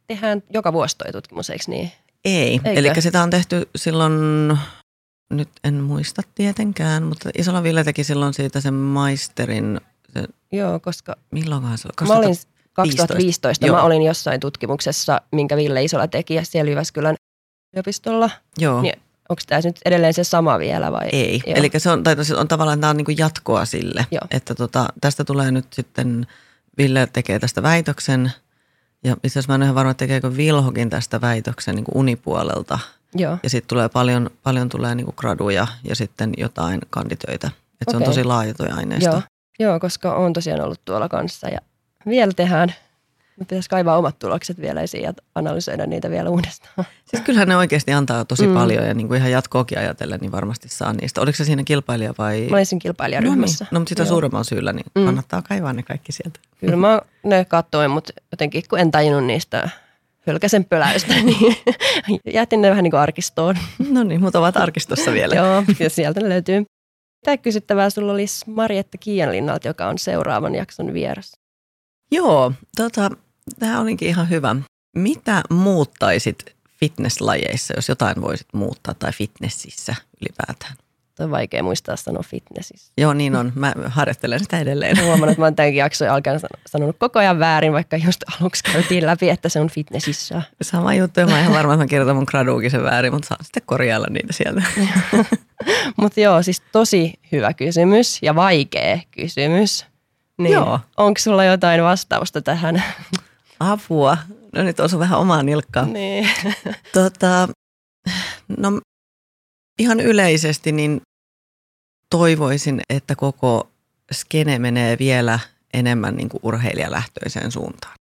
Tehdään 0.06 0.42
joka 0.50 0.72
vuosi 0.72 0.98
tuo 0.98 1.12
tutkimus, 1.12 1.50
eikö 1.50 1.64
niin? 1.66 1.92
Ei, 2.24 2.60
eli 2.64 3.02
sitä 3.02 3.22
on 3.22 3.30
tehty 3.30 3.68
silloin, 3.76 4.12
nyt 5.30 5.48
en 5.64 5.74
muista 5.74 6.22
tietenkään, 6.34 7.02
mutta 7.02 7.30
Isola 7.38 7.62
Ville 7.62 7.84
teki 7.84 8.04
silloin 8.04 8.34
siitä 8.34 8.60
sen 8.60 8.74
maisterin. 8.74 9.80
Se, 10.12 10.24
Joo, 10.52 10.80
koska 10.80 11.16
milloinkaan 11.30 11.78
se 11.78 11.88
oli? 11.88 12.08
Mä 12.08 12.18
olin 12.18 12.36
2015, 12.72 13.66
Joo. 13.66 13.76
mä 13.76 13.82
olin 13.82 14.02
jossain 14.02 14.40
tutkimuksessa, 14.40 15.20
minkä 15.32 15.56
Ville 15.56 15.84
Isola 15.84 16.08
teki 16.08 16.34
ja 16.34 16.44
siellä 16.44 16.70
Jyväskylän 16.70 17.14
yliopistolla. 17.72 18.30
Joo. 18.58 18.82
Niin 18.82 19.00
Onko 19.30 19.42
tämä 19.46 19.60
nyt 19.64 19.80
edelleen 19.84 20.14
se 20.14 20.24
sama 20.24 20.58
vielä 20.58 20.92
vai? 20.92 21.08
Ei, 21.12 21.42
eli 21.46 21.70
se 21.78 21.90
on, 21.90 22.02
tai 22.02 22.16
on 22.36 22.48
tavallaan 22.48 22.80
tämä 22.80 22.90
on 22.90 22.96
niin 22.96 23.18
jatkoa 23.18 23.64
sille, 23.64 24.06
Joo. 24.10 24.20
että 24.30 24.54
tota, 24.54 24.88
tästä 25.00 25.24
tulee 25.24 25.50
nyt 25.50 25.66
sitten, 25.72 26.26
Ville 26.78 27.08
tekee 27.12 27.38
tästä 27.38 27.62
väitöksen 27.62 28.32
ja 29.04 29.16
itse 29.24 29.38
asiassa 29.38 29.58
mä 29.58 29.64
en 29.64 29.70
ole 29.70 29.74
varma, 29.74 29.94
tekeekö 29.94 30.36
Vilhokin 30.36 30.90
tästä 30.90 31.20
väitöksen 31.20 31.74
niin 31.74 31.84
unipuolelta. 31.94 32.78
Joo. 33.14 33.38
Ja 33.42 33.50
sitten 33.50 33.68
tulee 33.68 33.88
paljon, 33.88 34.30
paljon 34.42 34.68
tulee 34.68 34.94
niin 34.94 35.06
graduja 35.16 35.66
ja 35.84 35.96
sitten 35.96 36.32
jotain 36.38 36.80
kanditöitä. 36.90 37.46
Että 37.46 37.56
okay. 37.86 37.92
se 37.92 37.96
on 37.96 38.02
tosi 38.02 38.24
laaja 38.24 38.54
tuo 38.54 38.66
aineisto. 38.76 39.10
Joo. 39.10 39.22
Joo, 39.58 39.80
koska 39.80 40.14
on 40.14 40.32
tosiaan 40.32 40.60
ollut 40.60 40.80
tuolla 40.84 41.08
kanssa 41.08 41.48
ja 41.48 41.58
vielä 42.06 42.32
tehdään. 42.36 42.74
Me 43.40 43.46
pitäisi 43.46 43.68
kaivaa 43.68 43.98
omat 43.98 44.18
tulokset 44.18 44.60
vielä 44.60 44.80
esiin 44.80 45.04
ja 45.04 45.12
analysoida 45.34 45.86
niitä 45.86 46.10
vielä 46.10 46.30
uudestaan. 46.30 46.86
Siis 47.04 47.22
kyllähän 47.22 47.48
ne 47.48 47.56
oikeasti 47.56 47.92
antaa 47.92 48.24
tosi 48.24 48.46
mm. 48.46 48.54
paljon 48.54 48.86
ja 48.86 48.94
niin 48.94 49.08
kuin 49.08 49.18
ihan 49.18 49.30
jatkoakin 49.30 49.78
ajatellen, 49.78 50.20
niin 50.20 50.32
varmasti 50.32 50.68
saa 50.68 50.92
niistä. 50.92 51.20
Oliko 51.20 51.36
se 51.36 51.44
siinä 51.44 51.64
kilpailija 51.64 52.14
vai? 52.18 52.46
Mä 52.50 52.56
olisin 52.56 52.78
kilpailijaryhmässä. 52.78 53.64
No, 53.64 53.66
niin. 53.66 53.74
no 53.74 53.80
mutta 53.80 53.88
sitä 53.88 54.02
Joo. 54.02 54.08
suuremmalla 54.08 54.44
syyllä, 54.44 54.72
niin 54.72 54.86
mm. 54.94 55.04
kannattaa 55.04 55.42
kaivaa 55.42 55.72
ne 55.72 55.82
kaikki 55.82 56.12
sieltä. 56.12 56.40
Kyllä 56.60 56.76
mä 56.76 57.00
ne 57.24 57.44
katsoin, 57.44 57.90
mutta 57.90 58.12
jotenkin 58.32 58.62
kun 58.70 58.78
en 58.78 58.90
tajunnut 58.90 59.24
niistä 59.24 59.68
hylkäsen 60.26 60.64
pöläystä, 60.64 61.14
niin 61.22 61.56
jätin 62.26 62.62
ne 62.62 62.70
vähän 62.70 62.82
niin 62.82 62.90
kuin 62.90 63.00
arkistoon. 63.00 63.58
No 63.90 64.02
niin, 64.02 64.20
mutta 64.20 64.38
ovat 64.38 64.56
arkistossa 64.56 65.12
vielä. 65.12 65.34
Joo, 65.34 65.64
ja 65.78 65.90
sieltä 65.90 66.20
ne 66.20 66.28
löytyy. 66.28 66.64
Mitä 67.26 67.36
kysyttävää 67.36 67.90
sulla 67.90 68.12
olisi 68.12 68.50
Marietta 68.50 68.98
Kiianlinnalta, 68.98 69.68
joka 69.68 69.86
on 69.86 69.98
seuraavan 69.98 70.54
jakson 70.54 70.92
vieras? 70.92 71.32
Joo, 72.12 72.52
tota, 72.76 73.10
tämä 73.58 73.80
olikin 73.80 74.08
ihan 74.08 74.30
hyvä. 74.30 74.56
Mitä 74.96 75.42
muuttaisit 75.50 76.56
fitnesslajeissa, 76.80 77.74
jos 77.76 77.88
jotain 77.88 78.22
voisit 78.22 78.48
muuttaa, 78.52 78.94
tai 78.94 79.12
fitnessissä 79.12 79.94
ylipäätään? 80.20 80.74
on 81.24 81.30
vaikea 81.30 81.62
muistaa 81.62 81.96
sanoa 81.96 82.22
fitnessissä. 82.22 82.92
Joo, 82.98 83.12
niin 83.12 83.36
on. 83.36 83.52
Mä 83.54 83.72
harjoittelen 83.86 84.40
sitä 84.40 84.58
edelleen. 84.58 85.04
Huomannut, 85.04 85.30
että 85.30 85.40
mä 85.40 85.46
oon 85.46 85.56
tämänkin 85.56 85.78
jakson 85.78 86.08
alkaen 86.08 86.40
sanonut 86.66 86.96
koko 86.98 87.18
ajan 87.18 87.38
väärin, 87.38 87.72
vaikka 87.72 87.96
just 87.96 88.22
aluksi 88.40 88.64
käytiin 88.72 89.06
läpi, 89.06 89.30
että 89.30 89.48
se 89.48 89.60
on 89.60 89.70
fitnessissä. 89.70 90.42
Sama 90.62 90.94
juttu, 90.94 91.20
ja 91.20 91.26
mä 91.26 91.40
ihan 91.40 91.54
varma, 91.54 91.72
että 91.74 91.84
mä 91.84 91.88
kirjoitan 91.88 92.16
mun 92.16 92.26
graduukin 92.28 92.70
sen 92.70 92.82
väärin, 92.82 93.12
mutta 93.12 93.28
saan 93.28 93.44
sitten 93.44 93.62
korjailla 93.66 94.06
niitä 94.10 94.32
sieltä. 94.32 94.62
mutta 96.00 96.20
joo, 96.20 96.42
siis 96.42 96.62
tosi 96.72 97.12
hyvä 97.32 97.52
kysymys 97.52 98.18
ja 98.22 98.34
vaikea 98.34 98.98
kysymys. 99.10 99.86
Niin, 100.38 100.52
joo. 100.52 100.80
Onko 100.96 101.18
sulla 101.18 101.44
jotain 101.44 101.82
vastausta 101.82 102.42
tähän? 102.42 102.82
Apua. 103.60 104.16
No 104.52 104.62
nyt 104.62 104.80
osu 104.80 104.98
vähän 104.98 105.18
omaa 105.18 105.42
nilkkaa. 105.42 105.84
Niin. 105.84 106.28
Tota, 106.94 107.48
no 108.58 108.80
ihan 109.78 110.00
yleisesti 110.00 110.72
niin 110.72 111.00
toivoisin, 112.10 112.80
että 112.90 113.16
koko 113.16 113.70
skene 114.12 114.58
menee 114.58 114.96
vielä 114.98 115.38
enemmän 115.74 116.16
niin 116.16 116.28
kuin 116.28 116.40
urheilijalähtöiseen 116.42 117.52
suuntaan. 117.52 117.94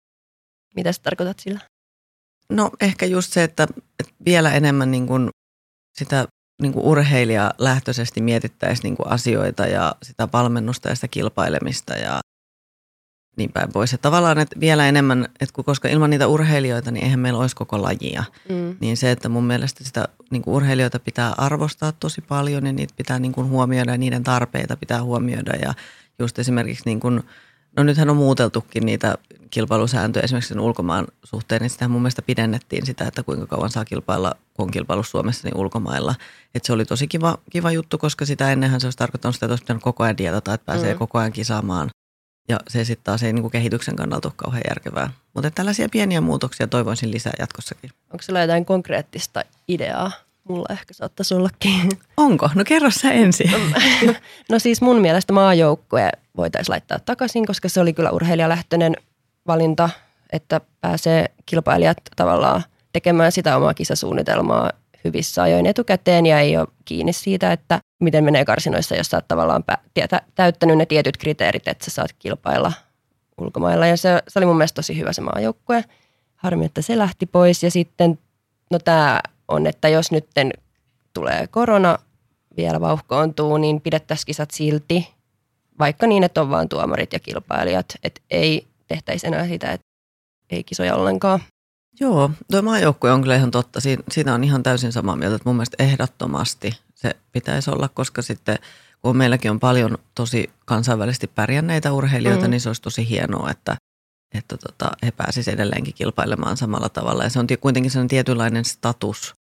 Mitä 0.75 0.93
sä 0.93 1.03
tarkoitat 1.03 1.39
sillä? 1.39 1.61
No 2.49 2.71
ehkä 2.81 3.07
just 3.07 3.33
se, 3.33 3.43
että, 3.43 3.67
että 4.01 4.13
vielä 4.25 4.53
enemmän 4.53 4.91
niin 4.91 5.07
kuin 5.07 5.29
sitä 5.99 6.27
niin 6.63 6.73
kuin 6.73 6.87
urheilijalähtöisesti 6.87 8.21
mietittäisiin 8.21 8.83
niin 8.83 8.97
kuin 8.97 9.09
asioita 9.09 9.67
ja 9.67 9.95
sitä 10.03 10.29
valmennusta 10.33 10.89
ja 10.89 10.95
sitä 10.95 11.09
kilpailemista 11.09 11.95
ja 11.95 12.21
niin 13.37 13.53
päin 13.53 13.73
pois. 13.73 13.95
Että 13.95 14.03
tavallaan 14.03 14.39
että 14.39 14.61
vielä 14.61 14.89
enemmän, 14.89 15.29
että 15.41 15.53
kun, 15.53 15.65
koska 15.65 15.89
ilman 15.89 16.11
niitä 16.11 16.27
urheilijoita, 16.27 16.91
niin 16.91 17.05
eihän 17.05 17.21
meillä 17.21 17.41
olisi 17.41 17.57
koko 17.57 17.83
lajia. 17.83 18.25
Mm. 18.49 18.77
Niin 18.81 18.97
se, 18.97 19.11
että 19.11 19.29
mun 19.29 19.45
mielestä 19.45 19.85
sitä 19.85 20.09
niin 20.31 20.43
kuin 20.43 20.55
urheilijoita 20.55 20.99
pitää 20.99 21.35
arvostaa 21.37 21.93
tosi 21.93 22.21
paljon 22.21 22.67
ja 22.67 22.73
niitä 22.73 22.95
pitää 22.97 23.19
niin 23.19 23.33
kuin 23.33 23.49
huomioida 23.49 23.93
ja 23.93 23.99
niiden 23.99 24.25
tarpeita 24.25 24.77
pitää 24.77 25.03
huomioida. 25.03 25.53
Ja 25.63 25.75
just 26.19 26.39
esimerkiksi, 26.39 26.83
niin 26.87 27.01
kuin, 27.01 27.23
no 27.77 27.83
nythän 27.83 28.11
on 28.11 28.17
muuteltukin 28.17 28.87
niitä 28.87 29.15
kilpailusääntöjä 29.51 30.25
esimerkiksi 30.25 30.49
sen 30.49 30.61
ulkomaan 30.61 31.07
suhteen, 31.25 31.61
niin 31.61 31.71
sitä 31.71 31.89
mun 31.89 32.03
mielestä 32.03 32.23
pidennettiin 32.23 32.87
sitä, 32.87 33.05
että 33.05 33.23
kuinka 33.23 33.47
kauan 33.47 33.71
saa 33.71 33.85
kilpailla, 33.85 34.35
kun 34.55 34.65
on 34.65 34.71
kilpailu 34.71 35.03
Suomessa, 35.03 35.49
niin 35.49 35.57
ulkomailla. 35.57 36.15
Että 36.55 36.67
se 36.67 36.73
oli 36.73 36.85
tosi 36.85 37.09
kiva, 37.09 37.39
kiva 37.51 37.73
juttu, 37.73 37.99
koska 37.99 38.25
sitä 38.25 38.53
ennenhän 38.53 38.81
se 38.81 38.87
olisi 38.87 38.99
tarkoittanut 38.99 39.35
sitä, 39.35 39.47
että 39.47 39.53
olisi 39.53 39.65
pitänyt 39.65 39.83
koko 39.83 40.05
ajan 40.05 40.19
dietata, 40.19 40.55
että 40.55 40.65
pääsee 40.65 40.93
mm. 40.93 40.99
koko 40.99 41.19
ajan 41.19 41.33
kisaamaan– 41.33 41.91
ja 42.49 42.61
se 42.69 42.85
sitten 42.85 43.05
taas 43.05 43.23
ei 43.23 43.33
niin 43.33 43.43
kuin 43.43 43.53
kehityksen 43.53 43.97
kannalta 43.97 44.29
ole 44.29 44.33
kauhean 44.37 44.63
järkevää. 44.69 45.11
Mutta 45.35 45.51
tällaisia 45.51 45.89
pieniä 45.93 46.21
muutoksia 46.21 46.67
toivoisin 46.67 47.11
lisää 47.11 47.33
jatkossakin. 47.39 47.91
Onko 48.13 48.23
sulla 48.23 48.41
jotain 48.41 48.65
konkreettista 48.65 49.43
ideaa? 49.69 50.13
Mulla 50.49 50.67
ehkä 50.71 50.95
saattaisi 50.95 51.35
ollakin. 51.35 51.89
Onko? 52.17 52.51
No 52.55 52.65
kerro 52.65 52.91
sä 52.91 53.13
ensin. 53.13 53.51
no 54.51 54.59
siis 54.59 54.81
mun 54.81 55.01
mielestä 55.01 55.33
maajoukkue 55.33 56.11
voitaisiin 56.37 56.73
laittaa 56.73 56.99
takaisin, 56.99 57.47
koska 57.47 57.69
se 57.69 57.81
oli 57.81 57.93
kyllä 57.93 58.11
urheilijalähtöinen 58.11 58.97
valinta, 59.47 59.91
että 60.33 60.61
pääsee 60.81 61.27
kilpailijat 61.47 61.99
tavallaan 62.17 62.63
tekemään 62.93 63.33
sitä 63.33 63.57
omaa 63.57 63.75
kisasuunnitelmaa 63.75 64.73
hyvissä 65.07 65.43
ajoin 65.43 65.67
etukäteen 65.67 66.27
ja 66.27 66.41
ei 66.41 66.57
ole 66.57 66.69
kiinni 66.85 67.13
siitä, 67.13 67.53
että 67.53 67.81
miten 68.01 68.25
menee 68.25 68.45
karsinoissa, 68.45 68.97
jos 68.97 69.07
sä 69.07 69.17
oot 69.17 69.29
tavallaan 69.29 69.65
täyttänyt 70.35 70.79
ne 70.79 70.87
tietyt 70.87 71.17
kriteerit, 71.17 71.69
että 71.69 71.85
sä 71.85 71.91
saat 71.91 72.13
kilpailla 72.19 72.73
ulkomailla. 73.41 73.87
Ja 73.87 73.97
se, 73.97 74.23
se 74.29 74.39
oli 74.39 74.47
mun 74.47 74.57
mielestä 74.57 74.75
tosi 74.75 74.99
hyvä 74.99 75.13
se 75.13 75.21
maajoukkue. 75.21 75.85
Harmi, 76.37 76.65
että 76.65 76.83
se 76.83 76.99
lähti 76.99 77.27
pois. 77.27 77.63
Ja 77.63 77.71
sitten, 77.71 78.19
no 78.71 78.79
tämä 78.79 79.21
on, 79.49 79.67
että 79.67 79.89
jos 79.89 80.13
nyt 80.13 80.27
tulee 81.15 81.47
korona, 81.47 81.99
vielä 82.57 82.81
vauhkoontuu, 82.81 83.57
niin 83.57 83.81
pidettäisiin 83.81 84.27
kisat 84.27 84.51
silti, 84.51 85.15
vaikka 85.79 86.07
niin, 86.07 86.25
että 86.25 86.41
on 86.41 86.51
vain 86.51 86.69
tuomarit 86.69 87.13
ja 87.13 87.19
kilpailijat. 87.19 87.87
Että 88.03 88.21
ei 88.31 88.67
tehtäisi 88.87 89.27
enää 89.27 89.49
sitä, 89.49 89.73
että 89.73 89.87
ei 90.51 90.65
kisoja 90.65 90.95
ollenkaan. 90.95 91.41
Joo, 92.01 92.31
tuo 92.51 92.63
maajoukkue 92.63 93.13
on 93.13 93.23
kyllä 93.23 93.37
ihan 93.37 93.51
totta. 93.51 93.81
Siitä 94.11 94.35
on 94.35 94.45
ihan 94.45 94.63
täysin 94.63 94.93
samaa 94.93 95.17
mieltä, 95.17 95.37
että 95.37 95.49
mun 95.49 95.57
mielestä 95.57 95.85
ehdottomasti 95.85 96.79
se 96.95 97.17
pitäisi 97.33 97.71
olla, 97.71 97.89
koska 97.89 98.23
sitten 98.23 98.59
kun 99.03 99.17
meilläkin 99.17 99.51
on 99.51 99.61
paljon 99.61 99.99
tosi 100.15 100.51
kansainvälisesti 100.65 101.27
pärjänneitä 101.27 101.93
urheilijoita, 101.93 102.45
mm. 102.45 102.51
niin 102.51 102.61
se 102.61 102.69
olisi 102.69 102.83
tosi 102.83 103.09
hienoa, 103.09 103.51
että, 103.51 103.77
että 104.35 104.57
tota, 104.57 104.91
he 105.03 105.11
pääsisivät 105.11 105.55
edelleenkin 105.55 105.95
kilpailemaan 105.95 106.57
samalla 106.57 106.89
tavalla. 106.89 107.25
Ja 107.25 107.31
se 107.31 107.39
on 107.39 107.47
kuitenkin 107.61 107.91
sellainen 107.91 108.09
tietynlainen 108.09 108.65
status, 108.65 109.35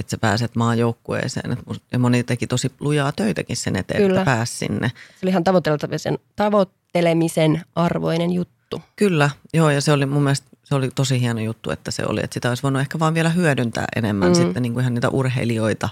että 0.00 0.10
sä 0.10 0.18
pääset 0.18 0.56
maajoukkueeseen. 0.56 1.56
Ja 1.92 1.98
moni 1.98 2.24
teki 2.24 2.46
tosi 2.46 2.72
lujaa 2.80 3.12
töitäkin 3.12 3.56
sen 3.56 3.76
eteen, 3.76 4.02
Kyllä. 4.02 4.20
että 4.20 4.30
pääsi 4.30 4.56
sinne. 4.56 4.88
Se 4.88 5.18
oli 5.22 5.30
ihan 5.30 5.44
tavoittelemisen, 5.44 6.18
tavoittelemisen 6.36 7.62
arvoinen 7.74 8.32
juttu. 8.32 8.82
Kyllä, 8.96 9.30
joo, 9.54 9.70
ja 9.70 9.80
se 9.80 9.92
oli 9.92 10.06
mun 10.06 10.22
mielestä 10.22 10.51
se 10.72 10.76
oli 10.76 10.90
tosi 10.94 11.20
hieno 11.20 11.40
juttu, 11.40 11.70
että 11.70 11.90
se 11.90 12.02
oli. 12.06 12.20
Että 12.24 12.34
sitä 12.34 12.48
olisi 12.48 12.62
voinut 12.62 12.80
ehkä 12.80 12.98
vaan 12.98 13.14
vielä 13.14 13.28
hyödyntää 13.28 13.84
enemmän 13.96 14.28
mm. 14.28 14.34
sitten 14.34 14.62
niin 14.62 14.72
kuin 14.72 14.82
ihan 14.82 14.94
niitä 14.94 15.08
urheilijoita. 15.08 15.88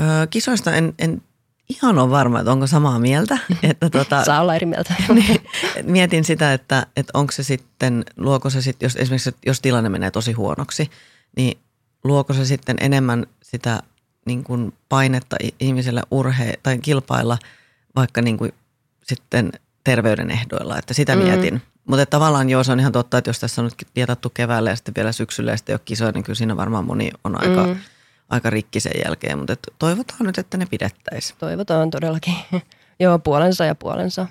Öö, 0.00 0.26
kisoista 0.26 0.72
en, 0.72 0.94
en 0.98 1.22
ihan 1.68 1.98
ole 1.98 2.10
varma, 2.10 2.40
että 2.40 2.52
onko 2.52 2.66
samaa 2.66 2.98
mieltä. 2.98 3.38
Että 3.70 3.90
tuota, 3.90 4.24
Saa 4.24 4.40
olla 4.40 4.54
eri 4.54 4.66
mieltä. 4.66 4.94
niin, 5.14 5.40
mietin 5.82 6.24
sitä, 6.24 6.52
että, 6.52 6.86
että 6.96 7.10
onko 7.14 7.32
se 7.32 7.42
sitten, 7.42 8.04
luoko 8.16 8.50
se 8.50 8.62
sitten, 8.62 8.86
jos 8.86 8.96
esimerkiksi 8.96 9.34
jos 9.46 9.60
tilanne 9.60 9.88
menee 9.88 10.10
tosi 10.10 10.32
huonoksi, 10.32 10.90
niin 11.36 11.58
luoko 12.04 12.32
se 12.32 12.44
sitten 12.44 12.76
enemmän 12.80 13.26
sitä 13.42 13.82
niin 14.26 14.44
kuin 14.44 14.72
painetta 14.88 15.36
ihmiselle 15.60 16.02
urhe 16.10 16.58
tai 16.62 16.78
kilpailla 16.78 17.38
vaikka 17.96 18.22
niin 18.22 18.38
kuin 18.38 18.54
sitten 19.04 19.52
terveyden 19.84 20.30
ehdoilla, 20.30 20.78
että 20.78 20.94
sitä 20.94 21.16
mm. 21.16 21.22
mietin. 21.22 21.62
Mutta 21.84 22.06
tavallaan 22.06 22.50
joo, 22.50 22.64
se 22.64 22.72
on 22.72 22.80
ihan 22.80 22.92
totta, 22.92 23.18
että 23.18 23.28
jos 23.28 23.40
tässä 23.40 23.62
on 23.62 23.64
nyt 23.64 23.88
vietattu 23.96 24.30
keväällä 24.30 24.70
ja 24.70 24.76
sitten 24.76 24.94
vielä 24.96 25.12
syksyllä 25.12 25.50
ja 25.50 25.56
sitten 25.56 25.72
ei 25.72 25.74
ole 25.74 25.80
kisoja, 25.84 26.12
niin 26.12 26.24
kyllä 26.24 26.36
siinä 26.36 26.56
varmaan 26.56 26.84
moni 26.84 27.10
on 27.24 27.40
aika, 27.40 27.66
mm. 27.66 27.76
aika 28.28 28.50
rikki 28.50 28.80
sen 28.80 28.92
jälkeen. 29.04 29.38
Mutta 29.38 29.56
toivotaan 29.78 30.26
nyt, 30.26 30.38
että 30.38 30.56
ne 30.56 30.66
pidettäisiin. 30.66 31.38
Toivotaan 31.38 31.90
todellakin. 31.90 32.34
joo, 33.00 33.18
puolensa 33.18 33.64
ja 33.64 33.74
puolensa. 33.74 34.26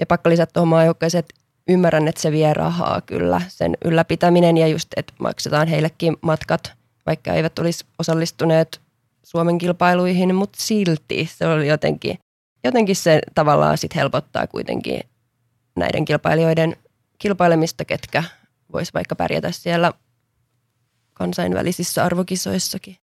Ja 0.00 0.06
pakko 0.06 0.30
lisätä 0.30 0.52
tuohon 0.52 0.68
maajoukkueeseen, 0.68 1.18
että 1.18 1.34
ymmärrän, 1.68 2.08
että 2.08 2.20
se 2.20 2.32
vie 2.32 2.54
rahaa 2.54 3.00
kyllä, 3.00 3.42
sen 3.48 3.76
ylläpitäminen 3.84 4.56
ja 4.56 4.66
just, 4.66 4.88
että 4.96 5.12
maksetaan 5.18 5.68
heillekin 5.68 6.16
matkat, 6.20 6.72
vaikka 7.06 7.32
eivät 7.32 7.58
olisi 7.58 7.84
osallistuneet 7.98 8.80
Suomen 9.22 9.58
kilpailuihin, 9.58 10.34
mutta 10.34 10.58
silti 10.60 11.30
se 11.32 11.46
oli 11.46 11.68
jotenkin, 11.68 12.18
jotenkin 12.64 12.96
se 12.96 13.20
tavallaan 13.34 13.78
sit 13.78 13.94
helpottaa 13.94 14.46
kuitenkin 14.46 15.00
näiden 15.76 16.04
kilpailijoiden 16.04 16.76
kilpailemista, 17.18 17.84
ketkä 17.84 18.24
vois 18.72 18.94
vaikka 18.94 19.16
pärjätä 19.16 19.50
siellä 19.50 19.92
kansainvälisissä 21.14 22.04
arvokisoissakin. 22.04 22.96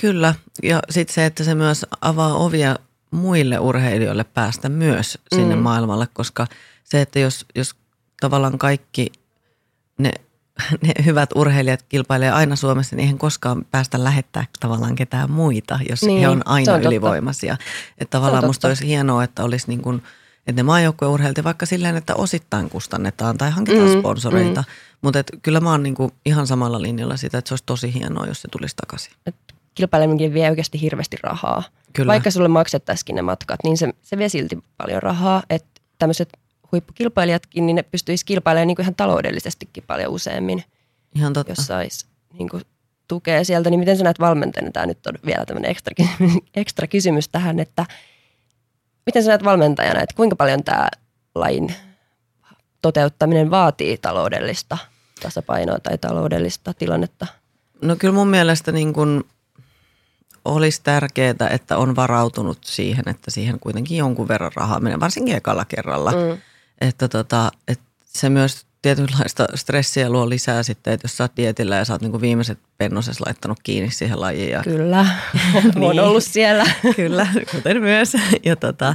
Kyllä, 0.00 0.34
ja 0.62 0.82
sitten 0.90 1.14
se, 1.14 1.26
että 1.26 1.44
se 1.44 1.54
myös 1.54 1.86
avaa 2.00 2.34
ovia 2.34 2.76
muille 3.10 3.58
urheilijoille 3.58 4.24
päästä 4.24 4.68
myös 4.68 5.18
sinne 5.34 5.56
mm. 5.56 5.62
maailmalle, 5.62 6.08
koska 6.12 6.46
se, 6.84 7.00
että 7.00 7.18
jos, 7.18 7.46
jos 7.54 7.74
tavallaan 8.20 8.58
kaikki 8.58 9.12
ne, 9.98 10.10
ne 10.86 11.04
hyvät 11.04 11.30
urheilijat 11.34 11.82
kilpailee 11.82 12.30
aina 12.30 12.56
Suomessa, 12.56 12.96
niin 12.96 13.02
eihän 13.02 13.18
koskaan 13.18 13.64
päästä 13.70 14.04
lähettää 14.04 14.44
tavallaan 14.60 14.94
ketään 14.94 15.30
muita, 15.30 15.78
jos 15.88 16.02
niin, 16.02 16.20
he 16.20 16.28
on 16.28 16.42
aina 16.44 16.74
on 16.74 16.82
ylivoimaisia. 16.82 17.56
Että 17.98 18.10
tavallaan 18.10 18.46
musta 18.46 18.68
olisi 18.68 18.86
hienoa, 18.86 19.24
että 19.24 19.44
olisi 19.44 19.68
niin 19.68 19.82
kuin– 19.82 20.02
että 20.46 20.52
ne 20.52 20.62
maajoukkueurheilijat 20.62 21.44
vaikka 21.44 21.66
silleen, 21.66 21.96
että 21.96 22.14
osittain 22.14 22.70
kustannetaan 22.70 23.38
tai 23.38 23.50
hankitaan 23.50 23.88
mm, 23.88 23.98
sponsoreita. 23.98 24.60
Mm. 24.60 24.72
Mutta 25.02 25.24
kyllä 25.42 25.60
mä 25.60 25.70
oon 25.70 25.82
niinku 25.82 26.10
ihan 26.26 26.46
samalla 26.46 26.82
linjalla 26.82 27.16
sitä, 27.16 27.38
että 27.38 27.48
se 27.48 27.52
olisi 27.52 27.64
tosi 27.66 27.94
hienoa, 27.94 28.26
jos 28.26 28.42
se 28.42 28.48
tulisi 28.48 28.76
takaisin. 28.76 29.12
Et 29.26 29.34
kilpaileminenkin 29.74 30.34
vie 30.34 30.50
oikeasti 30.50 30.80
hirveästi 30.80 31.16
rahaa. 31.22 31.62
Kyllä. 31.92 32.10
Vaikka 32.10 32.30
sulle 32.30 32.48
maksettaisikin 32.48 33.16
ne 33.16 33.22
matkat, 33.22 33.60
niin 33.64 33.76
se, 33.76 33.92
se 34.02 34.18
vie 34.18 34.28
silti 34.28 34.58
paljon 34.76 35.02
rahaa. 35.02 35.42
Et 35.50 35.64
tämmöiset 35.98 36.28
huippukilpailijatkin, 36.72 37.66
niin 37.66 37.76
ne 37.76 37.82
pystyisi 37.82 38.24
kilpailemaan 38.24 38.66
niin 38.66 38.76
kuin 38.76 38.84
ihan 38.84 38.94
taloudellisestikin 38.94 39.84
paljon 39.86 40.12
useammin, 40.12 40.64
Ihan 41.14 41.32
totta. 41.32 41.50
jos 41.52 41.66
sais 41.66 42.06
niin 42.38 42.48
kuin 42.48 42.62
tukea 43.08 43.44
sieltä. 43.44 43.70
Niin 43.70 43.80
miten 43.80 43.96
sä 43.96 44.04
näet 44.04 44.20
valmentajana, 44.20 44.70
tämä 44.70 44.86
nyt 44.86 45.06
on 45.06 45.14
vielä 45.26 45.44
tämmöinen 45.46 45.70
ekstra, 45.70 45.94
ekstra 46.56 46.86
kysymys 46.86 47.28
tähän, 47.28 47.60
että 47.60 47.86
miten 49.06 49.22
sä 49.22 49.28
näet 49.28 49.44
valmentajana, 49.44 50.00
että 50.00 50.16
kuinka 50.16 50.36
paljon 50.36 50.64
tämä 50.64 50.88
lain 51.34 51.74
toteuttaminen 52.82 53.50
vaatii 53.50 53.98
taloudellista 53.98 54.78
tasapainoa 55.22 55.78
tai 55.78 55.98
taloudellista 55.98 56.74
tilannetta? 56.74 57.26
No 57.82 57.96
kyllä 57.96 58.14
mun 58.14 58.28
mielestä 58.28 58.72
niin 58.72 58.92
kuin 58.92 59.24
olisi 60.44 60.80
tärkeää, 60.82 61.48
että 61.50 61.78
on 61.78 61.96
varautunut 61.96 62.58
siihen, 62.64 63.08
että 63.08 63.30
siihen 63.30 63.60
kuitenkin 63.60 63.96
jonkun 63.96 64.28
verran 64.28 64.52
rahaa 64.54 64.80
menee, 64.80 65.00
varsinkin 65.00 65.36
ekalla 65.36 65.64
kerralla. 65.64 66.12
Mm. 66.12 66.38
Että, 66.80 67.08
tota, 67.08 67.50
että 67.68 67.84
se 68.06 68.28
myös 68.28 68.66
tietynlaista 68.84 69.46
stressiä 69.54 70.10
luo 70.10 70.28
lisää 70.28 70.62
sitten, 70.62 70.92
että 70.92 71.04
jos 71.04 71.16
sä 71.16 71.24
oot 71.24 71.36
dietillä 71.36 71.76
ja 71.76 71.84
sä 71.84 71.92
oot 71.92 72.02
niin 72.02 72.20
viimeiset 72.20 72.58
pennosessa 72.78 73.24
laittanut 73.26 73.58
kiinni 73.62 73.90
siihen 73.90 74.20
lajiin. 74.20 74.50
Ja, 74.50 74.62
Kyllä, 74.62 75.06
niin. 75.74 75.84
on 75.84 75.98
ollut 75.98 76.24
siellä. 76.24 76.64
Kyllä, 76.96 77.26
kuten 77.50 77.82
myös. 77.82 78.12
Ja, 78.44 78.56
tota, 78.56 78.94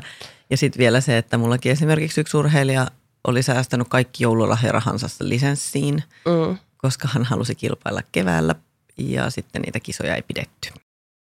ja 0.50 0.58
sitten 0.58 0.80
vielä 0.80 1.02
se, 1.02 1.18
että 1.18 1.38
mullakin 1.38 1.72
esimerkiksi 1.72 2.22
yksi 2.22 2.38
urheilija 2.38 2.88
oli 3.28 3.44
säästänyt 3.44 3.88
kaikki 3.90 4.24
joululahjarahansa 4.24 5.08
lisenssiin, 5.20 6.04
mm. 6.26 6.58
koska 6.78 7.08
hän 7.12 7.24
halusi 7.24 7.56
kilpailla 7.56 8.02
keväällä 8.12 8.56
ja 8.98 9.30
sitten 9.30 9.62
niitä 9.62 9.80
kisoja 9.80 10.16
ei 10.16 10.22
pidetty. 10.22 10.70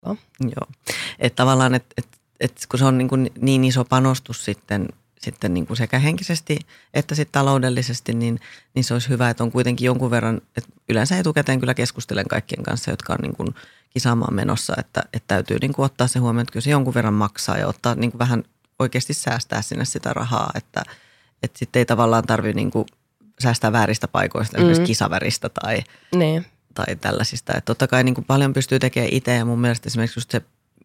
No. 0.05 0.18
Joo. 0.41 0.93
Että 1.20 1.36
tavallaan, 1.36 1.76
että 1.76 1.93
et, 1.97 2.07
et, 2.39 2.66
kun 2.70 2.80
se 2.80 2.86
on 2.86 2.97
niin, 2.97 3.07
kuin 3.07 3.32
niin 3.41 3.64
iso 3.64 3.86
panostus 3.86 4.45
sitten, 4.45 4.88
sitten 5.24 5.53
niin 5.53 5.67
kuin 5.67 5.78
sekä 5.78 5.99
henkisesti 5.99 6.59
että 6.93 7.15
sitten 7.15 7.32
taloudellisesti, 7.32 8.13
niin, 8.13 8.39
niin 8.76 8.84
se 8.84 8.93
olisi 8.93 9.09
hyvä, 9.09 9.30
että 9.30 9.43
on 9.43 9.51
kuitenkin 9.51 9.86
jonkun 9.86 10.11
verran, 10.11 10.41
että 10.57 10.69
yleensä 10.89 11.17
etukäteen 11.17 11.59
kyllä 11.59 11.74
keskustelen 11.74 12.28
kaikkien 12.28 12.63
kanssa, 12.63 12.91
jotka 12.91 13.13
on 13.13 13.19
niin 13.22 13.36
kuin 13.36 13.55
kisaamaan 13.89 14.34
menossa, 14.34 14.74
että, 14.78 15.03
että 15.13 15.28
täytyy 15.28 15.57
niin 15.61 15.74
kuin 15.74 15.86
ottaa 15.86 16.07
se 16.07 16.19
huomioon, 16.19 16.41
että 16.41 16.51
kyllä 16.51 16.63
se 16.63 16.72
jonkun 16.72 16.93
verran 16.93 17.13
maksaa 17.13 17.57
ja 17.57 17.67
ottaa 17.67 17.95
niin 17.95 18.11
kuin 18.11 18.19
vähän 18.19 18.43
oikeasti 18.80 19.13
säästää 19.13 19.61
sinne 19.61 19.86
sitä 19.86 20.13
rahaa, 20.13 20.51
että, 20.55 20.84
että 21.43 21.59
sitten 21.59 21.80
ei 21.80 21.86
tavallaan 21.86 22.24
tarvitse 22.24 22.55
niin 22.55 22.72
kuin 22.72 22.86
säästää 23.39 23.72
vääristä 23.72 24.07
paikoista, 24.07 24.57
mm. 24.57 24.61
esimerkiksi 24.61 24.88
kisaväristä 24.88 25.49
tai, 25.49 25.84
Niin. 26.15 26.45
tai 26.74 26.95
tällaisista. 26.95 27.53
Että 27.53 27.65
totta 27.65 27.88
kai 27.88 28.03
niin 28.03 28.15
kuin 28.15 28.26
paljon 28.26 28.53
pystyy 28.53 28.80
tekemään 28.80 29.13
itse 29.13 29.36
ja 29.36 29.45
mun 29.45 29.59
mielestä 29.59 29.88
esimerkiksi 29.88 30.17
just 30.17 30.32
se 30.32 30.41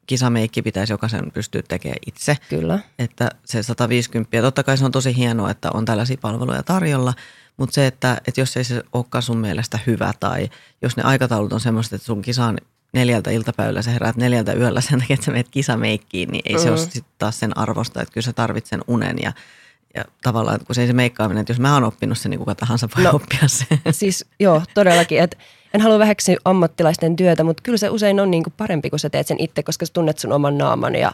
kisameikki 0.06 0.62
pitäisi 0.62 0.92
jokaisen 0.92 1.32
pystyä 1.32 1.62
tekemään 1.68 1.98
itse. 2.06 2.36
Kyllä. 2.48 2.78
Että 2.98 3.30
se 3.44 3.62
150, 3.62 4.36
ja 4.36 4.42
totta 4.42 4.62
kai 4.62 4.78
se 4.78 4.84
on 4.84 4.92
tosi 4.92 5.16
hienoa, 5.16 5.50
että 5.50 5.70
on 5.74 5.84
tällaisia 5.84 6.16
palveluja 6.20 6.62
tarjolla, 6.62 7.14
mutta 7.56 7.74
se, 7.74 7.86
että, 7.86 8.20
että 8.26 8.40
jos 8.40 8.56
ei 8.56 8.64
se 8.64 8.82
olekaan 8.92 9.22
sun 9.22 9.38
mielestä 9.38 9.78
hyvä 9.86 10.12
tai 10.20 10.50
jos 10.82 10.96
ne 10.96 11.02
aikataulut 11.02 11.52
on 11.52 11.60
semmoiset, 11.60 11.92
että 11.92 12.06
sun 12.06 12.22
kisa 12.22 12.44
on 12.44 12.58
neljältä 12.92 13.30
iltapäivällä, 13.30 13.82
sä 13.82 13.90
heräät 13.90 14.16
neljältä 14.16 14.52
yöllä 14.52 14.80
sen 14.80 15.00
takia, 15.00 15.14
että 15.14 15.26
sä 15.26 15.32
menet 15.32 15.48
kisameikkiin, 15.50 16.28
niin 16.30 16.42
ei 16.44 16.54
mm. 16.54 16.60
se 16.60 16.70
ole 16.70 16.78
sitten 16.78 17.04
taas 17.18 17.40
sen 17.40 17.58
arvosta, 17.58 18.02
että 18.02 18.12
kyllä 18.12 18.24
sä 18.24 18.32
tarvitset 18.32 18.70
sen 18.70 18.84
unen 18.86 19.16
ja 19.22 19.32
ja 19.96 20.04
tavallaan, 20.22 20.60
kun 20.66 20.74
se 20.74 20.80
ei 20.80 20.86
se 20.86 20.92
meikkaaminen, 20.92 21.40
että 21.40 21.50
jos 21.50 21.60
mä 21.60 21.74
oon 21.74 21.84
oppinut 21.84 22.18
sen, 22.18 22.30
niin 22.30 22.38
kuka 22.38 22.54
tahansa 22.54 22.88
voi 22.96 23.04
no, 23.04 23.10
oppia 23.10 23.48
sen. 23.48 23.78
Siis 23.90 24.24
joo, 24.40 24.62
todellakin. 24.74 25.20
Et 25.20 25.38
en 25.76 25.80
halua 25.80 25.98
väheksyä 25.98 26.36
ammattilaisten 26.44 27.16
työtä, 27.16 27.44
mutta 27.44 27.62
kyllä 27.62 27.78
se 27.78 27.90
usein 27.90 28.20
on 28.20 28.30
niinku 28.30 28.52
parempi, 28.56 28.90
kun 28.90 28.98
sä 28.98 29.10
teet 29.10 29.26
sen 29.26 29.40
itse, 29.40 29.62
koska 29.62 29.86
sä 29.86 29.92
tunnet 29.92 30.18
sun 30.18 30.32
oman 30.32 30.58
naaman 30.58 30.94
ja 30.94 31.12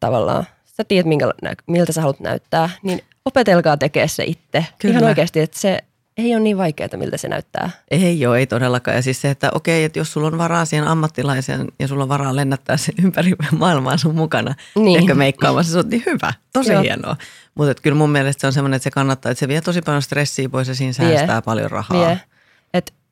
tavallaan 0.00 0.44
sä 0.64 0.84
tiedät, 0.84 1.06
minkä, 1.06 1.32
miltä 1.66 1.92
sä 1.92 2.00
haluat 2.00 2.20
näyttää. 2.20 2.70
Niin 2.82 3.00
opetelkaa 3.24 3.76
tekemään 3.76 4.08
se 4.08 4.24
itse. 4.24 4.66
Kyllä. 4.78 4.92
Ihan 4.92 5.04
oikeasti, 5.04 5.40
että 5.40 5.60
se 5.60 5.78
ei 6.16 6.34
ole 6.34 6.42
niin 6.42 6.58
vaikeaa, 6.58 6.88
miltä 6.96 7.16
se 7.16 7.28
näyttää. 7.28 7.70
Ei 7.90 8.26
ole, 8.26 8.38
ei 8.38 8.46
todellakaan. 8.46 8.96
Ja 8.96 9.02
siis 9.02 9.20
se, 9.20 9.30
että 9.30 9.50
okei, 9.54 9.84
että 9.84 9.98
jos 9.98 10.12
sulla 10.12 10.26
on 10.26 10.38
varaa 10.38 10.64
siihen 10.64 10.88
ammattilaisen 10.88 11.66
ja 11.78 11.88
sulla 11.88 12.02
on 12.02 12.08
varaa 12.08 12.36
lennättää 12.36 12.76
se 12.76 12.92
ympäri 13.04 13.32
maailmaa 13.58 13.96
sun 13.96 14.14
mukana, 14.14 14.54
niin. 14.74 15.00
ehkä 15.00 15.14
meikkaamassa, 15.14 15.72
se 15.72 15.78
on 15.78 15.88
niin 15.88 16.02
hyvä. 16.06 16.32
Tosi 16.52 16.72
Joo. 16.72 16.82
hienoa. 16.82 17.16
Mutta 17.54 17.82
kyllä 17.82 17.96
mun 17.96 18.10
mielestä 18.10 18.40
se 18.40 18.46
on 18.46 18.52
semmoinen, 18.52 18.76
että 18.76 18.84
se 18.84 18.90
kannattaa, 18.90 19.32
että 19.32 19.40
se 19.40 19.48
vie 19.48 19.60
tosi 19.60 19.82
paljon 19.82 20.02
stressiä 20.02 20.48
pois 20.48 20.68
ja 20.68 20.74
siinä 20.74 20.92
säästää 20.92 21.36
vie. 21.36 21.42
paljon 21.42 21.70
rahaa. 21.70 22.06
Vie. 22.06 22.20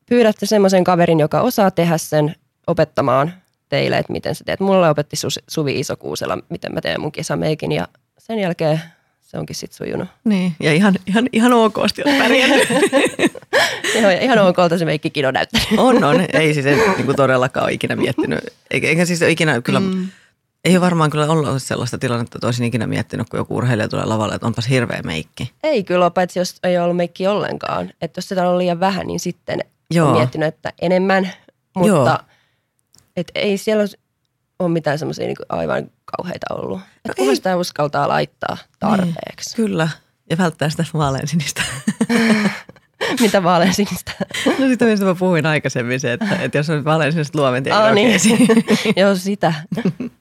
Pyydätte 0.09 0.47
semmoisen 0.47 0.85
kaverin, 0.85 1.21
joka 1.21 1.41
osaa 1.41 1.71
tehdä 1.71 1.99
sen 1.99 2.35
opettamaan 2.67 3.33
teille, 3.69 3.99
että 3.99 4.13
miten 4.13 4.35
sä 4.35 4.45
teet. 4.45 4.61
Mulle 4.61 4.91
opetti 4.91 5.17
Suvi 5.49 5.81
Isokuusela, 5.81 6.39
miten 6.49 6.75
mä 6.75 6.81
teen 6.81 7.01
mun 7.01 7.13
kisameikin 7.13 7.73
ja 7.73 7.89
sen 8.19 8.39
jälkeen 8.39 8.81
se 9.27 9.39
onkin 9.39 9.57
sitten 9.57 9.77
sujunut. 9.77 10.09
Niin, 10.25 10.53
ja 10.61 10.73
ihan, 10.73 10.95
ihan, 11.07 11.29
ihan 11.33 11.53
okosti 11.53 12.03
olet 12.07 12.19
pärjännyt. 12.19 12.69
Joo, 14.03 14.11
ja 14.11 14.21
ihan 14.21 14.39
okolta 14.39 14.79
se 14.79 14.85
meikkikin 14.85 15.27
on 15.27 15.35
näyttänyt. 15.35 15.69
on, 15.77 16.05
on. 16.05 16.27
Ei 16.33 16.55
siis 16.55 16.67
en 16.67 16.79
niin 16.79 17.07
kuin 17.07 17.17
todellakaan 17.17 17.65
ole 17.65 17.73
ikinä 17.73 17.97
miettinyt. 17.97 18.41
Eikä, 18.71 18.89
eikä 18.89 19.05
siis 19.05 19.23
ikinä 19.23 19.61
kyllä, 19.61 19.81
mm. 19.81 20.09
ei 20.65 20.77
ole 20.77 20.81
varmaan 20.81 21.11
kyllä 21.11 21.27
ollut 21.27 21.63
sellaista 21.63 21.99
tilannetta, 21.99 22.39
että 22.39 22.47
olisin 22.47 22.67
ikinä 22.67 22.87
miettinyt, 22.87 23.29
kun 23.29 23.39
joku 23.39 23.57
urheilija 23.57 23.89
tulee 23.89 24.05
lavalle, 24.05 24.35
että 24.35 24.47
onpas 24.47 24.69
hirveä 24.69 25.01
meikki. 25.05 25.53
Ei 25.63 25.85
kyllä 25.85 26.11
paitsi 26.11 26.39
jos 26.39 26.55
ei 26.63 26.79
ollut 26.79 26.97
meikki 26.97 27.27
ollenkaan. 27.27 27.91
Että 28.03 28.19
jos 28.19 28.29
sitä 28.29 28.49
on 28.49 28.59
liian 28.59 28.81
vähän, 28.81 29.07
niin 29.07 29.21
sitten 29.21 29.65
Joo. 29.91 30.09
on 30.09 30.17
miettinyt, 30.17 30.49
että 30.49 30.73
enemmän. 30.83 31.33
Mutta 31.77 31.89
Joo. 31.89 32.19
et 33.17 33.31
ei 33.35 33.59
siellä 33.59 33.85
ole 34.59 34.69
mitään 34.69 34.99
semmoisia 34.99 35.27
niin 35.27 35.37
aivan 35.49 35.91
kauheita 36.17 36.55
ollut. 36.55 36.81
No 37.09 37.15
ei. 37.17 37.37
sitä 37.37 37.57
uskaltaa 37.57 38.09
laittaa 38.09 38.57
tarpeeksi. 38.79 39.49
Niin, 39.49 39.57
kyllä, 39.57 39.89
ja 40.31 40.39
välttää 40.39 40.69
sitä 40.71 40.85
vaaleansinistä. 40.95 41.63
Mitä 43.21 43.43
vaaleansinistä? 43.43 44.13
No 44.59 44.69
sitä, 44.69 44.85
mistä 44.85 45.07
mä 45.07 45.15
puhuin 45.15 45.47
aikaisemmin, 45.47 46.01
se, 46.01 46.13
että, 46.13 46.37
että 46.41 46.59
jos 46.59 46.71
on 46.71 46.85
vaaleansinista 46.85 47.39
luomet, 47.39 47.67
ei 47.67 47.73
niin. 47.95 48.21
Joo, 48.97 49.15
sitä. 49.15 49.53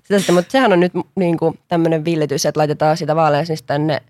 sitä, 0.03 0.20
sitä. 0.20 0.32
Mutta 0.32 0.51
sehän 0.51 0.74
on 0.74 0.80
nyt 0.80 0.91
niin 1.16 1.38
kuin 1.38 1.59
tämmöinen 1.68 2.05
villitys, 2.05 2.45
että 2.45 2.59
laitetaan 2.59 2.97
sitä 2.97 3.16
vaaleansinista 3.16 3.68
tänne 3.68 4.01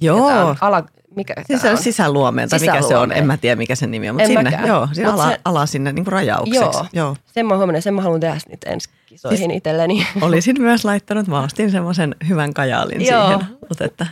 Joo. 0.00 0.56
Ala, 0.60 0.86
mikä 1.16 1.34
Sisä, 1.46 1.70
on? 1.70 1.78
Sisäluomeen, 1.78 2.48
tai 2.48 2.58
mikä 2.58 2.82
se 2.82 2.96
on, 2.96 3.12
en 3.12 3.26
mä 3.26 3.36
tiedä 3.36 3.56
mikä 3.56 3.74
sen 3.74 3.90
nimi 3.90 4.08
on, 4.08 4.14
mutta 4.14 4.26
sinne, 4.26 4.42
mäkään. 4.42 4.68
joo, 4.68 4.88
sinne 4.92 5.10
Mut 5.10 5.20
ala, 5.20 5.30
se, 5.30 5.40
ala 5.44 5.66
sinne 5.66 5.92
niin 5.92 6.04
kuin 6.04 6.12
rajaukseksi. 6.12 6.60
Joo, 6.60 6.86
joo. 6.92 7.16
sen 7.34 7.46
mä 7.46 7.56
huomannut, 7.56 7.84
sen 7.84 7.94
mä 7.94 8.02
haluan 8.02 8.20
tehdä 8.20 8.36
nyt 8.50 8.64
ensi 8.66 8.88
kisoihin 9.06 9.38
siis 9.38 9.56
itselleni. 9.56 10.06
Olisin 10.20 10.56
myös 10.58 10.84
laittanut, 10.84 11.26
mä 11.26 11.42
ostin 11.42 11.70
semmoisen 11.70 12.14
hyvän 12.28 12.54
kajaalin 12.54 13.06
joo. 13.06 13.22
siihen, 13.22 13.46
mutta 13.68 13.84
että 13.84 14.06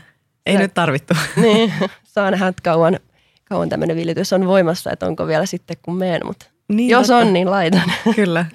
ei 0.47 0.55
Sä, 0.55 0.61
nyt 0.61 0.75
tarvittu. 0.75 1.15
Niin, 1.37 1.73
saa 2.05 2.31
nähdä, 2.31 2.47
että 2.47 2.63
kauan, 2.63 2.99
kauan 3.45 3.69
tämmöinen 3.69 3.97
villitys 3.97 4.33
on 4.33 4.47
voimassa, 4.47 4.91
että 4.91 5.07
onko 5.07 5.27
vielä 5.27 5.47
sitten 5.47 5.77
kun 5.83 5.95
meen, 5.97 6.27
mutta 6.27 6.47
niin, 6.69 6.91
jos 6.91 7.07
totta. 7.07 7.17
on, 7.27 7.33
niin 7.33 7.51
laitan. 7.51 7.93
Kyllä. 8.17 8.47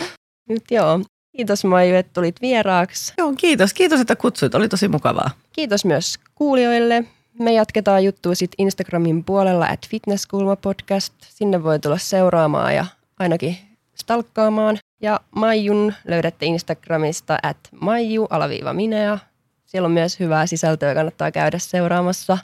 Nyt 0.49 0.63
joo. 0.71 0.99
Kiitos 1.37 1.65
Maiju, 1.65 1.95
että 1.95 2.13
tulit 2.13 2.41
vieraaksi. 2.41 3.13
Joo, 3.17 3.33
kiitos. 3.37 3.73
Kiitos, 3.73 3.99
että 3.99 4.15
kutsuit. 4.15 4.55
Oli 4.55 4.69
tosi 4.69 4.87
mukavaa. 4.87 5.29
Kiitos 5.53 5.85
myös 5.85 6.15
kuulijoille. 6.35 7.03
Me 7.39 7.53
jatketaan 7.53 8.03
juttua 8.03 8.35
sitten 8.35 8.65
Instagramin 8.65 9.23
puolella 9.23 9.65
at 9.65 9.87
Fitnesskulma 9.87 10.55
podcast. 10.55 11.13
Sinne 11.29 11.63
voi 11.63 11.79
tulla 11.79 11.97
seuraamaan 11.97 12.75
ja 12.75 12.85
ainakin 13.19 13.57
stalkkaamaan. 13.95 14.77
Ja 15.01 15.19
Maijun 15.35 15.93
löydätte 16.07 16.45
Instagramista 16.45 17.37
at 17.43 17.57
maiju-minea. 17.79 19.19
Siellä 19.65 19.85
on 19.85 19.91
myös 19.91 20.19
hyvää 20.19 20.45
sisältöä, 20.45 20.93
kannattaa 20.93 21.31
käydä 21.31 21.59
seuraamassa. 21.59 22.37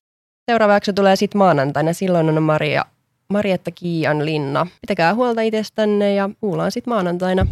Seuraava 0.52 0.74
jakso 0.74 0.94
tulee 0.94 1.16
sitten 1.16 1.40
maanantaina. 1.40 1.94
Silloin 1.94 2.30
on 2.30 2.44
Maria, 2.44 2.86
Marietta 3.30 3.72
Kiian 3.72 4.26
Linna. 4.26 4.68
Pitäkää 4.82 5.16
huolta 5.16 5.42
itsestänne 5.42 6.14
ja 6.14 6.30
kuullaan 6.40 6.72
sitten 6.72 6.94
maanantaina. 6.94 7.48